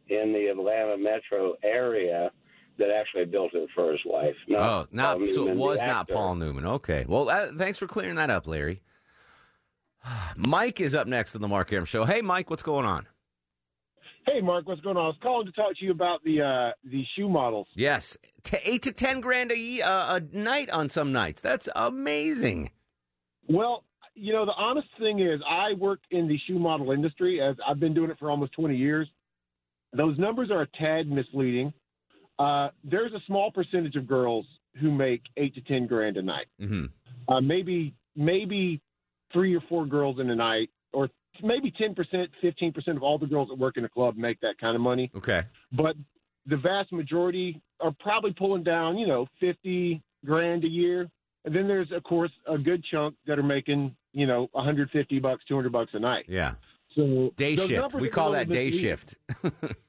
in 0.08 0.32
the 0.32 0.46
Atlanta 0.50 0.96
metro 0.96 1.54
area 1.62 2.30
that 2.78 2.88
actually 2.90 3.24
built 3.24 3.54
it 3.54 3.68
for 3.74 3.92
his 3.92 4.00
wife. 4.04 4.34
Not 4.48 4.60
oh, 4.60 4.86
not 4.90 5.18
Paul 5.18 5.32
so 5.32 5.48
it 5.48 5.56
was 5.56 5.80
not. 5.80 6.08
Paul 6.08 6.34
Newman. 6.36 6.66
Okay. 6.66 7.04
Well, 7.06 7.28
uh, 7.28 7.48
thanks 7.56 7.78
for 7.78 7.86
clearing 7.86 8.16
that 8.16 8.30
up, 8.30 8.46
Larry. 8.46 8.82
Mike 10.36 10.80
is 10.80 10.94
up 10.94 11.06
next 11.06 11.34
on 11.34 11.42
the 11.42 11.48
Mark 11.48 11.72
Arum 11.72 11.84
Show. 11.84 12.04
Hey, 12.04 12.20
Mike, 12.20 12.50
what's 12.50 12.62
going 12.62 12.84
on? 12.84 13.06
Hey, 14.26 14.40
Mark, 14.40 14.66
what's 14.66 14.80
going 14.80 14.96
on? 14.96 15.04
I 15.04 15.08
was 15.08 15.16
calling 15.22 15.46
to 15.46 15.52
talk 15.52 15.76
to 15.78 15.84
you 15.84 15.90
about 15.90 16.24
the 16.24 16.40
uh, 16.40 16.72
the 16.90 17.04
shoe 17.14 17.28
models. 17.28 17.66
Yes, 17.74 18.16
T- 18.42 18.56
eight 18.64 18.82
to 18.82 18.92
ten 18.92 19.20
grand 19.20 19.52
a, 19.52 19.82
uh, 19.82 20.16
a 20.16 20.20
night 20.36 20.70
on 20.70 20.88
some 20.88 21.12
nights. 21.12 21.42
That's 21.42 21.68
amazing. 21.76 22.70
Well, 23.48 23.84
you 24.14 24.32
know, 24.32 24.46
the 24.46 24.54
honest 24.56 24.88
thing 24.98 25.20
is, 25.20 25.40
I 25.48 25.74
work 25.74 26.00
in 26.10 26.26
the 26.26 26.38
shoe 26.46 26.58
model 26.58 26.90
industry 26.92 27.40
as 27.42 27.56
I've 27.66 27.80
been 27.80 27.92
doing 27.92 28.10
it 28.10 28.18
for 28.18 28.30
almost 28.30 28.52
20 28.52 28.74
years. 28.76 29.08
Those 29.96 30.18
numbers 30.18 30.50
are 30.50 30.62
a 30.62 30.66
tad 30.78 31.08
misleading. 31.08 31.72
Uh, 32.38 32.68
there's 32.82 33.12
a 33.12 33.20
small 33.26 33.50
percentage 33.50 33.96
of 33.96 34.06
girls 34.06 34.46
who 34.80 34.90
make 34.90 35.22
eight 35.36 35.54
to 35.54 35.60
10 35.60 35.86
grand 35.86 36.16
a 36.16 36.22
night. 36.22 36.46
Mm-hmm. 36.60 36.86
Uh, 37.32 37.40
maybe, 37.40 37.94
maybe 38.16 38.80
three 39.32 39.54
or 39.54 39.60
four 39.68 39.86
girls 39.86 40.18
in 40.18 40.30
a 40.30 40.34
night, 40.34 40.70
or 40.92 41.08
maybe 41.42 41.70
10%, 41.70 41.94
15% 42.42 42.96
of 42.96 43.02
all 43.02 43.18
the 43.18 43.26
girls 43.26 43.48
that 43.48 43.58
work 43.58 43.76
in 43.76 43.84
a 43.84 43.88
club 43.88 44.16
make 44.16 44.40
that 44.40 44.58
kind 44.60 44.74
of 44.74 44.80
money. 44.80 45.10
Okay. 45.16 45.42
But 45.72 45.96
the 46.46 46.56
vast 46.56 46.92
majority 46.92 47.60
are 47.80 47.94
probably 48.00 48.32
pulling 48.32 48.64
down, 48.64 48.98
you 48.98 49.06
know, 49.06 49.26
50 49.40 50.02
grand 50.24 50.64
a 50.64 50.68
year. 50.68 51.08
And 51.44 51.54
then 51.54 51.68
there's, 51.68 51.92
of 51.92 52.02
course, 52.04 52.30
a 52.48 52.58
good 52.58 52.84
chunk 52.90 53.14
that 53.26 53.38
are 53.38 53.44
making, 53.44 53.94
you 54.12 54.26
know, 54.26 54.48
150 54.52 55.18
bucks, 55.20 55.44
200 55.46 55.70
bucks 55.70 55.90
a 55.94 55.98
night. 55.98 56.24
Yeah. 56.26 56.54
So 56.96 57.32
Day 57.36 57.56
shift. 57.56 57.94
We 57.94 58.08
call 58.08 58.32
that 58.32 58.48
day 58.48 58.70
shift. 58.70 59.16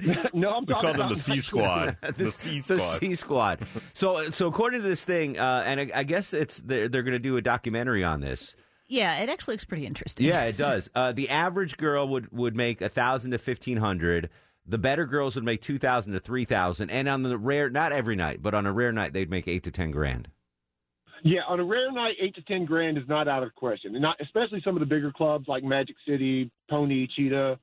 no, 0.34 0.50
I'm 0.50 0.64
We 0.64 0.66
talking 0.66 0.66
call 0.66 0.82
them 0.92 0.94
about 0.94 1.10
the 1.10 1.16
C 1.16 1.40
squad. 1.40 1.96
the 2.16 2.30
C 2.30 2.60
So 2.60 2.78
squad. 2.78 3.00
C 3.00 3.14
Squad. 3.14 3.66
So, 3.94 4.30
so 4.30 4.46
according 4.48 4.80
to 4.82 4.88
this 4.88 5.04
thing, 5.04 5.38
uh, 5.38 5.62
and 5.66 5.80
I, 5.80 5.90
I 5.94 6.02
guess 6.04 6.32
it's 6.32 6.58
they're, 6.64 6.88
they're 6.88 7.02
going 7.02 7.12
to 7.12 7.18
do 7.18 7.36
a 7.36 7.42
documentary 7.42 8.02
on 8.04 8.20
this. 8.20 8.56
Yeah, 8.88 9.16
it 9.22 9.28
actually 9.28 9.54
looks 9.54 9.64
pretty 9.64 9.86
interesting. 9.86 10.26
Yeah, 10.26 10.44
it 10.44 10.56
does. 10.58 10.90
Uh, 10.94 11.12
the 11.12 11.28
average 11.28 11.76
girl 11.76 12.08
would 12.08 12.30
would 12.32 12.56
make 12.56 12.80
a 12.82 12.88
thousand 12.88 13.30
to 13.30 13.38
fifteen 13.38 13.76
hundred. 13.78 14.28
The 14.66 14.78
better 14.78 15.06
girls 15.06 15.34
would 15.34 15.44
make 15.44 15.60
two 15.62 15.78
thousand 15.78 16.12
to 16.12 16.20
three 16.20 16.44
thousand, 16.44 16.90
and 16.90 17.08
on 17.08 17.22
the 17.22 17.38
rare, 17.38 17.70
not 17.70 17.92
every 17.92 18.16
night, 18.16 18.42
but 18.42 18.54
on 18.54 18.66
a 18.66 18.72
rare 18.72 18.92
night, 18.92 19.12
they'd 19.12 19.30
make 19.30 19.48
eight 19.48 19.62
to 19.64 19.70
ten 19.70 19.90
grand. 19.90 20.28
Yeah, 21.24 21.40
on 21.48 21.60
a 21.60 21.64
rare 21.64 21.90
night, 21.92 22.16
eight 22.20 22.34
to 22.34 22.42
ten 22.42 22.64
grand 22.64 22.98
is 22.98 23.04
not 23.08 23.28
out 23.28 23.42
of 23.44 23.48
the 23.48 23.52
question, 23.54 23.94
and 23.94 24.02
not 24.02 24.16
especially 24.20 24.60
some 24.64 24.74
of 24.76 24.80
the 24.80 24.86
bigger 24.86 25.12
clubs 25.12 25.46
like 25.48 25.62
Magic 25.64 25.96
City, 26.06 26.50
Pony, 26.68 27.06
Cheetah, 27.14 27.58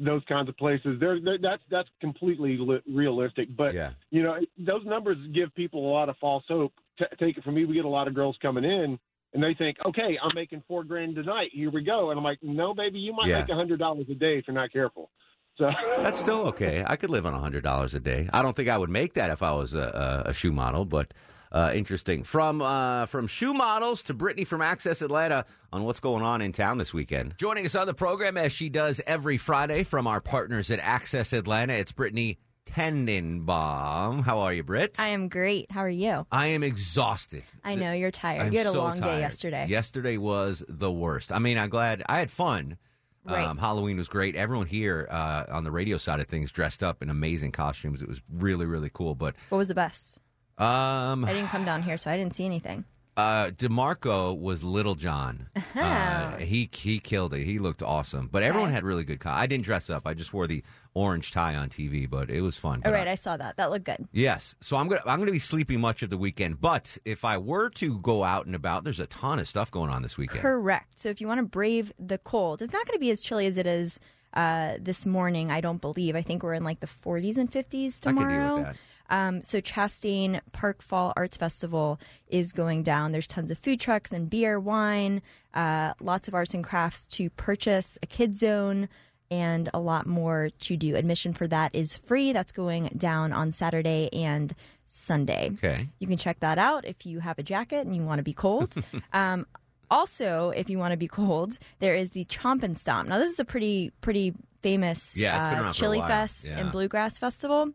those 0.00 0.22
kinds 0.28 0.48
of 0.48 0.56
places. 0.56 0.98
They're, 1.00 1.20
they're 1.20 1.38
that's 1.38 1.62
that's 1.70 1.88
completely 2.00 2.56
li- 2.58 2.82
realistic. 2.92 3.48
But 3.56 3.74
Yeah. 3.74 3.90
you 4.10 4.22
know, 4.22 4.36
those 4.58 4.84
numbers 4.84 5.16
give 5.34 5.54
people 5.54 5.88
a 5.88 5.92
lot 5.92 6.08
of 6.08 6.16
false 6.18 6.44
hope. 6.48 6.72
T- 6.98 7.04
take 7.18 7.36
it 7.38 7.44
from 7.44 7.54
me, 7.54 7.64
we 7.64 7.74
get 7.74 7.84
a 7.84 7.88
lot 7.88 8.08
of 8.08 8.14
girls 8.14 8.36
coming 8.40 8.64
in, 8.64 8.98
and 9.34 9.42
they 9.42 9.54
think, 9.54 9.76
okay, 9.86 10.18
I'm 10.22 10.34
making 10.34 10.62
four 10.66 10.82
grand 10.84 11.14
tonight. 11.14 11.50
Here 11.52 11.70
we 11.70 11.82
go, 11.84 12.10
and 12.10 12.18
I'm 12.18 12.24
like, 12.24 12.38
no, 12.42 12.74
baby, 12.74 12.98
you 12.98 13.12
might 13.12 13.28
Yeah. 13.28 13.40
make 13.40 13.50
a 13.50 13.54
hundred 13.54 13.78
dollars 13.78 14.06
a 14.10 14.14
day 14.14 14.38
if 14.38 14.46
you're 14.46 14.54
not 14.54 14.72
careful. 14.72 15.10
So 15.58 15.70
That's 16.02 16.18
still 16.20 16.46
okay. 16.48 16.84
I 16.86 16.96
could 16.96 17.10
live 17.10 17.24
on 17.26 17.34
a 17.34 17.38
hundred 17.38 17.62
dollars 17.64 17.94
a 17.94 18.00
day. 18.00 18.28
I 18.32 18.42
don't 18.42 18.54
think 18.56 18.68
I 18.68 18.76
would 18.78 18.90
make 18.90 19.14
that 19.14 19.30
if 19.30 19.42
I 19.42 19.52
was 19.52 19.74
a, 19.74 20.22
a, 20.26 20.30
a 20.30 20.32
shoe 20.34 20.52
model, 20.52 20.84
but 20.84 21.12
uh, 21.52 21.72
interesting. 21.74 22.22
From 22.24 22.60
uh, 22.62 23.06
from 23.06 23.26
shoe 23.26 23.54
models 23.54 24.02
to 24.04 24.14
Brittany 24.14 24.44
from 24.44 24.62
Access 24.62 25.02
Atlanta 25.02 25.44
on 25.72 25.84
what's 25.84 26.00
going 26.00 26.22
on 26.22 26.40
in 26.42 26.52
town 26.52 26.78
this 26.78 26.92
weekend. 26.94 27.34
Joining 27.38 27.66
us 27.66 27.74
on 27.74 27.86
the 27.86 27.94
program 27.94 28.36
as 28.36 28.52
she 28.52 28.68
does 28.68 29.00
every 29.06 29.38
Friday 29.38 29.82
from 29.82 30.06
our 30.06 30.20
partners 30.20 30.70
at 30.70 30.78
Access 30.80 31.32
Atlanta, 31.32 31.74
it's 31.74 31.92
Brittany 31.92 32.38
Tenenbaum. 32.66 34.22
How 34.24 34.40
are 34.40 34.52
you, 34.52 34.62
Britt? 34.62 34.96
I 34.98 35.08
am 35.08 35.28
great. 35.28 35.70
How 35.70 35.80
are 35.80 35.88
you? 35.88 36.26
I 36.30 36.48
am 36.48 36.62
exhausted. 36.62 37.44
I 37.64 37.74
know 37.74 37.92
you're 37.92 38.10
tired. 38.10 38.42
I'm 38.42 38.52
you 38.52 38.58
had 38.58 38.66
a 38.66 38.72
so 38.72 38.82
long 38.82 38.98
tired. 38.98 39.16
day 39.16 39.20
yesterday. 39.20 39.66
Yesterday 39.68 40.16
was 40.16 40.62
the 40.68 40.90
worst. 40.90 41.32
I 41.32 41.38
mean, 41.38 41.58
I'm 41.58 41.68
glad 41.70 42.02
I 42.06 42.18
had 42.18 42.30
fun. 42.30 42.76
Right. 43.24 43.44
Um, 43.44 43.58
Halloween 43.58 43.96
was 43.96 44.08
great. 44.08 44.36
Everyone 44.36 44.66
here 44.66 45.08
uh, 45.10 45.46
on 45.48 45.64
the 45.64 45.72
radio 45.72 45.96
side 45.96 46.20
of 46.20 46.28
things 46.28 46.52
dressed 46.52 46.82
up 46.82 47.02
in 47.02 47.10
amazing 47.10 47.50
costumes. 47.50 48.00
It 48.00 48.08
was 48.08 48.20
really, 48.32 48.66
really 48.66 48.90
cool. 48.92 49.16
But 49.16 49.34
What 49.48 49.58
was 49.58 49.66
the 49.68 49.74
best? 49.74 50.20
Um, 50.58 51.24
I 51.24 51.32
didn't 51.32 51.48
come 51.48 51.64
down 51.64 51.82
here, 51.82 51.96
so 51.96 52.10
I 52.10 52.16
didn't 52.16 52.34
see 52.34 52.44
anything. 52.44 52.84
uh, 53.16 53.46
Demarco 53.48 54.38
was 54.38 54.62
Little 54.62 54.94
John. 54.94 55.48
Uh, 55.74 56.36
he 56.36 56.68
he 56.72 56.98
killed 56.98 57.32
it. 57.34 57.44
He 57.44 57.58
looked 57.58 57.82
awesome. 57.82 58.28
But 58.30 58.42
everyone 58.42 58.70
had 58.72 58.84
really 58.84 59.04
good. 59.04 59.20
Co- 59.20 59.30
I 59.30 59.46
didn't 59.46 59.64
dress 59.64 59.88
up. 59.90 60.06
I 60.06 60.14
just 60.14 60.32
wore 60.34 60.46
the 60.46 60.62
orange 60.94 61.30
tie 61.30 61.54
on 61.54 61.68
TV. 61.68 62.08
But 62.08 62.30
it 62.30 62.40
was 62.40 62.56
fun. 62.56 62.82
All 62.84 62.92
right, 62.92 63.06
I- 63.08 63.12
I 63.12 63.14
saw 63.14 63.36
that. 63.36 63.56
That 63.56 63.70
looked 63.70 63.84
good. 63.86 64.06
Yes. 64.12 64.54
So 64.60 64.76
I'm 64.76 64.88
gonna 64.88 65.02
I'm 65.06 65.18
gonna 65.18 65.32
be 65.32 65.38
sleeping 65.38 65.80
much 65.80 66.02
of 66.02 66.10
the 66.10 66.18
weekend. 66.18 66.60
But 66.60 66.96
if 67.04 67.24
I 67.24 67.36
were 67.38 67.68
to 67.70 67.98
go 67.98 68.24
out 68.24 68.46
and 68.46 68.54
about, 68.54 68.84
there's 68.84 69.00
a 69.00 69.06
ton 69.06 69.38
of 69.38 69.48
stuff 69.48 69.70
going 69.70 69.90
on 69.90 70.02
this 70.02 70.16
weekend. 70.18 70.40
Correct. 70.40 70.98
So 70.98 71.08
if 71.08 71.20
you 71.20 71.26
want 71.26 71.38
to 71.38 71.46
brave 71.46 71.92
the 71.98 72.18
cold, 72.18 72.60
it's 72.62 72.72
not 72.72 72.86
going 72.86 72.96
to 72.96 73.00
be 73.00 73.10
as 73.10 73.20
chilly 73.20 73.46
as 73.46 73.56
it 73.58 73.66
is 73.66 73.98
uh, 74.34 74.74
this 74.80 75.06
morning. 75.06 75.50
I 75.50 75.60
don't 75.62 75.80
believe. 75.80 76.16
I 76.16 76.22
think 76.22 76.42
we're 76.42 76.54
in 76.54 76.64
like 76.64 76.80
the 76.80 76.86
40s 76.88 77.36
and 77.38 77.50
50s 77.50 77.54
I 77.54 77.60
could 77.60 77.70
deal 77.70 77.86
with 77.86 78.02
tomorrow. 78.02 78.74
Um, 79.08 79.42
so 79.42 79.60
Chastain 79.60 80.40
Park 80.52 80.82
Fall 80.82 81.12
Arts 81.16 81.36
Festival 81.36 81.98
is 82.28 82.52
going 82.52 82.82
down. 82.82 83.12
There's 83.12 83.26
tons 83.26 83.50
of 83.50 83.58
food 83.58 83.80
trucks 83.80 84.12
and 84.12 84.28
beer, 84.28 84.58
wine, 84.58 85.22
uh, 85.54 85.94
lots 86.00 86.28
of 86.28 86.34
arts 86.34 86.54
and 86.54 86.64
crafts 86.64 87.06
to 87.08 87.30
purchase, 87.30 87.98
a 88.02 88.06
kid 88.06 88.36
zone, 88.36 88.88
and 89.30 89.68
a 89.74 89.80
lot 89.80 90.06
more 90.06 90.50
to 90.60 90.76
do. 90.76 90.94
Admission 90.96 91.32
for 91.32 91.46
that 91.48 91.74
is 91.74 91.94
free. 91.94 92.32
That's 92.32 92.52
going 92.52 92.90
down 92.96 93.32
on 93.32 93.52
Saturday 93.52 94.08
and 94.12 94.52
Sunday. 94.86 95.50
Okay. 95.54 95.88
You 95.98 96.06
can 96.06 96.16
check 96.16 96.40
that 96.40 96.58
out 96.58 96.84
if 96.84 97.04
you 97.06 97.18
have 97.20 97.38
a 97.38 97.42
jacket 97.42 97.86
and 97.86 97.94
you 97.96 98.02
want 98.02 98.18
to 98.18 98.22
be 98.22 98.32
cold. 98.32 98.74
um, 99.12 99.46
also, 99.90 100.50
if 100.50 100.68
you 100.70 100.78
want 100.78 100.92
to 100.92 100.96
be 100.96 101.08
cold, 101.08 101.58
there 101.78 101.96
is 101.96 102.10
the 102.10 102.24
Chomp 102.26 102.62
and 102.62 102.76
Stomp. 102.78 103.08
Now, 103.08 103.18
this 103.18 103.30
is 103.30 103.38
a 103.38 103.44
pretty 103.44 103.90
pretty 104.00 104.34
famous 104.62 105.16
Yeah, 105.16 105.36
uh, 105.36 105.52
around 105.54 105.64
for 105.64 105.70
a 105.70 105.74
chili 105.74 106.00
fest 106.00 106.48
Yeah. 106.48 106.58
and 106.58 106.72
bluegrass 106.72 107.18
festival. 107.18 107.70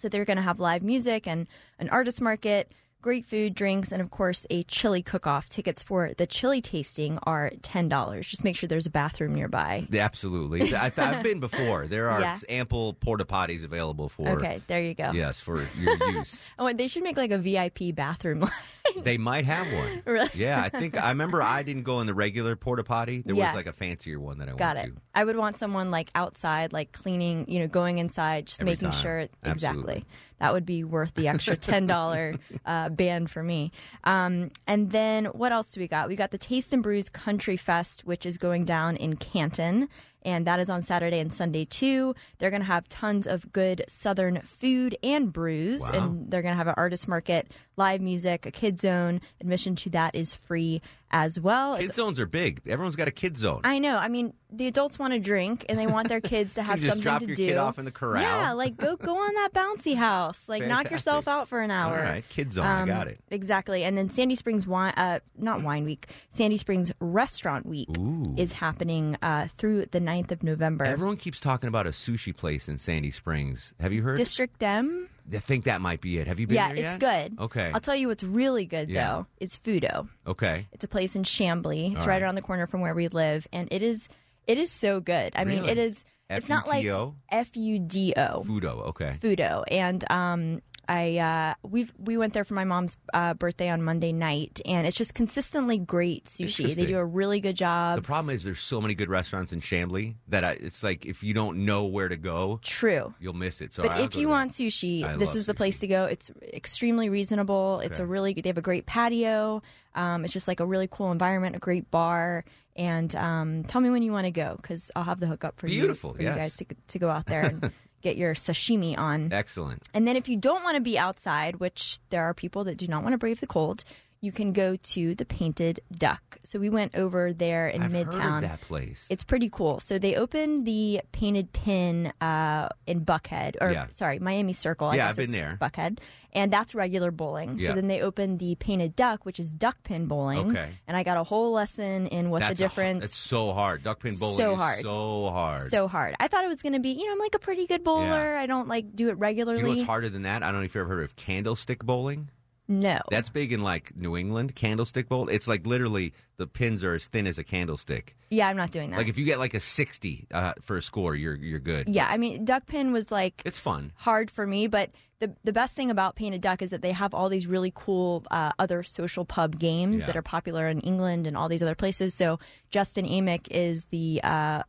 So 0.00 0.08
they're 0.08 0.24
going 0.24 0.36
to 0.38 0.42
have 0.42 0.60
live 0.60 0.82
music 0.82 1.26
and 1.26 1.46
an 1.78 1.88
artist 1.90 2.20
market. 2.20 2.72
Great 3.02 3.24
food, 3.24 3.54
drinks, 3.54 3.92
and 3.92 4.02
of 4.02 4.10
course 4.10 4.46
a 4.50 4.62
chili 4.64 5.02
cook-off. 5.02 5.48
Tickets 5.48 5.82
for 5.82 6.12
the 6.18 6.26
chili 6.26 6.60
tasting 6.60 7.18
are 7.22 7.50
ten 7.62 7.88
dollars. 7.88 8.26
Just 8.28 8.44
make 8.44 8.56
sure 8.56 8.68
there's 8.68 8.84
a 8.84 8.90
bathroom 8.90 9.34
nearby. 9.34 9.86
Yeah, 9.90 10.04
Absolutely. 10.04 10.74
I, 10.76 10.92
I've 10.94 11.22
been 11.22 11.40
before. 11.40 11.86
There 11.86 12.10
are 12.10 12.20
Yeah. 12.20 12.36
ample 12.50 12.92
porta 12.92 13.24
potties 13.24 13.64
available 13.64 14.10
for. 14.10 14.28
Okay, 14.30 14.60
there 14.66 14.82
you 14.82 14.92
go. 14.92 15.12
Yes, 15.12 15.40
for 15.40 15.66
your 15.78 15.96
use. 16.12 16.46
Oh, 16.58 16.70
they 16.74 16.88
should 16.88 17.02
make 17.02 17.16
like 17.16 17.30
a 17.30 17.38
VIP 17.38 17.94
bathroom. 17.94 18.46
they 19.02 19.16
might 19.16 19.46
have 19.46 19.66
one. 19.72 20.02
Really? 20.04 20.28
Yeah, 20.34 20.60
I 20.60 20.68
think 20.68 21.00
I 21.02 21.08
remember 21.08 21.42
I 21.42 21.62
didn't 21.62 21.84
go 21.84 22.00
in 22.00 22.06
the 22.06 22.12
regular 22.14 22.54
porta 22.54 22.84
potty. 22.84 23.22
There 23.24 23.34
Yeah. 23.34 23.46
was 23.46 23.54
like 23.56 23.66
a 23.66 23.72
fancier 23.72 24.20
one 24.20 24.38
that 24.40 24.48
I 24.50 24.52
Got 24.56 24.76
went 24.76 24.88
it. 24.88 24.90
to. 24.96 25.00
I 25.14 25.24
would 25.24 25.36
want 25.38 25.56
someone 25.56 25.90
like 25.90 26.10
outside, 26.14 26.74
like 26.74 26.92
cleaning, 26.92 27.46
you 27.48 27.60
know, 27.60 27.66
going 27.66 27.96
inside, 27.96 28.44
just 28.46 28.60
Every 28.60 28.72
making 28.72 28.90
time. 28.90 29.00
sure 29.02 29.28
exactly. 29.42 30.04
That 30.40 30.52
would 30.52 30.66
be 30.66 30.84
worth 30.84 31.14
the 31.14 31.28
extra 31.28 31.56
ten 31.70 31.86
dollar 31.86 32.34
uh, 32.64 32.88
band 32.88 33.30
for 33.30 33.42
me. 33.42 33.72
Um, 34.04 34.50
and 34.66 34.90
then 34.90 35.26
what 35.26 35.52
else 35.52 35.72
do 35.72 35.80
we 35.80 35.88
got? 35.88 36.08
We 36.08 36.16
got 36.16 36.30
the 36.30 36.38
Taste 36.38 36.72
and 36.72 36.82
Brews 36.82 37.08
Country 37.08 37.56
Fest, 37.56 38.06
which 38.06 38.26
is 38.26 38.38
going 38.38 38.64
down 38.64 38.96
in 38.96 39.16
Canton. 39.16 39.88
And 40.22 40.46
that 40.46 40.60
is 40.60 40.68
on 40.68 40.82
Saturday 40.82 41.18
and 41.20 41.32
Sunday 41.32 41.64
too. 41.64 42.14
They're 42.38 42.50
going 42.50 42.62
to 42.62 42.66
have 42.66 42.88
tons 42.88 43.26
of 43.26 43.52
good 43.52 43.84
Southern 43.88 44.40
food 44.42 44.96
and 45.02 45.32
brews, 45.32 45.80
Wow. 45.82 45.90
and 45.92 46.30
they're 46.30 46.42
going 46.42 46.52
to 46.52 46.58
have 46.58 46.68
an 46.68 46.74
artist 46.76 47.08
market, 47.08 47.50
live 47.76 48.00
music, 48.00 48.44
a 48.46 48.50
kid 48.50 48.80
zone. 48.80 49.20
Admission 49.40 49.74
to 49.76 49.90
that 49.90 50.14
is 50.14 50.34
free 50.34 50.82
as 51.12 51.40
well. 51.40 51.76
Kid 51.76 51.86
It's 51.86 51.96
zones 51.96 52.20
are 52.20 52.26
big. 52.26 52.60
Everyone's 52.68 52.94
got 52.96 53.08
a 53.08 53.12
kid 53.12 53.36
zone. 53.36 53.62
I 53.64 53.78
know. 53.80 53.96
I 53.96 54.06
mean, 54.08 54.32
the 54.52 54.66
adults 54.68 54.96
want 54.98 55.12
to 55.12 55.18
drink 55.18 55.64
and 55.68 55.76
they 55.78 55.86
want 55.88 56.08
their 56.08 56.20
kids 56.20 56.54
to 56.54 56.60
So 56.64 56.70
have 56.70 56.80
something 56.80 57.00
drop 57.00 57.20
to 57.20 57.26
your 57.26 57.34
do. 57.34 57.46
kid 57.48 57.56
off 57.56 57.78
in 57.80 57.84
the 57.84 57.90
corral? 57.90 58.22
Yeah, 58.22 58.52
like 58.52 58.76
go 58.76 58.96
go 58.96 59.16
on 59.16 59.34
that 59.34 59.52
bouncy 59.52 59.96
house. 59.96 60.48
Like 60.48 60.64
knock 60.66 60.90
yourself 60.90 61.26
out 61.26 61.48
for 61.48 61.60
an 61.62 61.70
hour. 61.72 61.96
All 61.98 62.02
right, 62.04 62.24
kid 62.28 62.52
zone. 62.52 62.64
I 62.66 62.82
Um, 62.82 62.86
got 62.86 63.08
it. 63.08 63.18
Exactly. 63.30 63.82
And 63.82 63.96
then 63.98 64.10
Sandy 64.10 64.34
Springs 64.36 64.66
wine, 64.68 64.92
uh, 64.96 65.18
not 65.36 65.62
wine 65.62 65.84
week, 65.84 66.06
Sandy 66.32 66.56
Springs 66.58 66.92
Restaurant 67.00 67.66
Week 67.66 67.88
Ooh. 67.98 68.34
is 68.36 68.52
happening 68.52 69.16
uh, 69.22 69.48
through 69.58 69.86
the 69.86 70.00
9th 70.10 70.30
of 70.32 70.42
November. 70.42 70.84
Everyone 70.84 71.16
keeps 71.16 71.40
talking 71.40 71.68
about 71.68 71.86
a 71.86 71.90
sushi 71.90 72.36
place 72.36 72.68
in 72.68 72.78
Sandy 72.78 73.10
Springs. 73.10 73.72
Have 73.80 73.92
you 73.92 74.02
heard? 74.02 74.16
District 74.16 74.62
M. 74.62 75.08
I 75.32 75.38
think 75.38 75.64
that 75.64 75.80
might 75.80 76.00
be 76.00 76.18
it. 76.18 76.26
Have 76.26 76.40
you 76.40 76.46
been 76.46 76.56
yeah, 76.56 76.72
there 76.72 76.84
it's 76.86 76.98
good. 76.98 77.38
Okay. 77.38 77.70
I'll 77.72 77.80
tell 77.80 77.94
you 77.94 78.08
what's 78.08 78.24
really 78.24 78.64
good 78.66 78.90
Yeah. 78.90 79.06
though 79.08 79.26
is 79.38 79.56
Fudo. 79.56 80.08
Okay. 80.26 80.66
It's 80.72 80.84
a 80.84 80.88
place 80.88 81.14
in 81.14 81.22
Chamblee. 81.22 81.92
It's 81.92 82.00
All 82.00 82.06
right. 82.06 82.14
right. 82.14 82.22
around 82.22 82.34
the 82.34 82.42
corner 82.42 82.66
from 82.66 82.80
where 82.80 82.94
we 82.94 83.06
live, 83.08 83.46
and 83.52 83.68
it 83.72 83.82
is 83.82 84.08
it 84.46 84.58
is 84.58 84.72
so 84.72 85.00
good. 85.00 85.32
I 85.36 85.44
mean, 85.44 85.60
Really? 85.60 85.72
it 85.72 85.78
is. 85.78 86.04
It's 86.28 86.48
not 86.48 86.68
like 86.68 86.84
F-U-T-O? 86.84 87.14
F 87.30 87.56
U 87.56 87.78
D 87.80 88.14
O. 88.16 88.44
Fudo. 88.44 88.86
Okay. 88.90 89.16
Fudo, 89.20 89.64
and 89.68 90.04
um, 90.10 90.62
I 90.90 91.18
uh, 91.18 91.54
we've 91.62 91.92
we 91.98 92.16
went 92.16 92.32
there 92.32 92.44
for 92.44 92.54
my 92.54 92.64
mom's 92.64 92.98
uh, 93.14 93.34
birthday 93.34 93.68
on 93.68 93.80
Monday 93.80 94.10
night, 94.12 94.60
and 94.64 94.88
it's 94.88 94.96
just 94.96 95.14
consistently 95.14 95.78
great 95.78 96.24
sushi. 96.24 96.74
They 96.74 96.84
do 96.84 96.98
a 96.98 97.04
really 97.04 97.38
good 97.38 97.54
job. 97.54 97.94
The 97.96 98.02
problem 98.02 98.34
is 98.34 98.42
there's 98.42 98.58
so 98.58 98.80
many 98.80 98.96
good 98.96 99.08
restaurants 99.08 99.52
in 99.52 99.60
Chamblee 99.60 100.16
that 100.26 100.42
I, 100.42 100.50
it's 100.52 100.82
like 100.82 101.06
if 101.06 101.22
you 101.22 101.32
don't 101.32 101.64
know 101.64 101.84
where 101.84 102.08
to 102.08 102.16
go, 102.16 102.58
True. 102.62 103.14
you'll 103.20 103.34
miss 103.34 103.60
it. 103.60 103.72
So 103.72 103.84
but 103.84 103.92
I'll 103.92 104.04
if 104.04 104.16
you 104.16 104.26
that. 104.26 104.32
want 104.32 104.50
sushi, 104.50 105.04
I 105.04 105.16
this 105.16 105.36
is 105.36 105.46
the 105.46 105.54
place 105.54 105.78
to 105.78 105.86
go. 105.86 106.06
It's 106.06 106.28
extremely 106.42 107.08
reasonable. 107.08 107.78
It's 107.84 108.00
Okay. 108.00 108.02
a 108.02 108.06
really 108.06 108.34
they 108.34 108.48
have 108.48 108.58
a 108.58 108.62
great 108.62 108.86
patio. 108.86 109.62
Um, 109.94 110.24
it's 110.24 110.32
just 110.32 110.48
like 110.48 110.58
a 110.58 110.66
really 110.66 110.88
cool 110.88 111.12
environment, 111.12 111.54
a 111.54 111.60
great 111.60 111.88
bar. 111.92 112.44
And 112.74 113.14
um, 113.14 113.62
tell 113.64 113.80
me 113.80 113.90
when 113.90 114.02
you 114.02 114.10
want 114.10 114.24
to 114.24 114.30
go 114.32 114.56
because 114.56 114.90
I'll 114.96 115.04
have 115.04 115.20
the 115.20 115.26
hookup 115.28 115.60
for 115.60 115.66
Beautiful, 115.68 116.10
you 116.10 116.16
for 116.16 116.22
yes. 116.22 116.34
you 116.34 116.40
guys 116.40 116.54
to 116.54 116.64
to 116.88 116.98
go 116.98 117.10
out 117.10 117.26
there 117.26 117.42
and 117.42 117.70
get 118.02 118.16
your 118.16 118.34
sashimi 118.34 118.96
on. 118.96 119.32
Excellent. 119.32 119.88
And 119.94 120.06
then 120.06 120.16
if 120.16 120.28
you 120.28 120.36
don't 120.36 120.62
want 120.64 120.76
to 120.76 120.80
be 120.80 120.98
outside, 120.98 121.56
which 121.56 121.98
there 122.10 122.22
are 122.22 122.34
people 122.34 122.64
that 122.64 122.76
do 122.76 122.86
not 122.86 123.02
want 123.02 123.12
to 123.14 123.18
brave 123.18 123.40
the 123.40 123.46
cold, 123.46 123.84
you 124.22 124.32
can 124.32 124.52
go 124.52 124.76
to 124.76 125.14
the 125.14 125.24
Painted 125.24 125.80
Duck. 125.90 126.38
So 126.44 126.58
we 126.58 126.68
went 126.68 126.94
over 126.94 127.32
there 127.32 127.68
in 127.68 127.82
I've 127.82 127.92
heard 127.92 128.08
of 128.08 128.14
Midtown. 128.14 128.40
that 128.42 128.60
place. 128.60 129.06
It's 129.08 129.24
pretty 129.24 129.48
cool. 129.50 129.80
So 129.80 129.98
they 129.98 130.14
opened 130.16 130.66
the 130.66 131.00
Painted 131.12 131.52
Pin 131.54 132.12
uh, 132.20 132.68
in 132.86 133.04
Buckhead, 133.04 133.56
or 133.62 133.70
Yeah. 133.70 133.86
sorry, 133.94 134.18
Miami 134.18 134.52
Circle. 134.52 134.88
I 134.88 134.96
Yeah, 134.96 135.02
guess 135.04 135.10
I've 135.10 135.16
been 135.16 135.32
there. 135.32 135.56
Buckhead, 135.60 135.98
and 136.34 136.52
that's 136.52 136.74
regular 136.74 137.10
bowling. 137.10 137.58
Yeah. 137.58 137.68
So 137.68 137.74
then 137.76 137.88
they 137.88 138.02
opened 138.02 138.38
the 138.40 138.56
Painted 138.56 138.94
Duck, 138.94 139.24
which 139.24 139.40
is 139.40 139.52
duck 139.52 139.82
pin 139.84 140.04
bowling. 140.06 140.50
Okay. 140.50 140.70
And 140.86 140.96
I 140.98 141.02
got 141.02 141.16
a 141.16 141.24
whole 141.24 141.52
lesson 141.52 142.06
in 142.08 142.28
what 142.30 142.40
That's 142.40 142.58
the 142.58 142.64
difference. 142.64 143.04
it's 143.04 143.16
so 143.16 143.52
hard. 143.52 143.82
Duck 143.84 144.00
pin 144.02 144.14
bowling 144.20 144.36
So 144.36 144.54
hard. 144.54 144.82
so 144.82 145.30
hard. 145.30 145.60
so 145.60 145.88
hard. 145.88 146.14
I 146.20 146.28
thought 146.28 146.44
it 146.44 146.48
was 146.48 146.60
going 146.62 146.74
to 146.74 146.78
be, 146.80 146.90
you 146.90 147.06
know, 147.06 147.12
I'm 147.12 147.18
like 147.18 147.34
a 147.34 147.38
pretty 147.38 147.66
good 147.66 147.84
bowler. 147.84 148.36
I 148.36 148.44
don't 148.46 148.68
like 148.68 148.94
do 148.94 149.08
it 149.08 149.14
regularly. 149.18 149.60
Do 149.62 149.66
you 149.66 149.72
know 149.72 149.76
what's 149.78 149.86
harder 149.86 150.10
than 150.10 150.22
that? 150.24 150.42
I 150.42 150.52
don't 150.52 150.60
know 150.60 150.66
if 150.66 150.74
you've 150.74 150.82
ever 150.82 150.96
heard 150.96 151.04
of 151.04 151.16
candlestick 151.16 151.82
bowling. 151.84 152.28
No. 152.70 152.98
That's 153.10 153.28
big 153.28 153.52
in 153.52 153.62
like 153.64 153.96
New 153.96 154.16
England. 154.16 154.54
Candlestick 154.54 155.08
bowl. 155.08 155.28
It's 155.28 155.48
like 155.48 155.66
literally 155.66 156.12
the 156.36 156.46
pins 156.46 156.84
are 156.84 156.94
as 156.94 157.06
thin 157.08 157.26
as 157.26 157.36
a 157.36 157.42
candlestick. 157.44 158.14
Yeah, 158.30 158.48
I'm 158.48 158.56
not 158.56 158.70
doing 158.70 158.90
that. 158.90 158.96
Like 158.98 159.08
if 159.08 159.18
you 159.18 159.24
get 159.24 159.40
like 159.40 159.54
a 159.54 159.60
sixty 159.60 160.28
uh, 160.32 160.52
for 160.62 160.76
a 160.76 160.82
score, 160.82 161.16
you're 161.16 161.34
you're 161.34 161.58
good. 161.58 161.88
yeah, 161.88 162.06
I 162.08 162.16
mean, 162.16 162.44
duck 162.44 162.66
pin 162.66 162.92
was 162.92 163.10
like 163.10 163.42
It's 163.44 163.58
fun. 163.58 163.92
hard 163.96 164.30
for 164.30 164.46
me, 164.46 164.68
but 164.68 164.90
the 165.18 165.34
the 165.42 165.52
best 165.52 165.74
thing 165.74 165.90
about 165.90 166.14
Painted 166.14 166.40
Duck 166.42 166.62
is 166.62 166.70
that 166.70 166.80
they 166.80 166.92
have 166.92 167.12
all 167.12 167.28
these 167.28 167.48
really 167.48 167.72
cool 167.74 168.24
uh, 168.30 168.52
other 168.60 168.84
social 168.84 169.24
pub 169.24 169.58
games 169.58 170.00
Yeah. 170.00 170.06
that 170.06 170.16
are 170.16 170.22
popular 170.22 170.68
in 170.68 170.78
England 170.80 171.26
and 171.26 171.36
all 171.36 171.48
these 171.48 171.62
other 171.62 171.74
places. 171.74 172.14
So 172.14 172.38
Justin 172.70 173.04
Amick 173.04 173.48
is 173.50 173.86
the 173.86 174.20
uh, 174.22 174.62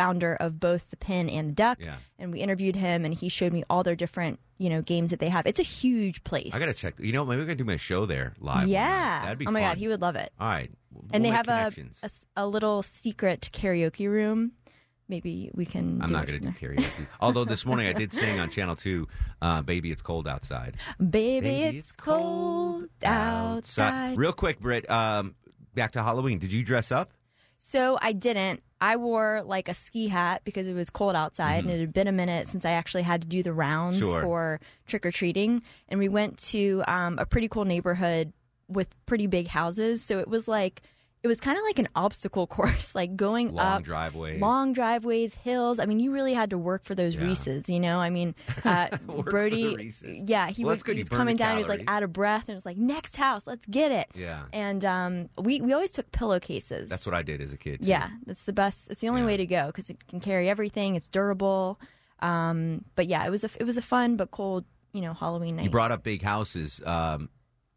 founder 0.00 0.34
of 0.40 0.58
both 0.58 0.88
the 0.90 0.96
Pin 0.96 1.28
and 1.28 1.50
the 1.50 1.52
Duck, 1.52 1.78
Yeah. 1.80 1.96
and 2.18 2.32
we 2.32 2.40
interviewed 2.40 2.76
him, 2.76 3.04
and 3.04 3.12
he 3.12 3.28
showed 3.28 3.52
me 3.52 3.62
all 3.68 3.82
their 3.82 3.96
different 3.96 4.38
you 4.58 4.68
know 4.70 4.80
games 4.82 5.10
that 5.10 5.20
they 5.20 5.28
have. 5.28 5.46
It's 5.46 5.60
a 5.60 5.64
huge 5.64 6.22
place. 6.24 6.54
I 6.54 6.58
gotta 6.58 6.74
check. 6.74 6.94
You 6.98 7.12
know, 7.12 7.24
maybe 7.24 7.40
we 7.42 7.46
can 7.46 7.56
do 7.58 7.64
my 7.64 7.76
show 7.76 8.06
there 8.06 8.34
live. 8.40 8.68
Yeah, 8.68 9.22
that'd 9.22 9.38
be. 9.38 9.46
oh 9.46 9.50
my 9.50 9.60
fun. 9.60 9.70
god, 9.70 9.78
he 9.78 9.88
would 9.88 10.00
love 10.00 10.16
it. 10.16 10.32
All 10.40 10.48
right, 10.48 10.70
We'll 10.92 11.04
and 11.12 11.24
they 11.24 11.28
have 11.30 11.48
a, 11.48 11.72
a 12.02 12.10
a 12.36 12.46
little 12.46 12.82
secret 12.82 13.50
karaoke 13.52 14.08
room. 14.08 14.52
Maybe 15.08 15.50
we 15.54 15.66
can. 15.66 16.00
I'm 16.02 16.12
not 16.12 16.26
going 16.28 16.40
to 16.40 16.46
do 16.46 16.52
karaoke. 16.52 17.06
Although 17.20 17.44
this 17.44 17.66
morning 17.66 17.88
I 17.88 17.92
did 17.92 18.12
sing 18.14 18.38
on 18.38 18.48
Channel 18.48 18.76
Two, 18.76 19.08
uh, 19.42 19.60
"Baby 19.62 19.90
It's 19.90 20.02
Cold 20.02 20.28
Outside." 20.28 20.76
there. 21.00 21.42
Baby, 21.42 21.78
it's 21.78 21.90
cold 21.90 22.88
outside. 23.02 24.16
Real 24.16 24.32
quick, 24.32 24.60
Britt. 24.60 24.88
Um, 24.90 25.34
back 25.74 25.92
to 25.92 26.02
Halloween. 26.02 26.38
Did 26.38 26.52
you 26.52 26.62
dress 26.64 26.92
up? 26.92 27.12
So 27.60 27.98
I 28.00 28.12
didn't. 28.12 28.62
I 28.80 28.96
wore 28.96 29.42
like 29.44 29.68
a 29.68 29.74
ski 29.74 30.08
hat 30.08 30.40
because 30.44 30.66
it 30.66 30.72
was 30.72 30.88
cold 30.88 31.14
outside 31.14 31.64
and 31.64 31.70
it 31.70 31.80
had 31.80 31.92
been 31.92 32.08
a 32.08 32.12
minute 32.12 32.48
since 32.48 32.64
I 32.64 32.70
actually 32.70 33.02
had 33.02 33.20
to 33.22 33.28
do 33.28 33.42
the 33.42 33.52
rounds 33.52 33.98
Mm-hmm. 34.00 34.10
Sure. 34.10 34.22
for 34.22 34.60
trick 34.86 35.04
or 35.04 35.12
treating. 35.12 35.62
And 35.88 36.00
we 36.00 36.08
went 36.08 36.38
to 36.48 36.82
um, 36.88 37.18
a 37.18 37.26
pretty 37.26 37.48
cool 37.48 37.66
neighborhood 37.66 38.32
with 38.68 38.88
pretty 39.04 39.26
big 39.26 39.48
houses. 39.48 40.02
So 40.02 40.18
it 40.18 40.28
was 40.28 40.48
like, 40.48 40.80
it 41.22 41.28
was 41.28 41.38
kind 41.38 41.58
of 41.58 41.64
like 41.64 41.78
an 41.78 41.88
obstacle 41.94 42.46
course, 42.56 42.94
like 42.94 43.14
going 43.16 43.52
Long 43.52 43.66
up 43.78 43.82
driveways. 43.82 44.40
long 44.40 44.72
driveways, 44.72 45.34
hills. 45.34 45.78
I 45.78 45.84
mean, 45.86 46.00
you 46.00 46.12
really 46.12 46.32
had 46.32 46.50
to 46.50 46.58
work 46.58 46.84
for 46.84 46.94
those 46.94 47.14
Yeah. 47.14 47.24
Reese's, 47.24 47.68
you 47.68 47.78
know? 47.78 47.98
I 48.00 48.08
mean, 48.10 48.34
uh, 48.64 48.88
Work 48.90 48.98
for 49.06 49.22
the 49.24 49.30
Brody, 49.30 49.92
yeah, 50.26 50.48
he 50.48 50.64
Well, 50.64 50.74
was, 50.76 50.82
he 50.82 50.94
was 50.94 51.08
coming 51.10 51.36
down. 51.36 51.58
He 51.58 51.62
was 51.62 51.68
like 51.68 51.84
out 51.88 52.02
of 52.02 52.12
breath, 52.12 52.42
and 52.48 52.50
it 52.50 52.54
was 52.54 52.64
like, 52.64 52.78
next 52.78 53.16
house, 53.16 53.46
let's 53.46 53.66
get 53.66 53.92
it. 53.92 54.08
Yeah. 54.14 54.44
And 54.52 54.84
um, 54.84 55.28
we 55.36 55.60
we 55.60 55.72
always 55.74 55.90
took 55.90 56.10
pillowcases. 56.12 56.88
That's 56.88 57.04
what 57.06 57.14
I 57.14 57.22
did 57.22 57.40
as 57.42 57.52
a 57.52 57.56
kid. 57.58 57.82
too. 57.82 57.88
Yeah, 57.88 58.08
that's 58.24 58.44
the 58.44 58.52
best. 58.54 58.90
It's 58.90 59.00
the 59.00 59.08
only 59.08 59.22
way 59.22 59.36
to 59.36 59.46
go 59.46 59.66
because 59.66 59.90
it 59.90 60.06
can 60.08 60.20
carry 60.20 60.48
everything. 60.48 60.94
It's 60.96 61.08
durable. 61.08 61.78
Um, 62.20 62.84
but 62.96 63.06
yeah, 63.08 63.26
it 63.26 63.30
was 63.30 63.44
a 63.44 63.50
it 63.58 63.64
was 63.64 63.76
a 63.76 63.82
fun 63.82 64.16
but 64.16 64.30
cold, 64.30 64.64
you 64.92 65.00
know, 65.00 65.14
Halloween 65.14 65.56
night. 65.56 65.64
You 65.64 65.70
brought 65.70 65.90
up 65.92 66.02
big 66.02 66.22
houses. 66.22 66.80
Um, 66.84 67.28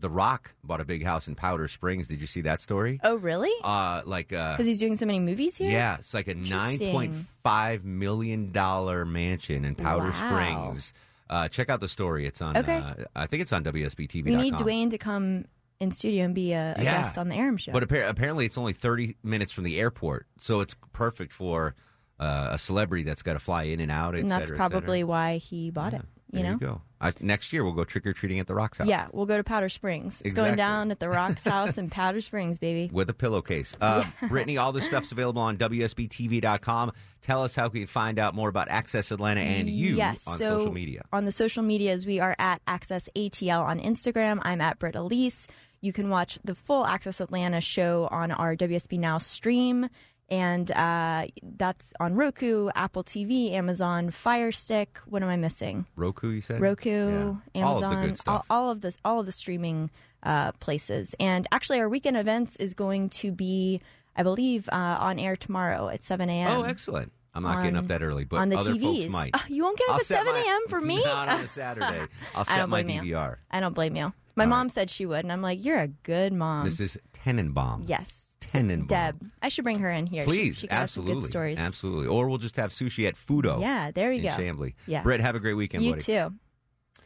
the 0.04 0.10
Rock 0.10 0.54
bought 0.64 0.80
a 0.82 0.86
big 0.86 1.04
house 1.04 1.28
in 1.28 1.34
Powder 1.34 1.68
Springs. 1.68 2.08
Did 2.08 2.22
you 2.22 2.28
see 2.28 2.42
that 2.42 2.62
story? 2.62 3.00
oh, 3.04 3.16
really? 3.16 3.52
Uh, 3.64 4.02
like 4.06 4.32
uh, 4.32 4.52
Because 4.54 4.68
he's 4.68 4.80
doing 4.80 4.96
so 4.98 5.06
many 5.08 5.20
movies 5.20 5.56
here. 5.56 5.72
Yeah, 5.72 5.96
it's 5.98 6.14
like 6.14 6.28
a 6.28 6.36
nine 6.36 6.78
point 6.78 7.16
five 7.44 7.84
million 7.84 8.52
dollar 8.52 9.06
mansion 9.06 9.66
in 9.66 9.74
Powder 9.76 10.12
Wow. 10.12 10.30
Springs. 10.74 10.94
Uh, 11.30 11.48
check 11.48 11.70
out 11.70 11.80
the 11.80 11.88
story. 11.90 12.28
It's 12.28 12.42
on. 12.42 12.56
Okay. 12.58 12.76
Uh, 12.78 12.94
I 13.16 13.26
think 13.28 13.42
it's 13.42 13.52
on 13.54 13.64
WSBTV. 13.64 14.26
we 14.26 14.36
need 14.36 14.54
Dwayne 14.56 14.92
to 14.92 14.98
come 15.00 15.46
in 15.80 15.92
studio 15.92 16.26
and 16.26 16.36
be 16.36 16.54
a, 16.54 16.76
a 16.78 16.84
Yeah. 16.84 17.02
guest 17.02 17.18
on 17.18 17.30
the 17.30 17.36
Arum 17.36 17.58
show. 17.58 17.72
But 17.72 17.88
appar- 17.88 18.08
apparently, 18.08 18.46
it's 18.46 18.58
only 18.58 18.74
thirty 18.74 19.16
minutes 19.24 19.52
from 19.52 19.64
the 19.64 19.80
airport, 19.80 20.28
so 20.40 20.60
it's 20.60 20.76
perfect 20.92 21.34
for 21.34 21.74
uh, 22.20 22.50
a 22.52 22.58
celebrity 22.58 23.04
that's 23.04 23.22
got 23.24 23.34
to 23.34 23.40
fly 23.40 23.64
in 23.64 23.80
and 23.80 23.92
out. 23.92 24.16
And 24.16 24.30
that's 24.30 24.44
cetera, 24.44 24.56
et 24.58 24.58
probably 24.58 25.04
why 25.04 25.38
he 25.38 25.72
bought 25.72 25.94
it. 25.94 26.02
You 26.32 26.42
There 26.42 26.44
know. 26.44 26.58
you 26.62 26.82
I, 27.04 27.14
next 27.20 27.52
year 27.52 27.64
we'll 27.64 27.74
go 27.74 27.84
trick 27.84 28.08
or 28.08 28.14
treating 28.14 28.40
at 28.40 28.48
the 28.48 28.56
Rock's 28.56 28.78
house. 28.78 28.88
Yeah, 28.88 29.08
we'll 29.12 29.26
go 29.26 29.36
to 29.36 29.44
Powder 29.44 29.68
Springs. 29.68 30.22
It's 30.24 30.34
going 30.34 30.56
down 30.56 30.90
at 30.90 31.00
the 31.00 31.10
Rocks 31.10 31.44
house 31.46 31.78
in 31.78 31.90
Powder 31.90 32.22
Springs, 32.22 32.60
baby. 32.60 32.90
with 32.94 33.10
a 33.10 33.14
pillowcase. 33.14 33.76
Uh, 33.82 34.06
Brittany, 34.30 34.58
all 34.58 34.72
this 34.72 34.86
stuff's 34.86 35.12
available 35.12 35.42
on 35.42 35.58
WSBTV.com. 35.58 36.94
Tell 37.22 37.44
us 37.44 37.56
how 37.56 37.68
we 37.68 37.80
can 37.82 37.88
find 37.88 38.20
out 38.20 38.36
more 38.36 38.50
about 38.50 38.70
Access 38.70 39.12
Atlanta 39.12 39.42
and 39.42 39.70
you 39.70 39.98
yes, 39.98 40.26
on 40.26 40.38
so 40.38 40.58
social 40.58 40.74
media. 40.74 41.04
On 41.12 41.26
the 41.26 41.32
social 41.32 41.64
medias, 41.64 42.06
we 42.06 42.20
are 42.20 42.36
at 42.40 42.62
Access 42.68 43.10
ATL 43.16 43.64
on 43.64 43.80
Instagram. 43.80 44.40
I'm 44.42 44.62
at 44.62 44.80
Britt 44.80 44.96
Elise. 44.96 45.48
You 45.82 45.92
can 45.92 46.10
watch 46.10 46.40
the 46.46 46.56
full 46.56 46.86
Access 46.86 47.20
Atlanta 47.20 47.60
show 47.60 48.08
on 48.10 48.32
our 48.32 48.56
WSB 48.56 48.98
Now 48.98 49.18
stream. 49.18 49.90
And 50.30 50.72
uh, 50.72 51.28
that's 51.44 51.94
on 52.00 52.16
Roku, 52.16 52.70
Apple 52.76 53.04
TV, 53.04 53.52
Amazon 53.52 54.10
Fire 54.10 54.52
Stick. 54.52 55.00
What 55.06 55.22
am 55.22 55.30
I 55.30 55.36
missing? 55.36 55.86
Roku, 55.96 56.30
you 56.30 56.42
said? 56.42 56.60
Roku, 56.60 56.90
Yeah. 56.90 57.64
All 57.64 57.74
Amazon, 57.76 57.94
of 57.94 58.02
the 58.02 58.08
good 58.08 58.18
stuff. 58.18 58.46
All, 58.50 58.64
all 58.66 58.72
of 58.72 58.82
the 58.82 58.96
all 59.06 59.20
of 59.20 59.26
the 59.26 59.32
streaming 59.32 59.92
uh, 60.24 60.54
places. 60.54 61.14
And 61.20 61.48
actually, 61.52 61.80
our 61.80 61.90
weekend 61.90 62.18
events 62.18 62.56
is 62.56 62.74
going 62.74 63.10
to 63.10 63.32
be, 63.32 63.82
I 64.16 64.24
believe, 64.24 64.70
uh, 64.70 64.98
on 65.00 65.20
air 65.20 65.36
tomorrow 65.36 65.90
at 65.90 66.04
7 66.04 66.30
a.m. 66.30 66.60
Oh, 66.60 66.64
excellent. 66.64 67.12
I'm 67.36 67.44
not 67.44 67.64
getting 67.64 67.78
up 67.78 67.88
that 67.88 68.04
early, 68.04 68.26
but 68.26 68.38
on 68.38 68.50
the 68.50 68.58
other 68.58 68.74
TVs. 68.74 69.04
folks 69.06 69.12
might. 69.14 69.36
You 69.50 69.64
won't 69.64 69.78
get 69.78 69.90
up 69.90 69.96
I'll 69.96 70.00
at 70.02 70.06
7 70.06 70.36
a.m. 70.36 70.62
for 70.70 70.80
me? 70.80 71.04
Not 71.04 71.30
on 71.30 71.42
a 71.42 71.48
Saturday. 71.48 72.02
I'll 72.36 72.42
I 72.48 72.56
set 72.58 72.70
my 72.70 72.84
blame 72.84 73.04
you. 73.06 73.14
DVR. 73.16 73.38
I 73.50 73.60
don't 73.60 73.74
blame 73.74 73.96
you. 73.96 74.14
My 74.36 74.46
mom 74.46 74.70
said 74.70 74.90
she 74.90 75.06
would, 75.06 75.26
and 75.26 75.32
I'm 75.32 75.42
like, 75.42 75.64
you're 75.64 75.78
a 75.80 75.88
good 75.88 76.32
mom. 76.34 76.66
This 76.66 76.80
is 76.80 76.98
Tenenbaum. 77.14 77.84
yes, 77.88 78.33
Tenenbaum. 78.52 78.88
Deb. 78.88 79.32
I 79.42 79.50
should 79.50 79.64
bring 79.64 79.80
her 79.80 79.92
in 79.92 80.06
here. 80.06 80.24
Please, 80.24 80.58
she, 80.58 80.68
got 80.68 80.76
us 80.76 80.82
absolutely, 80.84 81.16
good 81.16 81.24
stories. 81.26 81.60
absolutely. 81.60 82.08
Or 82.08 82.28
we'll 82.28 82.38
just 82.38 82.56
have 82.58 82.72
sushi 82.72 83.08
at 83.08 83.16
Fudo. 83.16 83.62
Yeah, 83.62 83.92
there 83.92 84.12
you 84.12 84.28
in 84.30 84.36
go. 84.36 84.44
Chamblee. 84.44 84.74
Yeah. 84.88 85.04
Britt, 85.04 85.22
have 85.22 85.36
a 85.36 85.40
great 85.40 85.54
weekend, 85.54 85.84
you 85.84 85.92
buddy. 85.94 86.04
too. 86.04 86.34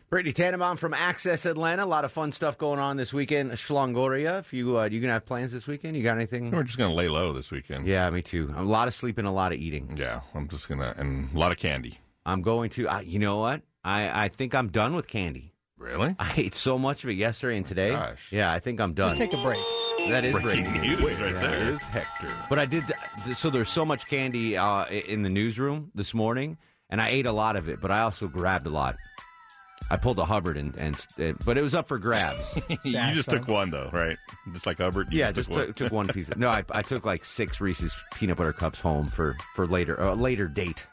Brittany 0.09 0.31
Tannenbaum 0.31 0.77
from 0.77 0.93
Access 0.93 1.45
Atlanta. 1.45 1.83
A 1.83 1.85
lot 1.85 2.05
of 2.05 2.13
fun 2.13 2.31
stuff 2.31 2.57
going 2.57 2.79
on 2.79 2.95
this 2.95 3.13
weekend. 3.13 3.51
Schlongoria. 3.51 4.39
If 4.39 4.53
you 4.53 4.79
uh, 4.79 4.85
you 4.85 5.01
gonna 5.01 5.11
have 5.13 5.25
plans 5.25 5.51
this 5.51 5.67
weekend? 5.67 5.97
You 5.97 6.03
got 6.03 6.15
anything? 6.15 6.49
We're 6.49 6.63
just 6.63 6.77
gonna 6.77 6.93
lay 6.93 7.09
low 7.09 7.33
this 7.33 7.51
weekend. 7.51 7.85
Yeah, 7.85 8.09
me 8.09 8.21
too. 8.21 8.53
A 8.55 8.63
lot 8.63 8.87
of 8.87 8.93
sleeping, 8.93 9.25
and 9.25 9.27
a 9.27 9.31
lot 9.35 9.51
of 9.51 9.59
eating. 9.59 9.97
Yeah, 9.97 10.21
I'm 10.33 10.47
just 10.47 10.69
gonna 10.69 10.93
and 10.97 11.29
a 11.35 11.37
lot 11.37 11.51
of 11.51 11.57
candy. 11.57 11.99
I'm 12.25 12.41
going 12.41 12.69
to. 12.71 12.87
Uh, 12.87 12.99
you 12.99 13.19
know 13.19 13.37
what? 13.37 13.63
I 13.83 14.25
I 14.25 14.27
think 14.29 14.55
I'm 14.55 14.69
done 14.69 14.95
with 14.95 15.07
candy. 15.07 15.53
Really? 15.77 16.15
I 16.17 16.33
ate 16.37 16.55
so 16.55 16.79
much 16.79 17.03
of 17.03 17.09
it 17.09 17.13
yesterday 17.13 17.57
and 17.57 17.65
today. 17.65 17.91
Gosh. 17.91 18.29
Yeah, 18.31 18.51
I 18.51 18.59
think 18.59 18.79
I'm 18.79 18.93
done. 18.93 19.09
Just 19.09 19.17
take 19.17 19.33
a 19.33 19.43
break. 19.43 19.59
That 20.09 20.25
is 20.25 20.33
Breaking 20.33 20.63
breaking 20.71 20.81
news 20.81 21.01
right 21.01 21.33
Yeah, 21.33 21.41
there. 21.41 21.41
That 21.41 21.67
is 21.73 21.81
Hector. 21.83 22.31
But 22.49 22.59
I 22.59 22.65
did. 22.65 22.83
So 23.35 23.49
there's 23.49 23.69
so 23.69 23.85
much 23.85 24.07
candy 24.07 24.57
uh, 24.57 24.85
in 24.85 25.23
the 25.23 25.29
newsroom 25.29 25.91
this 25.95 26.13
morning, 26.13 26.57
and 26.89 27.01
I 27.01 27.09
ate 27.09 27.25
a 27.25 27.31
lot 27.31 27.55
of 27.55 27.69
it. 27.69 27.81
But 27.81 27.91
I 27.91 28.01
also 28.01 28.27
grabbed 28.27 28.67
a 28.67 28.69
lot. 28.69 28.95
I 29.89 29.95
pulled 29.95 30.17
a 30.19 30.25
Hubbard 30.25 30.57
and, 30.57 30.75
and, 30.75 31.07
and 31.17 31.37
but 31.45 31.57
it 31.57 31.61
was 31.61 31.73
up 31.73 31.87
for 31.87 31.97
grabs. 31.97 32.59
you 32.83 32.91
just 33.13 33.29
took 33.29 33.47
one 33.47 33.69
though, 33.69 33.89
right? 33.93 34.17
Just 34.51 34.65
like 34.65 34.77
Hubbard. 34.79 35.07
You 35.11 35.19
yeah, 35.19 35.31
just 35.31 35.49
just 35.49 35.57
took 35.57 35.67
took, 35.67 35.75
took 35.75 35.91
one 35.93 36.07
piece. 36.07 36.29
No, 36.35 36.49
I, 36.49 36.63
I 36.71 36.81
took 36.81 37.05
like 37.05 37.23
six 37.23 37.61
Reese's 37.61 37.95
peanut 38.15 38.37
butter 38.37 38.53
cups 38.53 38.81
home 38.81 39.07
for 39.07 39.37
for 39.55 39.65
later 39.67 39.95
a 39.95 40.13
later 40.15 40.47
date. 40.47 40.85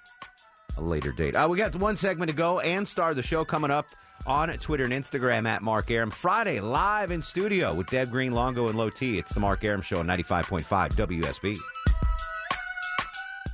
A 0.76 0.82
later 0.82 1.12
date. 1.12 1.36
Uh, 1.36 1.46
we 1.48 1.56
got 1.56 1.74
one 1.76 1.96
segment 1.96 2.30
to 2.30 2.36
go 2.36 2.60
and 2.60 2.86
star 2.86 3.14
the 3.14 3.22
show 3.22 3.44
coming 3.44 3.70
up 3.70 3.86
on 4.26 4.50
Twitter 4.54 4.84
and 4.84 4.92
Instagram 4.92 5.46
at 5.48 5.62
Mark 5.62 5.90
Arum. 5.90 6.10
Friday 6.10 6.60
live 6.60 7.10
in 7.10 7.22
studio 7.22 7.74
with 7.74 7.88
Deb 7.88 8.10
Green, 8.10 8.32
Longo, 8.32 8.68
and 8.68 8.76
Low 8.76 8.90
T. 8.90 9.18
It's 9.18 9.32
the 9.32 9.40
Mark 9.40 9.64
Arum 9.64 9.82
Show 9.82 9.98
on 9.98 10.06
ninety 10.06 10.22
five 10.22 10.46
point 10.46 10.64
five 10.64 10.92
WSB. 10.92 11.56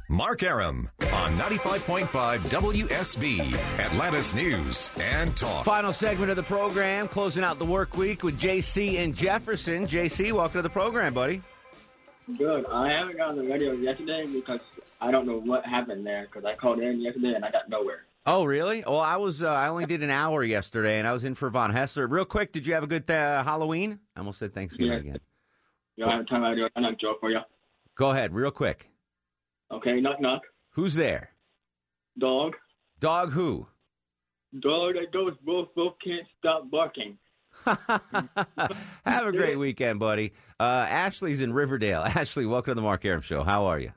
Mark 0.08 0.42
Arum 0.42 0.90
on 1.12 1.36
95.5 1.38 2.06
WSB, 2.38 3.54
Atlanta's 3.78 4.34
News 4.34 4.90
and 4.98 5.36
Talk. 5.36 5.64
Final 5.64 5.92
segment 5.92 6.30
of 6.30 6.36
the 6.36 6.42
program, 6.42 7.06
closing 7.06 7.44
out 7.44 7.60
the 7.60 7.64
work 7.64 7.96
week 7.96 8.24
with 8.24 8.36
JC 8.36 8.98
and 8.98 9.14
Jefferson. 9.14 9.86
JC, 9.86 10.32
welcome 10.32 10.58
to 10.58 10.62
the 10.62 10.68
program, 10.68 11.14
buddy. 11.14 11.40
Good. 12.36 12.66
I 12.66 12.90
haven't 12.90 13.18
gotten 13.18 13.36
the 13.36 13.44
radio 13.48 13.70
yesterday 13.70 14.26
because 14.26 14.58
I 15.00 15.12
don't 15.12 15.28
know 15.28 15.38
what 15.38 15.64
happened 15.64 16.04
there 16.04 16.26
because 16.26 16.44
I 16.44 16.56
called 16.56 16.80
in 16.80 17.00
yesterday 17.00 17.34
and 17.36 17.44
I 17.44 17.52
got 17.52 17.68
nowhere. 17.68 18.02
Oh, 18.26 18.44
really? 18.44 18.84
Well, 18.86 19.00
I 19.00 19.16
was. 19.16 19.42
Uh, 19.42 19.48
I 19.48 19.68
only 19.68 19.86
did 19.86 20.02
an 20.02 20.10
hour 20.10 20.44
yesterday, 20.44 20.98
and 20.98 21.08
I 21.08 21.12
was 21.12 21.24
in 21.24 21.34
for 21.34 21.48
Von 21.50 21.72
Hessler. 21.72 22.06
Real 22.10 22.24
quick, 22.26 22.52
did 22.52 22.66
you 22.66 22.74
have 22.74 22.82
a 22.82 22.86
good 22.86 23.10
uh, 23.10 23.42
Halloween? 23.42 23.98
I 24.14 24.20
almost 24.20 24.38
said 24.38 24.54
Thanksgiving 24.54 24.92
Yeah. 24.92 24.98
again. 24.98 25.18
You 25.96 26.04
know, 26.06 26.12
I 26.12 26.16
have 26.16 26.28
time 26.28 26.44
I 26.44 26.54
do 26.54 26.68
a 26.74 26.80
knock 26.80 26.98
joke 27.00 27.18
for 27.20 27.30
you. 27.30 27.40
Go 27.94 28.10
ahead, 28.10 28.32
real 28.34 28.50
quick. 28.50 28.88
Okay, 29.72 30.00
knock 30.00 30.20
knock. 30.20 30.42
Who's 30.70 30.94
there? 30.94 31.30
Dog. 32.18 32.56
Dog 33.00 33.32
who? 33.32 33.66
Dog 34.60 34.94
that 34.94 35.12
goes 35.12 35.34
both 35.44 35.68
both 35.74 35.94
can't 36.04 36.26
stop 36.38 36.70
barking. 36.70 37.16
Have 37.64 39.26
a 39.26 39.32
great 39.32 39.56
weekend, 39.58 39.98
buddy. 40.00 40.32
Uh, 40.58 40.86
Ashley's 40.88 41.40
in 41.42 41.52
Riverdale. 41.52 42.02
Ashley, 42.04 42.46
welcome 42.46 42.72
to 42.72 42.74
the 42.74 42.82
Mark 42.82 43.04
Arum 43.04 43.22
Show. 43.22 43.42
How 43.42 43.66
are 43.66 43.78
you? 43.78 43.92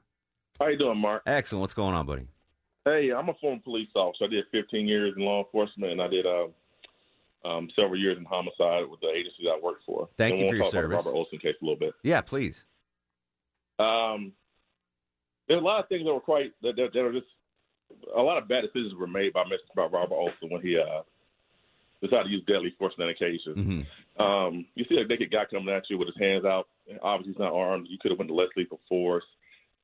How 0.59 0.65
are 0.65 0.71
you 0.71 0.77
doing, 0.77 0.97
Mark? 0.97 1.23
Excellent. 1.25 1.61
What's 1.61 1.73
going 1.73 1.93
on, 1.95 2.05
buddy? 2.05 2.27
Hey, 2.85 3.11
I'm 3.11 3.29
a 3.29 3.33
former 3.35 3.61
police 3.63 3.89
officer. 3.95 4.25
I 4.25 4.27
did 4.27 4.45
15 4.51 4.87
years 4.87 5.13
in 5.15 5.23
law 5.23 5.43
enforcement, 5.43 5.93
and 5.93 6.01
I 6.01 6.07
did 6.07 6.25
uh, 6.25 6.47
um, 7.45 7.69
several 7.77 7.99
years 7.99 8.17
in 8.17 8.25
homicide 8.25 8.89
with 8.89 8.99
the 8.99 9.09
agencies 9.09 9.47
I 9.49 9.59
worked 9.61 9.85
for. 9.85 10.09
Thank 10.17 10.33
and 10.33 10.39
you 10.39 10.45
we'll 10.45 10.51
for 10.51 10.55
your 10.55 10.63
talk 10.65 10.73
about 10.73 10.81
service. 10.81 11.03
the 11.03 11.09
Robert 11.09 11.17
Olsen 11.17 11.39
case 11.39 11.55
a 11.61 11.65
little 11.65 11.79
bit. 11.79 11.93
Yeah, 12.03 12.21
please. 12.21 12.65
Um, 13.79 14.33
there's 15.47 15.61
a 15.61 15.63
lot 15.63 15.79
of 15.81 15.87
things 15.87 16.05
that 16.05 16.13
were 16.13 16.19
quite 16.19 16.53
that, 16.61 16.75
that, 16.75 16.93
that 16.93 16.99
are 16.99 17.13
just 17.13 17.27
a 18.15 18.21
lot 18.21 18.37
of 18.37 18.47
bad 18.47 18.61
decisions 18.61 18.93
were 18.95 19.07
made 19.07 19.33
by 19.33 19.43
Mr. 19.43 19.73
by 19.75 19.85
Robert 19.85 20.15
Olsen 20.15 20.49
when 20.49 20.61
he 20.61 20.77
uh, 20.77 21.01
decided 22.01 22.25
to 22.25 22.29
use 22.29 22.43
deadly 22.47 22.73
force 22.77 22.93
on 22.99 23.05
that 23.05 23.11
occasion. 23.11 23.87
Mm-hmm. 24.17 24.21
Um, 24.21 24.65
you 24.75 24.85
see 24.89 24.97
a 24.97 25.05
naked 25.05 25.31
guy 25.31 25.45
coming 25.45 25.73
at 25.73 25.89
you 25.89 25.97
with 25.97 26.07
his 26.07 26.17
hands 26.19 26.45
out. 26.45 26.67
and 26.89 26.99
Obviously, 27.01 27.33
he's 27.33 27.39
not 27.39 27.53
armed. 27.53 27.87
You 27.89 27.97
could 28.01 28.11
have 28.11 28.19
went 28.19 28.29
to 28.29 28.35
less 28.35 28.49
lethal 28.55 28.79
force. 28.89 29.23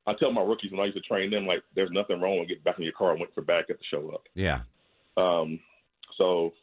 I 0.10 0.14
tell 0.14 0.32
my 0.32 0.42
rookies 0.42 0.72
when 0.72 0.80
I 0.80 0.86
used 0.86 0.98
to 0.98 1.04
train 1.04 1.30
them, 1.30 1.46
like, 1.46 1.62
there's 1.76 1.92
nothing 1.92 2.20
wrong 2.20 2.40
with 2.40 2.48
getting 2.48 2.64
back 2.64 2.80
in 2.80 2.84
your 2.84 2.94
car 2.94 3.12
and 3.12 3.20
wait 3.20 3.34
for 3.36 3.42
backup 3.42 3.78
to 3.78 3.86
show 3.92 4.10
up. 4.10 4.24
Yeah. 4.34 4.62
Um, 5.18 5.60
so, 6.18 6.54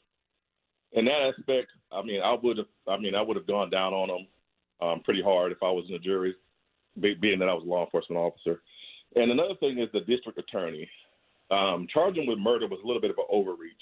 in 0.92 1.04
that 1.04 1.32
aspect, 1.32 1.68
I 1.92 2.02
mean, 2.02 2.22
I 2.22 2.34
would 2.34 2.58
have, 2.58 2.66
I 2.88 2.96
mean, 2.96 3.14
I 3.14 3.22
would 3.22 3.36
have 3.36 3.46
gone 3.46 3.70
down 3.70 3.92
on 3.94 4.08
them 4.08 4.26
um, 4.80 5.00
pretty 5.00 5.22
hard 5.22 5.52
if 5.52 5.62
I 5.62 5.70
was 5.70 5.84
in 5.86 5.92
the 5.92 5.98
jury, 6.00 6.34
be, 6.98 7.14
being 7.14 7.38
that 7.38 7.48
I 7.48 7.54
was 7.54 7.62
a 7.62 7.68
law 7.68 7.84
enforcement 7.84 8.20
officer. 8.20 8.62
And 9.14 9.30
another 9.30 9.54
thing 9.60 9.78
is 9.78 9.88
the 9.92 10.00
district 10.00 10.38
attorney. 10.38 10.88
Um, 11.50 11.86
charging 11.88 12.26
with 12.26 12.38
murder 12.38 12.66
was 12.66 12.80
a 12.82 12.86
little 12.86 13.00
bit 13.00 13.12
of 13.12 13.18
an 13.18 13.26
overreach. 13.30 13.72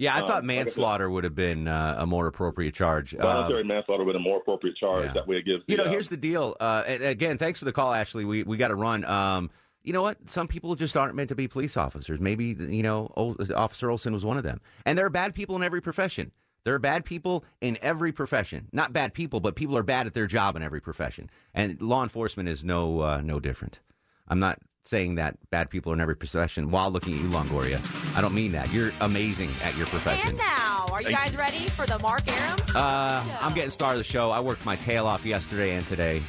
Yeah, 0.00 0.14
I 0.14 0.20
Um, 0.20 0.26
thought 0.26 0.34
like 0.36 0.42
I 0.44 0.46
manslaughter 0.46 1.10
would 1.10 1.24
have 1.24 1.34
been 1.34 1.68
uh, 1.68 1.96
a 1.98 2.06
more 2.06 2.26
appropriate 2.26 2.74
charge. 2.74 3.12
Voluntary 3.12 3.60
Uh, 3.60 3.64
manslaughter 3.66 4.02
would 4.02 4.14
have 4.14 4.22
been 4.22 4.26
a 4.26 4.28
more 4.30 4.38
appropriate 4.38 4.74
charge. 4.76 5.04
yeah. 5.04 5.12
That 5.12 5.28
way, 5.28 5.36
it 5.36 5.44
gives. 5.44 5.62
You 5.68 5.76
know, 5.76 5.84
uh, 5.84 5.90
here's 5.90 6.08
the 6.08 6.16
deal. 6.16 6.56
Uh, 6.58 6.82
again, 6.86 7.36
thanks 7.36 7.58
for 7.58 7.66
the 7.66 7.72
call, 7.72 7.92
Ashley. 7.92 8.24
We 8.24 8.42
we 8.42 8.56
got 8.56 8.68
to 8.68 8.74
run. 8.76 9.04
Um, 9.04 9.50
you 9.82 9.92
know 9.92 10.00
what? 10.00 10.16
Some 10.30 10.48
people 10.48 10.74
just 10.74 10.96
aren't 10.96 11.14
meant 11.16 11.28
to 11.28 11.34
be 11.34 11.46
police 11.48 11.76
officers. 11.76 12.18
Maybe 12.18 12.56
you 12.58 12.82
know, 12.82 13.12
Ol- 13.14 13.36
Officer 13.54 13.90
Olsen 13.90 14.14
was 14.14 14.24
one 14.24 14.38
of 14.38 14.42
them. 14.42 14.62
And 14.86 14.96
there 14.96 15.04
are 15.04 15.10
bad 15.10 15.34
people 15.34 15.54
in 15.56 15.62
every 15.62 15.82
profession. 15.82 16.32
There 16.64 16.74
are 16.74 16.78
bad 16.78 17.04
people 17.04 17.44
in 17.60 17.76
every 17.82 18.12
profession. 18.12 18.68
Not 18.72 18.92
bad 18.94 19.12
people, 19.12 19.40
but 19.40 19.54
people 19.54 19.76
are 19.76 19.82
bad 19.82 20.06
at 20.06 20.14
their 20.14 20.26
job 20.26 20.56
in 20.56 20.62
every 20.62 20.80
profession. 20.80 21.28
And 21.54 21.80
law 21.80 22.02
enforcement 22.02 22.48
is 22.48 22.64
no 22.64 23.00
uh, 23.00 23.20
no 23.22 23.38
different. 23.38 23.80
I'm 24.28 24.38
not 24.38 24.58
saying 24.84 25.16
that 25.16 25.36
bad 25.50 25.70
people 25.70 25.92
are 25.92 25.94
in 25.94 26.00
every 26.00 26.16
profession 26.16 26.70
while 26.70 26.90
looking 26.90 27.14
at 27.14 27.20
you, 27.20 27.28
Longoria. 27.28 27.80
I 28.16 28.20
don't 28.20 28.34
mean 28.34 28.52
that. 28.52 28.72
You're 28.72 28.90
amazing 29.00 29.50
at 29.64 29.76
your 29.76 29.86
profession. 29.86 30.30
And 30.30 30.38
now, 30.38 30.86
are 30.90 31.02
you 31.02 31.10
guys 31.10 31.36
ready 31.36 31.68
for 31.68 31.86
the 31.86 31.98
Mark 31.98 32.24
Arums? 32.24 32.74
Uh, 32.74 33.22
I'm 33.40 33.54
getting 33.54 33.70
star 33.70 33.92
of 33.92 33.98
the 33.98 34.04
show. 34.04 34.30
I 34.30 34.40
worked 34.40 34.64
my 34.64 34.76
tail 34.76 35.06
off 35.06 35.24
yesterday 35.24 35.76
and 35.76 35.86
today. 35.86 36.22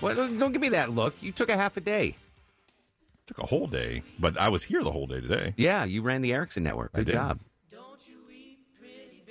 Well, 0.00 0.14
don't 0.14 0.38
don't 0.38 0.52
give 0.52 0.60
me 0.60 0.70
that 0.70 0.90
look. 0.90 1.14
You 1.20 1.32
took 1.32 1.48
a 1.48 1.56
half 1.56 1.76
a 1.76 1.80
day. 1.80 2.16
Took 3.26 3.38
a 3.38 3.46
whole 3.46 3.66
day, 3.66 4.02
but 4.18 4.38
I 4.38 4.50
was 4.50 4.62
here 4.62 4.82
the 4.82 4.90
whole 4.92 5.06
day 5.06 5.20
today. 5.20 5.54
Yeah, 5.56 5.84
you 5.84 6.02
ran 6.02 6.20
the 6.20 6.34
Erickson 6.34 6.62
Network. 6.62 6.92
Good 6.92 7.08
job. 7.08 7.40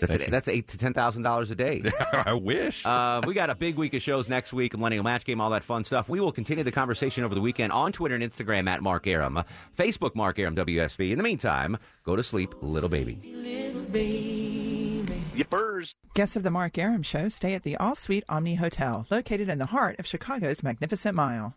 That's, 0.04 0.18
Thank 0.18 0.28
you. 0.28 0.32
that's 0.32 0.47
eight 0.49 0.68
to 0.68 0.78
ten 0.78 0.93
thousand 0.93 1.24
dollars 1.24 1.49
a 1.49 1.56
day. 1.56 1.82
I 2.14 2.34
wish. 2.34 2.86
Uh, 2.86 3.22
we 3.26 3.34
got 3.34 3.49
a 3.49 3.56
big 3.56 3.78
week 3.78 3.93
of 3.93 4.01
shows 4.01 4.28
next 4.28 4.51
week. 4.51 4.76
Millennial 4.78 5.04
Match 5.04 5.24
Game, 5.24 5.39
all 5.39 5.49
that 5.51 5.64
fun 5.64 5.86
stuff. 5.86 6.10
We 6.10 6.20
will 6.20 6.34
continue 6.34 6.64
the 6.66 6.74
conversation 6.74 7.24
over 7.24 7.34
the 7.34 7.39
weekend 7.39 7.72
on 7.72 7.93
Twitter 7.93 8.16
and 8.16 8.24
Instagram 8.24 8.68
at 8.68 8.82
Mark 8.84 9.08
Arum, 9.08 9.41
Facebook 9.78 10.14
Mark 10.14 10.39
Arum 10.39 10.58
WSB. 10.58 11.12
In 11.12 11.18
the 11.18 11.24
meantime, 11.24 11.78
go 12.04 12.18
to 12.18 12.24
sleep, 12.24 12.54
little 12.62 12.89
baby. 12.89 13.18
Yippers. 15.36 15.93
Guests 16.14 16.36
of 16.36 16.43
the 16.43 16.51
Mark 16.51 16.78
Arum 16.78 17.01
Show 17.01 17.30
stay 17.30 17.54
at 17.54 17.64
the 17.64 17.76
All 17.78 17.95
Suite 17.95 18.24
Omni 18.30 18.56
Hotel, 18.56 19.08
located 19.10 19.47
in 19.49 19.58
the 19.58 19.68
heart 19.68 19.97
of 19.99 20.06
Chicago's 20.06 20.62
Magnificent 20.62 21.16
Mile. 21.16 21.56